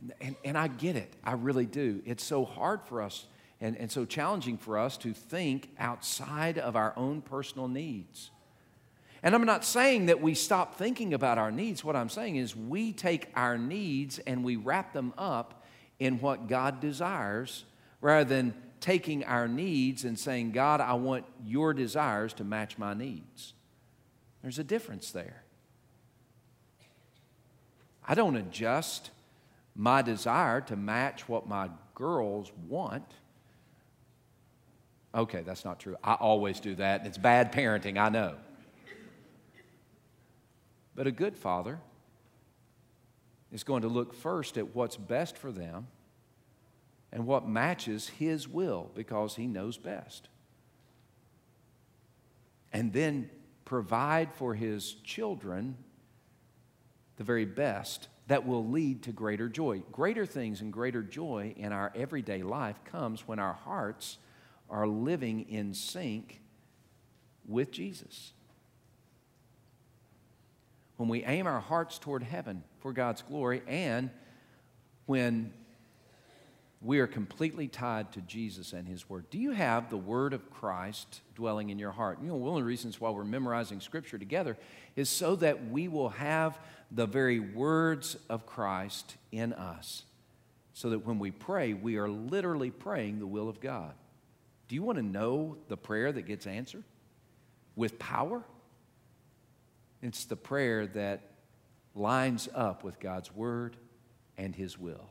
And, 0.00 0.12
and, 0.20 0.36
and 0.44 0.58
I 0.58 0.68
get 0.68 0.96
it, 0.96 1.12
I 1.24 1.32
really 1.32 1.66
do. 1.66 2.02
It's 2.04 2.22
so 2.22 2.44
hard 2.44 2.82
for 2.82 3.02
us 3.02 3.26
and, 3.60 3.76
and 3.76 3.90
so 3.90 4.04
challenging 4.04 4.56
for 4.56 4.78
us 4.78 4.96
to 4.98 5.12
think 5.12 5.70
outside 5.78 6.58
of 6.58 6.76
our 6.76 6.92
own 6.96 7.20
personal 7.22 7.66
needs. 7.66 8.30
And 9.22 9.34
I'm 9.34 9.44
not 9.44 9.64
saying 9.64 10.06
that 10.06 10.20
we 10.20 10.34
stop 10.34 10.76
thinking 10.76 11.12
about 11.12 11.38
our 11.38 11.50
needs. 11.50 11.82
What 11.82 11.96
I'm 11.96 12.08
saying 12.08 12.36
is 12.36 12.54
we 12.54 12.92
take 12.92 13.30
our 13.34 13.58
needs 13.58 14.20
and 14.20 14.44
we 14.44 14.54
wrap 14.54 14.92
them 14.92 15.12
up 15.18 15.64
in 15.98 16.20
what 16.20 16.46
God 16.46 16.80
desires 16.80 17.64
rather 18.00 18.28
than 18.28 18.54
taking 18.80 19.24
our 19.24 19.48
needs 19.48 20.04
and 20.04 20.16
saying, 20.16 20.52
God, 20.52 20.80
I 20.80 20.92
want 20.92 21.24
your 21.44 21.74
desires 21.74 22.32
to 22.34 22.44
match 22.44 22.78
my 22.78 22.94
needs. 22.94 23.54
There's 24.42 24.58
a 24.58 24.64
difference 24.64 25.10
there. 25.10 25.42
I 28.06 28.14
don't 28.14 28.36
adjust 28.36 29.10
my 29.74 30.02
desire 30.02 30.60
to 30.62 30.76
match 30.76 31.28
what 31.28 31.46
my 31.46 31.68
girls 31.94 32.50
want. 32.68 33.04
Okay, 35.14 35.42
that's 35.42 35.64
not 35.64 35.80
true. 35.80 35.96
I 36.02 36.14
always 36.14 36.60
do 36.60 36.74
that. 36.76 37.06
It's 37.06 37.18
bad 37.18 37.52
parenting, 37.52 37.98
I 37.98 38.08
know. 38.08 38.36
But 40.94 41.06
a 41.06 41.12
good 41.12 41.36
father 41.36 41.78
is 43.52 43.62
going 43.62 43.82
to 43.82 43.88
look 43.88 44.14
first 44.14 44.58
at 44.58 44.74
what's 44.74 44.96
best 44.96 45.36
for 45.36 45.52
them 45.52 45.86
and 47.12 47.26
what 47.26 47.48
matches 47.48 48.08
his 48.08 48.48
will 48.48 48.90
because 48.94 49.36
he 49.36 49.46
knows 49.46 49.78
best. 49.78 50.28
And 52.72 52.92
then 52.92 53.30
provide 53.68 54.32
for 54.32 54.54
his 54.54 54.94
children 55.04 55.76
the 57.18 57.24
very 57.24 57.44
best 57.44 58.08
that 58.26 58.46
will 58.46 58.66
lead 58.66 59.02
to 59.02 59.12
greater 59.12 59.46
joy. 59.46 59.82
Greater 59.92 60.24
things 60.24 60.62
and 60.62 60.72
greater 60.72 61.02
joy 61.02 61.52
in 61.54 61.70
our 61.70 61.92
everyday 61.94 62.42
life 62.42 62.82
comes 62.86 63.28
when 63.28 63.38
our 63.38 63.52
hearts 63.52 64.16
are 64.70 64.88
living 64.88 65.46
in 65.50 65.74
sync 65.74 66.40
with 67.46 67.70
Jesus. 67.70 68.32
When 70.96 71.10
we 71.10 71.22
aim 71.24 71.46
our 71.46 71.60
hearts 71.60 71.98
toward 71.98 72.22
heaven 72.22 72.64
for 72.80 72.94
God's 72.94 73.20
glory, 73.20 73.60
and 73.66 74.08
when 75.04 75.52
we 76.80 77.00
are 77.00 77.08
completely 77.08 77.66
tied 77.66 78.12
to 78.12 78.20
Jesus 78.20 78.72
and 78.72 78.86
His 78.86 79.08
Word. 79.08 79.28
Do 79.30 79.38
you 79.38 79.50
have 79.50 79.90
the 79.90 79.96
Word 79.96 80.32
of 80.32 80.48
Christ 80.50 81.22
dwelling 81.34 81.70
in 81.70 81.78
your 81.78 81.90
heart? 81.90 82.18
You 82.22 82.28
know, 82.28 82.36
one 82.36 82.54
of 82.54 82.60
the 82.60 82.64
reasons 82.64 83.00
why 83.00 83.10
we're 83.10 83.24
memorizing 83.24 83.80
Scripture 83.80 84.18
together 84.18 84.56
is 84.94 85.08
so 85.10 85.34
that 85.36 85.70
we 85.70 85.88
will 85.88 86.10
have 86.10 86.58
the 86.92 87.06
very 87.06 87.40
words 87.40 88.16
of 88.28 88.46
Christ 88.46 89.16
in 89.32 89.52
us. 89.52 90.04
So 90.72 90.90
that 90.90 91.04
when 91.04 91.18
we 91.18 91.32
pray, 91.32 91.74
we 91.74 91.96
are 91.96 92.08
literally 92.08 92.70
praying 92.70 93.18
the 93.18 93.26
will 93.26 93.48
of 93.48 93.60
God. 93.60 93.94
Do 94.68 94.76
you 94.76 94.82
want 94.84 94.98
to 94.98 95.04
know 95.04 95.56
the 95.66 95.76
prayer 95.76 96.12
that 96.12 96.26
gets 96.26 96.46
answered 96.46 96.84
with 97.74 97.98
power? 97.98 98.42
It's 100.00 100.26
the 100.26 100.36
prayer 100.36 100.86
that 100.88 101.22
lines 101.96 102.48
up 102.54 102.84
with 102.84 103.00
God's 103.00 103.34
word 103.34 103.76
and 104.36 104.54
his 104.54 104.78
will. 104.78 105.10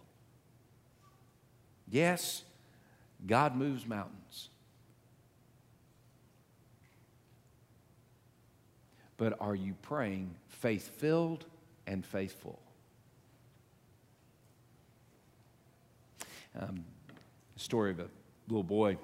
Yes, 1.90 2.44
God 3.26 3.56
moves 3.56 3.86
mountains. 3.86 4.50
But 9.18 9.36
are 9.40 9.56
you 9.56 9.74
praying 9.82 10.36
faith 10.48 10.90
filled 10.98 11.46
and 11.88 12.06
faithful? 12.06 12.60
Um, 16.60 16.86
story 17.56 17.92
of 17.92 18.00
a 18.00 18.08
little 18.48 18.64
boy 18.64 18.98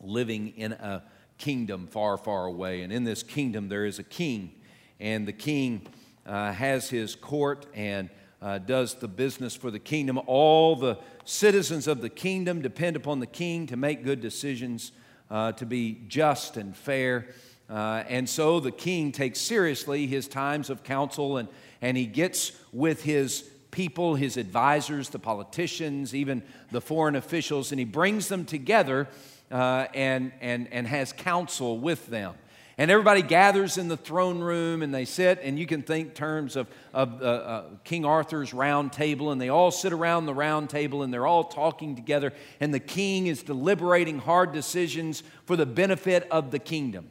living 0.00 0.48
in 0.56 0.72
a 0.72 1.02
kingdom 1.38 1.86
far, 1.86 2.16
far 2.16 2.46
away. 2.46 2.82
And 2.82 2.92
in 2.92 3.04
this 3.04 3.22
kingdom, 3.22 3.68
there 3.68 3.84
is 3.84 3.98
a 3.98 4.04
king, 4.04 4.52
and 4.98 5.26
the 5.26 5.32
king 5.32 5.86
uh, 6.26 6.52
has 6.52 6.90
his 6.90 7.14
court 7.14 7.66
and 7.74 8.10
uh, 8.42 8.58
does 8.58 8.94
the 8.94 9.08
business 9.08 9.54
for 9.54 9.70
the 9.70 9.78
kingdom. 9.78 10.18
All 10.26 10.76
the 10.76 10.98
citizens 11.24 11.86
of 11.86 12.00
the 12.00 12.08
kingdom 12.08 12.62
depend 12.62 12.96
upon 12.96 13.20
the 13.20 13.26
king 13.26 13.66
to 13.66 13.76
make 13.76 14.04
good 14.04 14.20
decisions, 14.20 14.92
uh, 15.30 15.52
to 15.52 15.66
be 15.66 16.02
just 16.08 16.56
and 16.56 16.76
fair. 16.76 17.28
Uh, 17.68 18.02
and 18.08 18.28
so 18.28 18.58
the 18.58 18.72
king 18.72 19.12
takes 19.12 19.40
seriously 19.40 20.06
his 20.06 20.26
times 20.26 20.70
of 20.70 20.82
counsel 20.82 21.36
and, 21.36 21.48
and 21.80 21.96
he 21.96 22.06
gets 22.06 22.52
with 22.72 23.04
his 23.04 23.48
people, 23.70 24.16
his 24.16 24.36
advisors, 24.36 25.10
the 25.10 25.18
politicians, 25.18 26.14
even 26.14 26.42
the 26.72 26.80
foreign 26.80 27.14
officials, 27.14 27.70
and 27.70 27.78
he 27.78 27.84
brings 27.84 28.28
them 28.28 28.44
together 28.44 29.06
uh, 29.52 29.86
and, 29.94 30.32
and, 30.40 30.66
and 30.72 30.86
has 30.86 31.12
counsel 31.12 31.78
with 31.78 32.06
them. 32.08 32.34
And 32.80 32.90
everybody 32.90 33.20
gathers 33.20 33.76
in 33.76 33.88
the 33.88 33.96
throne 33.98 34.40
room 34.40 34.80
and 34.80 34.94
they 34.94 35.04
sit, 35.04 35.38
and 35.42 35.58
you 35.58 35.66
can 35.66 35.82
think 35.82 36.14
terms 36.14 36.56
of, 36.56 36.66
of 36.94 37.20
uh, 37.20 37.26
uh, 37.26 37.64
King 37.84 38.06
Arthur's 38.06 38.54
round 38.54 38.90
table, 38.90 39.32
and 39.32 39.38
they 39.38 39.50
all 39.50 39.70
sit 39.70 39.92
around 39.92 40.24
the 40.24 40.32
round 40.32 40.70
table 40.70 41.02
and 41.02 41.12
they're 41.12 41.26
all 41.26 41.44
talking 41.44 41.94
together, 41.94 42.32
and 42.58 42.72
the 42.72 42.80
king 42.80 43.26
is 43.26 43.42
deliberating 43.42 44.18
hard 44.18 44.52
decisions 44.52 45.22
for 45.44 45.56
the 45.56 45.66
benefit 45.66 46.26
of 46.30 46.52
the 46.52 46.58
kingdom. 46.58 47.10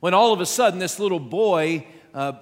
When 0.00 0.12
all 0.12 0.34
of 0.34 0.42
a 0.42 0.46
sudden, 0.46 0.80
this 0.80 0.98
little 0.98 1.18
boy 1.18 1.86
uh, 2.12 2.32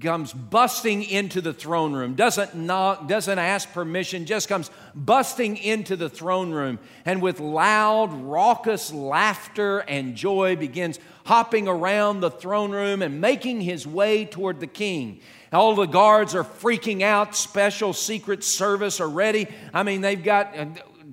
comes 0.00 0.32
busting 0.32 1.02
into 1.02 1.40
the 1.40 1.52
throne 1.52 1.92
room, 1.92 2.14
doesn't 2.14 2.54
knock, 2.54 3.06
doesn't 3.06 3.38
ask 3.38 3.72
permission, 3.72 4.26
just 4.26 4.48
comes 4.48 4.70
busting 4.94 5.56
into 5.56 5.96
the 5.96 6.08
throne 6.08 6.50
room, 6.50 6.78
and 7.04 7.20
with 7.20 7.40
loud, 7.40 8.12
raucous 8.12 8.92
laughter 8.92 9.80
and 9.80 10.16
joy 10.16 10.56
begins 10.56 10.98
hopping 11.26 11.68
around 11.68 12.20
the 12.20 12.30
throne 12.30 12.70
room 12.70 13.02
and 13.02 13.20
making 13.20 13.60
his 13.60 13.86
way 13.86 14.24
toward 14.24 14.60
the 14.60 14.66
king. 14.66 15.20
All 15.52 15.74
the 15.74 15.86
guards 15.86 16.34
are 16.34 16.44
freaking 16.44 17.02
out. 17.02 17.34
Special 17.34 17.92
Secret 17.92 18.44
Service 18.44 19.00
are 19.00 19.08
ready. 19.08 19.48
I 19.74 19.82
mean, 19.82 20.00
they've 20.00 20.22
got 20.22 20.54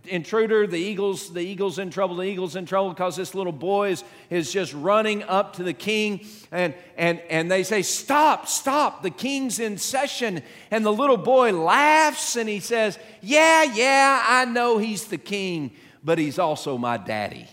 intruder, 0.08 0.66
the 0.66 0.78
eagle's, 0.78 1.32
the 1.32 1.42
eagle's 1.42 1.80
in 1.80 1.90
trouble, 1.90 2.16
the 2.16 2.24
eagle's 2.24 2.56
in 2.56 2.66
trouble 2.66 2.90
because 2.90 3.16
this 3.16 3.36
little 3.36 3.52
boy 3.52 3.92
is, 3.92 4.04
is 4.30 4.52
just 4.52 4.74
running 4.74 5.24
up 5.24 5.58
to 5.58 5.64
the 5.64 5.74
king. 5.74 6.26
And, 6.52 6.74
and, 6.98 7.20
and 7.30 7.52
they 7.52 7.64
say, 7.64 7.82
Stop, 7.82 8.48
stop, 8.48 9.04
the 9.04 9.10
king's 9.10 9.60
in 9.60 9.78
session. 9.78 10.42
And 10.72 10.86
the 10.86 10.94
little 10.94 11.18
boy 11.18 11.52
laughs 11.54 12.36
and 12.36 12.50
he 12.50 12.60
says, 12.60 12.98
Yeah, 13.22 13.64
yeah, 13.64 14.24
I 14.28 14.46
know 14.46 14.78
he's 14.78 15.06
the 15.06 15.18
king, 15.18 15.72
but 16.04 16.18
he's 16.18 16.40
also 16.40 16.78
my 16.78 16.98
daddy. 16.98 17.48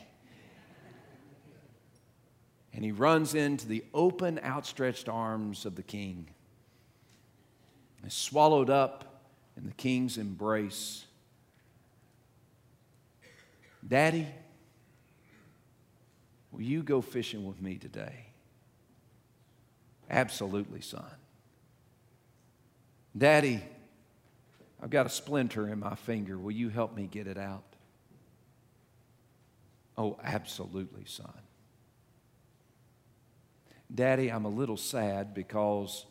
And 2.73 2.85
he 2.85 2.91
runs 2.91 3.35
into 3.35 3.69
the 3.69 3.85
open, 3.95 4.41
outstretched 4.43 5.09
arms 5.09 5.65
of 5.65 5.77
the 5.77 5.83
king. 5.83 6.29
Is 8.05 8.13
swallowed 8.13 8.69
up 8.69 9.23
in 9.57 9.65
the 9.65 9.73
king's 9.73 10.19
embrace. 10.19 11.07
Daddy, 13.87 14.27
will 16.51 16.63
you 16.63 16.83
go 16.83 17.01
fishing 17.01 17.47
with 17.47 17.61
me 17.61 17.77
today? 17.77 18.27
Absolutely, 20.09 20.81
son. 20.81 21.05
Daddy, 23.17 23.63
I've 24.83 24.91
got 24.91 25.07
a 25.07 25.11
splinter 25.11 25.69
in 25.69 25.79
my 25.79 25.95
finger. 25.95 26.39
Will 26.39 26.53
you 26.53 26.69
help 26.69 26.95
me 26.95 27.07
get 27.07 27.27
it 27.27 27.39
out? 27.39 27.65
Oh, 29.97 30.19
absolutely, 30.23 31.05
son. 31.07 31.33
Daddy, 33.95 34.31
I'm 34.31 34.45
a 34.45 34.51
little 34.51 34.77
sad 34.77 35.35
because 35.35 36.07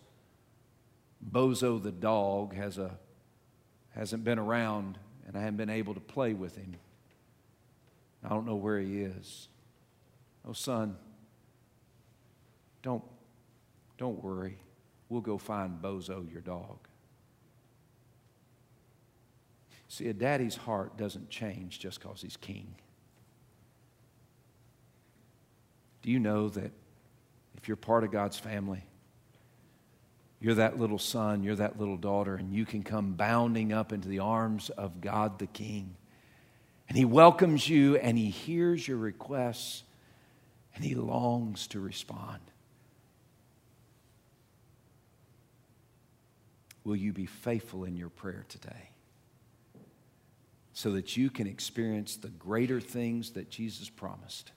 Bozo 1.32 1.82
the 1.82 1.92
dog 1.92 2.56
has 2.56 2.78
a, 2.78 2.92
hasn't 3.94 4.24
been 4.24 4.40
around 4.40 4.98
and 5.28 5.38
I 5.38 5.42
haven't 5.42 5.58
been 5.58 5.70
able 5.70 5.94
to 5.94 6.00
play 6.00 6.34
with 6.34 6.56
him. 6.56 6.76
I 8.24 8.30
don't 8.30 8.46
know 8.46 8.56
where 8.56 8.80
he 8.80 9.02
is. 9.02 9.50
Oh, 10.48 10.54
son, 10.54 10.96
don't, 12.82 13.04
don't 13.98 14.24
worry. 14.24 14.58
We'll 15.10 15.22
go 15.22 15.38
find 15.38 15.82
Bozo, 15.82 16.32
your 16.32 16.42
dog. 16.42 16.78
See, 19.88 20.08
a 20.08 20.14
daddy's 20.14 20.56
heart 20.56 20.98
doesn't 20.98 21.30
change 21.30 21.80
just 21.80 22.02
because 22.02 22.22
he's 22.22 22.38
king. 22.38 22.76
Do 26.02 26.12
you 26.12 26.20
know 26.20 26.50
that 26.50 26.72
if 27.58 27.68
you're 27.68 27.78
part 27.78 28.04
of 28.04 28.12
God's 28.12 28.38
family, 28.38 28.84
you're 30.42 30.56
that 30.56 30.78
little 30.78 31.00
son, 31.00 31.44
you're 31.44 31.56
that 31.56 31.80
little 31.80 31.96
daughter, 31.96 32.36
and 32.36 32.54
you 32.54 32.66
can 32.66 32.84
come 32.84 33.14
bounding 33.14 33.72
up 33.72 33.94
into 33.94 34.10
the 34.10 34.20
arms 34.20 34.70
of 34.72 35.00
God 35.00 35.40
the 35.40 35.48
King 35.48 35.96
and 36.94 37.00
He 37.00 37.06
welcomes 37.06 37.68
you 37.68 37.96
and 37.96 38.20
He 38.20 38.30
hears 38.30 38.88
your 38.88 38.98
requests 38.98 39.82
and 40.76 40.84
He 40.84 40.94
longs 40.94 41.66
to 41.70 41.80
respond. 41.80 42.40
Will 46.84 46.96
you 46.96 47.12
be 47.12 47.26
faithful 47.26 47.84
in 47.84 47.98
your 47.98 48.10
prayer 48.10 48.46
today 48.48 48.92
so 50.74 50.92
that 50.92 51.18
you 51.18 51.32
can 51.32 51.48
experience 51.48 52.16
the 52.16 52.28
greater 52.28 52.80
things 52.80 53.32
that 53.32 53.50
Jesus 53.50 53.90
promised 53.90 54.52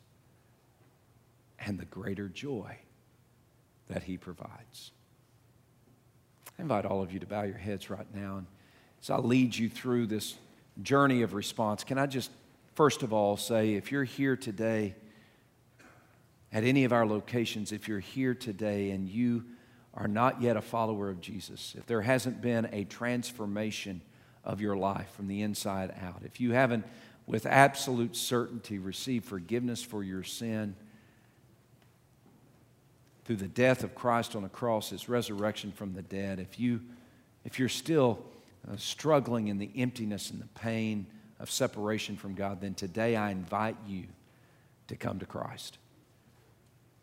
and 1.58 1.78
the 1.78 1.86
greater 1.86 2.28
joy 2.28 2.76
that 3.88 4.02
He 4.02 4.18
provides? 4.18 4.90
I 6.58 6.62
invite 6.62 6.84
all 6.84 7.02
of 7.02 7.12
you 7.14 7.18
to 7.18 7.26
bow 7.26 7.44
your 7.44 7.56
heads 7.56 7.88
right 7.88 8.14
now. 8.14 8.36
And 8.36 8.46
as 9.00 9.08
I 9.08 9.16
lead 9.16 9.56
you 9.56 9.70
through 9.70 10.08
this 10.08 10.34
journey 10.82 11.22
of 11.22 11.34
response, 11.34 11.84
can 11.84 11.98
I 11.98 12.06
just 12.06 12.30
first 12.74 13.02
of 13.02 13.12
all 13.12 13.36
say 13.36 13.74
if 13.74 13.90
you're 13.90 14.04
here 14.04 14.36
today 14.36 14.94
at 16.52 16.64
any 16.64 16.84
of 16.84 16.92
our 16.92 17.06
locations, 17.06 17.72
if 17.72 17.88
you're 17.88 17.98
here 17.98 18.34
today 18.34 18.90
and 18.90 19.08
you 19.08 19.44
are 19.94 20.08
not 20.08 20.42
yet 20.42 20.56
a 20.56 20.62
follower 20.62 21.10
of 21.10 21.20
Jesus, 21.20 21.74
if 21.76 21.86
there 21.86 22.02
hasn't 22.02 22.40
been 22.40 22.68
a 22.72 22.84
transformation 22.84 24.02
of 24.44 24.60
your 24.60 24.76
life 24.76 25.10
from 25.12 25.26
the 25.26 25.42
inside 25.42 25.94
out, 26.02 26.22
if 26.24 26.40
you 26.40 26.52
haven't 26.52 26.84
with 27.26 27.46
absolute 27.46 28.14
certainty 28.14 28.78
received 28.78 29.24
forgiveness 29.24 29.82
for 29.82 30.04
your 30.04 30.22
sin 30.22 30.76
through 33.24 33.36
the 33.36 33.48
death 33.48 33.82
of 33.82 33.94
Christ 33.94 34.36
on 34.36 34.42
the 34.42 34.48
cross, 34.48 34.90
his 34.90 35.08
resurrection 35.08 35.72
from 35.72 35.94
the 35.94 36.02
dead, 36.02 36.38
if 36.38 36.60
you 36.60 36.80
if 37.44 37.58
you're 37.58 37.68
still 37.68 38.24
uh, 38.70 38.76
struggling 38.76 39.48
in 39.48 39.58
the 39.58 39.70
emptiness 39.76 40.30
and 40.30 40.40
the 40.40 40.48
pain 40.60 41.06
of 41.38 41.50
separation 41.50 42.16
from 42.16 42.34
God, 42.34 42.60
then 42.60 42.74
today 42.74 43.16
I 43.16 43.30
invite 43.30 43.76
you 43.86 44.04
to 44.88 44.96
come 44.96 45.18
to 45.18 45.26
Christ. 45.26 45.78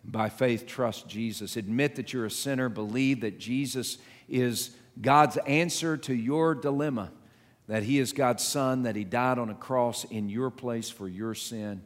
By 0.05 0.29
faith, 0.29 0.67
trust 0.67 1.07
Jesus. 1.07 1.55
Admit 1.55 1.95
that 1.95 2.11
you're 2.11 2.25
a 2.25 2.31
sinner. 2.31 2.67
Believe 2.67 3.21
that 3.21 3.39
Jesus 3.39 3.97
is 4.27 4.71
God's 5.01 5.37
answer 5.37 5.95
to 5.97 6.13
your 6.13 6.55
dilemma, 6.55 7.11
that 7.67 7.83
He 7.83 7.99
is 7.99 8.11
God's 8.11 8.43
Son, 8.43 8.83
that 8.83 8.95
He 8.95 9.05
died 9.05 9.39
on 9.39 9.49
a 9.49 9.55
cross 9.55 10.03
in 10.03 10.29
your 10.29 10.49
place 10.49 10.89
for 10.89 11.07
your 11.07 11.33
sin. 11.33 11.81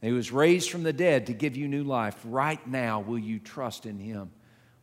He 0.00 0.12
was 0.12 0.32
raised 0.32 0.70
from 0.70 0.82
the 0.82 0.92
dead 0.92 1.26
to 1.26 1.32
give 1.32 1.56
you 1.56 1.68
new 1.68 1.84
life. 1.84 2.16
Right 2.24 2.64
now, 2.66 3.00
will 3.00 3.18
you 3.18 3.38
trust 3.38 3.84
in 3.84 3.98
Him? 3.98 4.30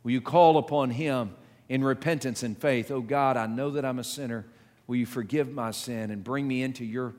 Will 0.03 0.11
you 0.11 0.21
call 0.21 0.57
upon 0.57 0.89
Him? 0.89 1.34
In 1.70 1.84
repentance 1.84 2.43
and 2.43 2.57
faith. 2.57 2.91
Oh 2.91 3.01
God, 3.01 3.38
I 3.38 3.45
know 3.45 3.72
that 3.72 3.86
I'm 3.86 3.99
a 3.99 4.03
sinner. 4.03 4.45
Will 4.88 4.95
you 4.95 5.05
forgive 5.05 5.51
my 5.51 5.72
sin 5.72 6.11
and 6.11 6.24
bring 6.24 6.47
me 6.47 6.63
into 6.63 6.86
your 6.86 7.13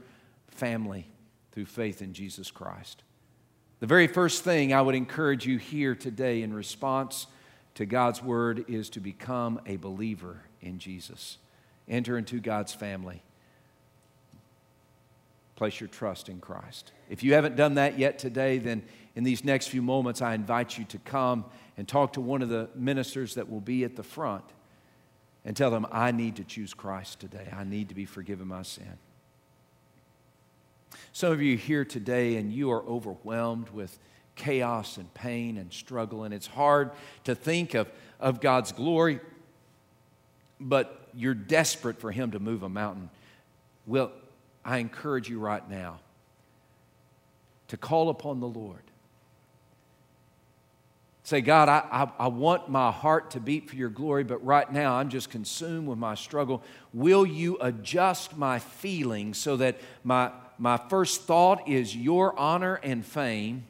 family 0.49 1.07
through 1.53 1.67
faith 1.67 2.01
in 2.01 2.15
Jesus 2.15 2.51
Christ? 2.51 3.03
The 3.81 3.87
very 3.87 4.07
first 4.07 4.43
thing 4.43 4.73
I 4.73 4.83
would 4.83 4.95
encourage 4.95 5.47
you 5.47 5.59
here 5.59 5.95
today 5.95 6.43
in 6.43 6.53
response 6.53 7.27
to 7.75 7.87
God's 7.87 8.23
word 8.23 8.65
is 8.69 8.91
to 8.91 9.01
become 9.01 9.61
a 9.67 9.77
believer 9.77 10.43
in 10.61 10.79
Jesus. 10.79 11.39
Enter 11.89 12.19
into 12.19 12.41
God's 12.41 12.75
family. 12.75 13.23
Place 15.55 15.81
your 15.81 15.89
trust 15.89 16.29
in 16.29 16.41
Christ. 16.41 16.93
If 17.09 17.23
you 17.23 17.35
haven't 17.35 17.57
done 17.57 17.75
that 17.75 17.99
yet 17.99 18.19
today, 18.19 18.59
then 18.59 18.83
in 19.15 19.25
these 19.25 19.45
next 19.45 19.69
few 19.69 19.83
moments, 19.83 20.23
I 20.23 20.35
invite 20.35 20.79
you 20.79 20.85
to 20.87 20.99
come 20.99 21.45
and 21.79 21.87
talk 21.87 22.15
to 22.15 22.21
one 22.21 22.43
of 22.43 22.49
the 22.49 22.69
ministers 22.75 23.37
that 23.37 23.49
will 23.49 23.61
be 23.61 23.85
at 23.85 23.97
the 23.97 24.03
front 24.03 24.45
and 25.45 25.57
tell 25.57 25.71
them, 25.71 25.87
I 25.93 26.11
need 26.11 26.37
to 26.37 26.45
choose 26.45 26.75
Christ 26.75 27.21
today. 27.21 27.49
I 27.57 27.63
need 27.63 27.89
to 27.89 27.95
be 27.95 28.05
forgiven 28.05 28.49
my 28.49 28.63
sin. 28.63 28.99
Some 31.13 31.33
of 31.33 31.41
you 31.41 31.57
here 31.57 31.85
today 31.85 32.37
and 32.37 32.53
you 32.53 32.73
are 32.73 32.83
overwhelmed 32.83 33.71
with 33.71 33.97
chaos 34.35 34.97
and 34.97 35.13
pain 35.15 35.57
and 35.57 35.73
struggle, 35.73 36.25
and 36.25 36.35
it's 36.35 36.49
hard 36.49 36.91
to 37.25 37.35
think 37.35 37.75
of, 37.75 37.89
of 38.19 38.41
God's 38.41 38.73
glory, 38.73 39.21
but 40.59 41.09
you're 41.15 41.35
desperate 41.35 42.01
for 42.01 42.11
Him 42.11 42.33
to 42.33 42.41
move 42.41 42.65
a 42.65 42.69
mountain. 42.69 43.09
Well, 43.87 44.11
I 44.65 44.79
encourage 44.79 45.29
you 45.29 45.39
right 45.39 45.69
now 45.71 46.01
to 47.69 47.77
call 47.77 48.09
upon 48.09 48.41
the 48.41 48.49
Lord. 48.49 48.83
Say, 51.29 51.43
God, 51.43 51.69
I, 51.69 51.85
I, 51.93 52.25
I, 52.25 52.29
want 52.29 52.71
my 52.71 52.91
heart 52.91 53.33
to 53.33 53.41
beat 53.41 53.69
for 53.69 53.77
your 53.77 53.91
glory, 53.91 54.25
but 54.25 54.43
right 54.43 54.73
now 54.73 54.95
I'm 54.95 55.11
just 55.11 55.29
consumed 55.29 55.87
with 55.87 55.99
my 55.99 56.15
struggle. 56.15 56.63
Will 56.95 57.27
you 57.27 57.59
adjust 57.61 58.39
my 58.39 58.61
feelings 58.61 59.37
so 59.37 59.59
that 59.59 59.79
my, 60.03 60.31
my 60.57 60.79
first 60.89 61.25
thought 61.25 61.69
is 61.69 61.95
your 61.95 62.35
honor 62.39 62.77
and 62.77 63.05
fame? 63.05 63.67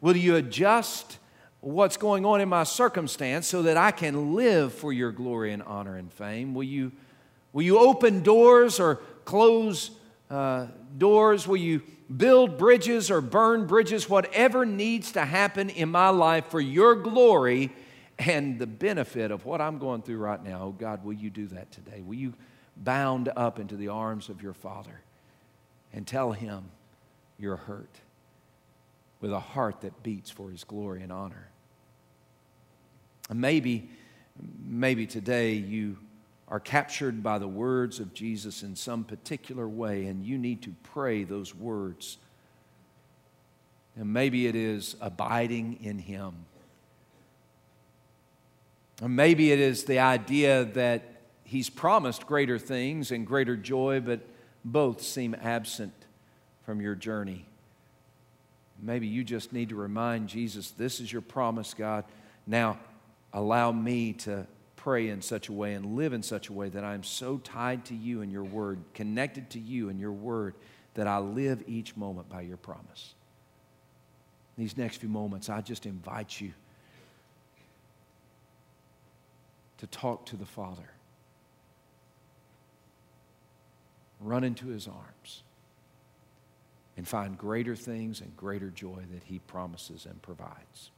Will 0.00 0.16
you 0.16 0.34
adjust 0.34 1.18
what's 1.60 1.96
going 1.96 2.26
on 2.26 2.40
in 2.40 2.48
my 2.48 2.64
circumstance 2.64 3.46
so 3.46 3.62
that 3.62 3.76
I 3.76 3.92
can 3.92 4.34
live 4.34 4.74
for 4.74 4.92
your 4.92 5.12
glory 5.12 5.52
and 5.52 5.62
honor 5.62 5.96
and 5.96 6.12
fame? 6.12 6.54
Will 6.54 6.64
you, 6.64 6.90
will 7.52 7.62
you 7.62 7.78
open 7.78 8.24
doors 8.24 8.80
or 8.80 8.96
close 9.24 9.92
uh, 10.28 10.66
doors? 10.98 11.46
Will 11.46 11.58
you 11.58 11.82
build 12.16 12.58
bridges 12.58 13.10
or 13.10 13.20
burn 13.20 13.66
bridges? 13.66 14.08
Whatever 14.08 14.64
needs 14.64 15.12
to 15.12 15.24
happen 15.24 15.70
in 15.70 15.88
my 15.90 16.08
life 16.08 16.46
for 16.46 16.60
your 16.60 16.94
glory 16.94 17.72
and 18.18 18.58
the 18.58 18.66
benefit 18.66 19.30
of 19.30 19.44
what 19.44 19.60
I'm 19.60 19.78
going 19.78 20.02
through 20.02 20.18
right 20.18 20.42
now, 20.42 20.62
oh 20.62 20.72
God, 20.72 21.04
will 21.04 21.12
you 21.12 21.30
do 21.30 21.46
that 21.48 21.70
today? 21.72 22.02
Will 22.02 22.14
you 22.14 22.34
bound 22.76 23.30
up 23.36 23.58
into 23.58 23.76
the 23.76 23.88
arms 23.88 24.28
of 24.28 24.42
your 24.42 24.54
Father 24.54 25.00
and 25.92 26.06
tell 26.06 26.32
him 26.32 26.64
you're 27.38 27.56
hurt 27.56 28.00
with 29.20 29.32
a 29.32 29.40
heart 29.40 29.80
that 29.82 30.02
beats 30.02 30.30
for 30.30 30.50
his 30.50 30.64
glory 30.64 31.02
and 31.02 31.12
honor? 31.12 31.48
And 33.30 33.40
maybe, 33.40 33.88
maybe 34.64 35.06
today 35.06 35.54
you 35.54 35.96
are 36.52 36.60
captured 36.60 37.22
by 37.22 37.38
the 37.38 37.48
words 37.48 37.98
of 37.98 38.12
Jesus 38.12 38.62
in 38.62 38.76
some 38.76 39.04
particular 39.04 39.66
way, 39.66 40.04
and 40.04 40.22
you 40.22 40.36
need 40.36 40.60
to 40.60 40.74
pray 40.82 41.24
those 41.24 41.54
words. 41.54 42.18
And 43.96 44.12
maybe 44.12 44.46
it 44.46 44.54
is 44.54 44.94
abiding 45.00 45.78
in 45.82 45.98
Him. 45.98 46.34
Or 49.00 49.08
maybe 49.08 49.50
it 49.50 49.60
is 49.60 49.84
the 49.84 50.00
idea 50.00 50.66
that 50.66 51.22
He's 51.42 51.70
promised 51.70 52.26
greater 52.26 52.58
things 52.58 53.12
and 53.12 53.26
greater 53.26 53.56
joy, 53.56 54.00
but 54.00 54.20
both 54.62 55.00
seem 55.00 55.34
absent 55.40 55.94
from 56.66 56.82
your 56.82 56.94
journey. 56.94 57.46
Maybe 58.78 59.06
you 59.06 59.24
just 59.24 59.54
need 59.54 59.70
to 59.70 59.76
remind 59.76 60.28
Jesus, 60.28 60.70
This 60.70 61.00
is 61.00 61.10
your 61.10 61.22
promise, 61.22 61.72
God. 61.72 62.04
Now, 62.46 62.78
allow 63.32 63.72
me 63.72 64.12
to 64.12 64.46
pray 64.82 65.08
in 65.08 65.22
such 65.22 65.48
a 65.48 65.52
way 65.52 65.74
and 65.74 65.96
live 65.96 66.12
in 66.12 66.22
such 66.22 66.48
a 66.48 66.52
way 66.52 66.68
that 66.68 66.82
I'm 66.82 67.04
so 67.04 67.38
tied 67.38 67.84
to 67.86 67.94
you 67.94 68.20
and 68.22 68.32
your 68.32 68.42
word, 68.42 68.80
connected 68.94 69.50
to 69.50 69.60
you 69.60 69.88
and 69.88 70.00
your 70.00 70.12
word, 70.12 70.54
that 70.94 71.06
I 71.06 71.18
live 71.18 71.62
each 71.68 71.96
moment 71.96 72.28
by 72.28 72.40
your 72.40 72.56
promise. 72.56 73.14
These 74.58 74.76
next 74.76 74.96
few 74.96 75.08
moments, 75.08 75.48
I 75.48 75.60
just 75.60 75.86
invite 75.86 76.40
you 76.40 76.52
to 79.78 79.86
talk 79.86 80.26
to 80.26 80.36
the 80.36 80.46
Father. 80.46 80.90
Run 84.20 84.44
into 84.44 84.68
his 84.68 84.88
arms 84.88 85.42
and 86.96 87.06
find 87.06 87.38
greater 87.38 87.76
things 87.76 88.20
and 88.20 88.36
greater 88.36 88.70
joy 88.70 89.02
that 89.12 89.24
he 89.24 89.38
promises 89.40 90.06
and 90.06 90.20
provides. 90.22 90.91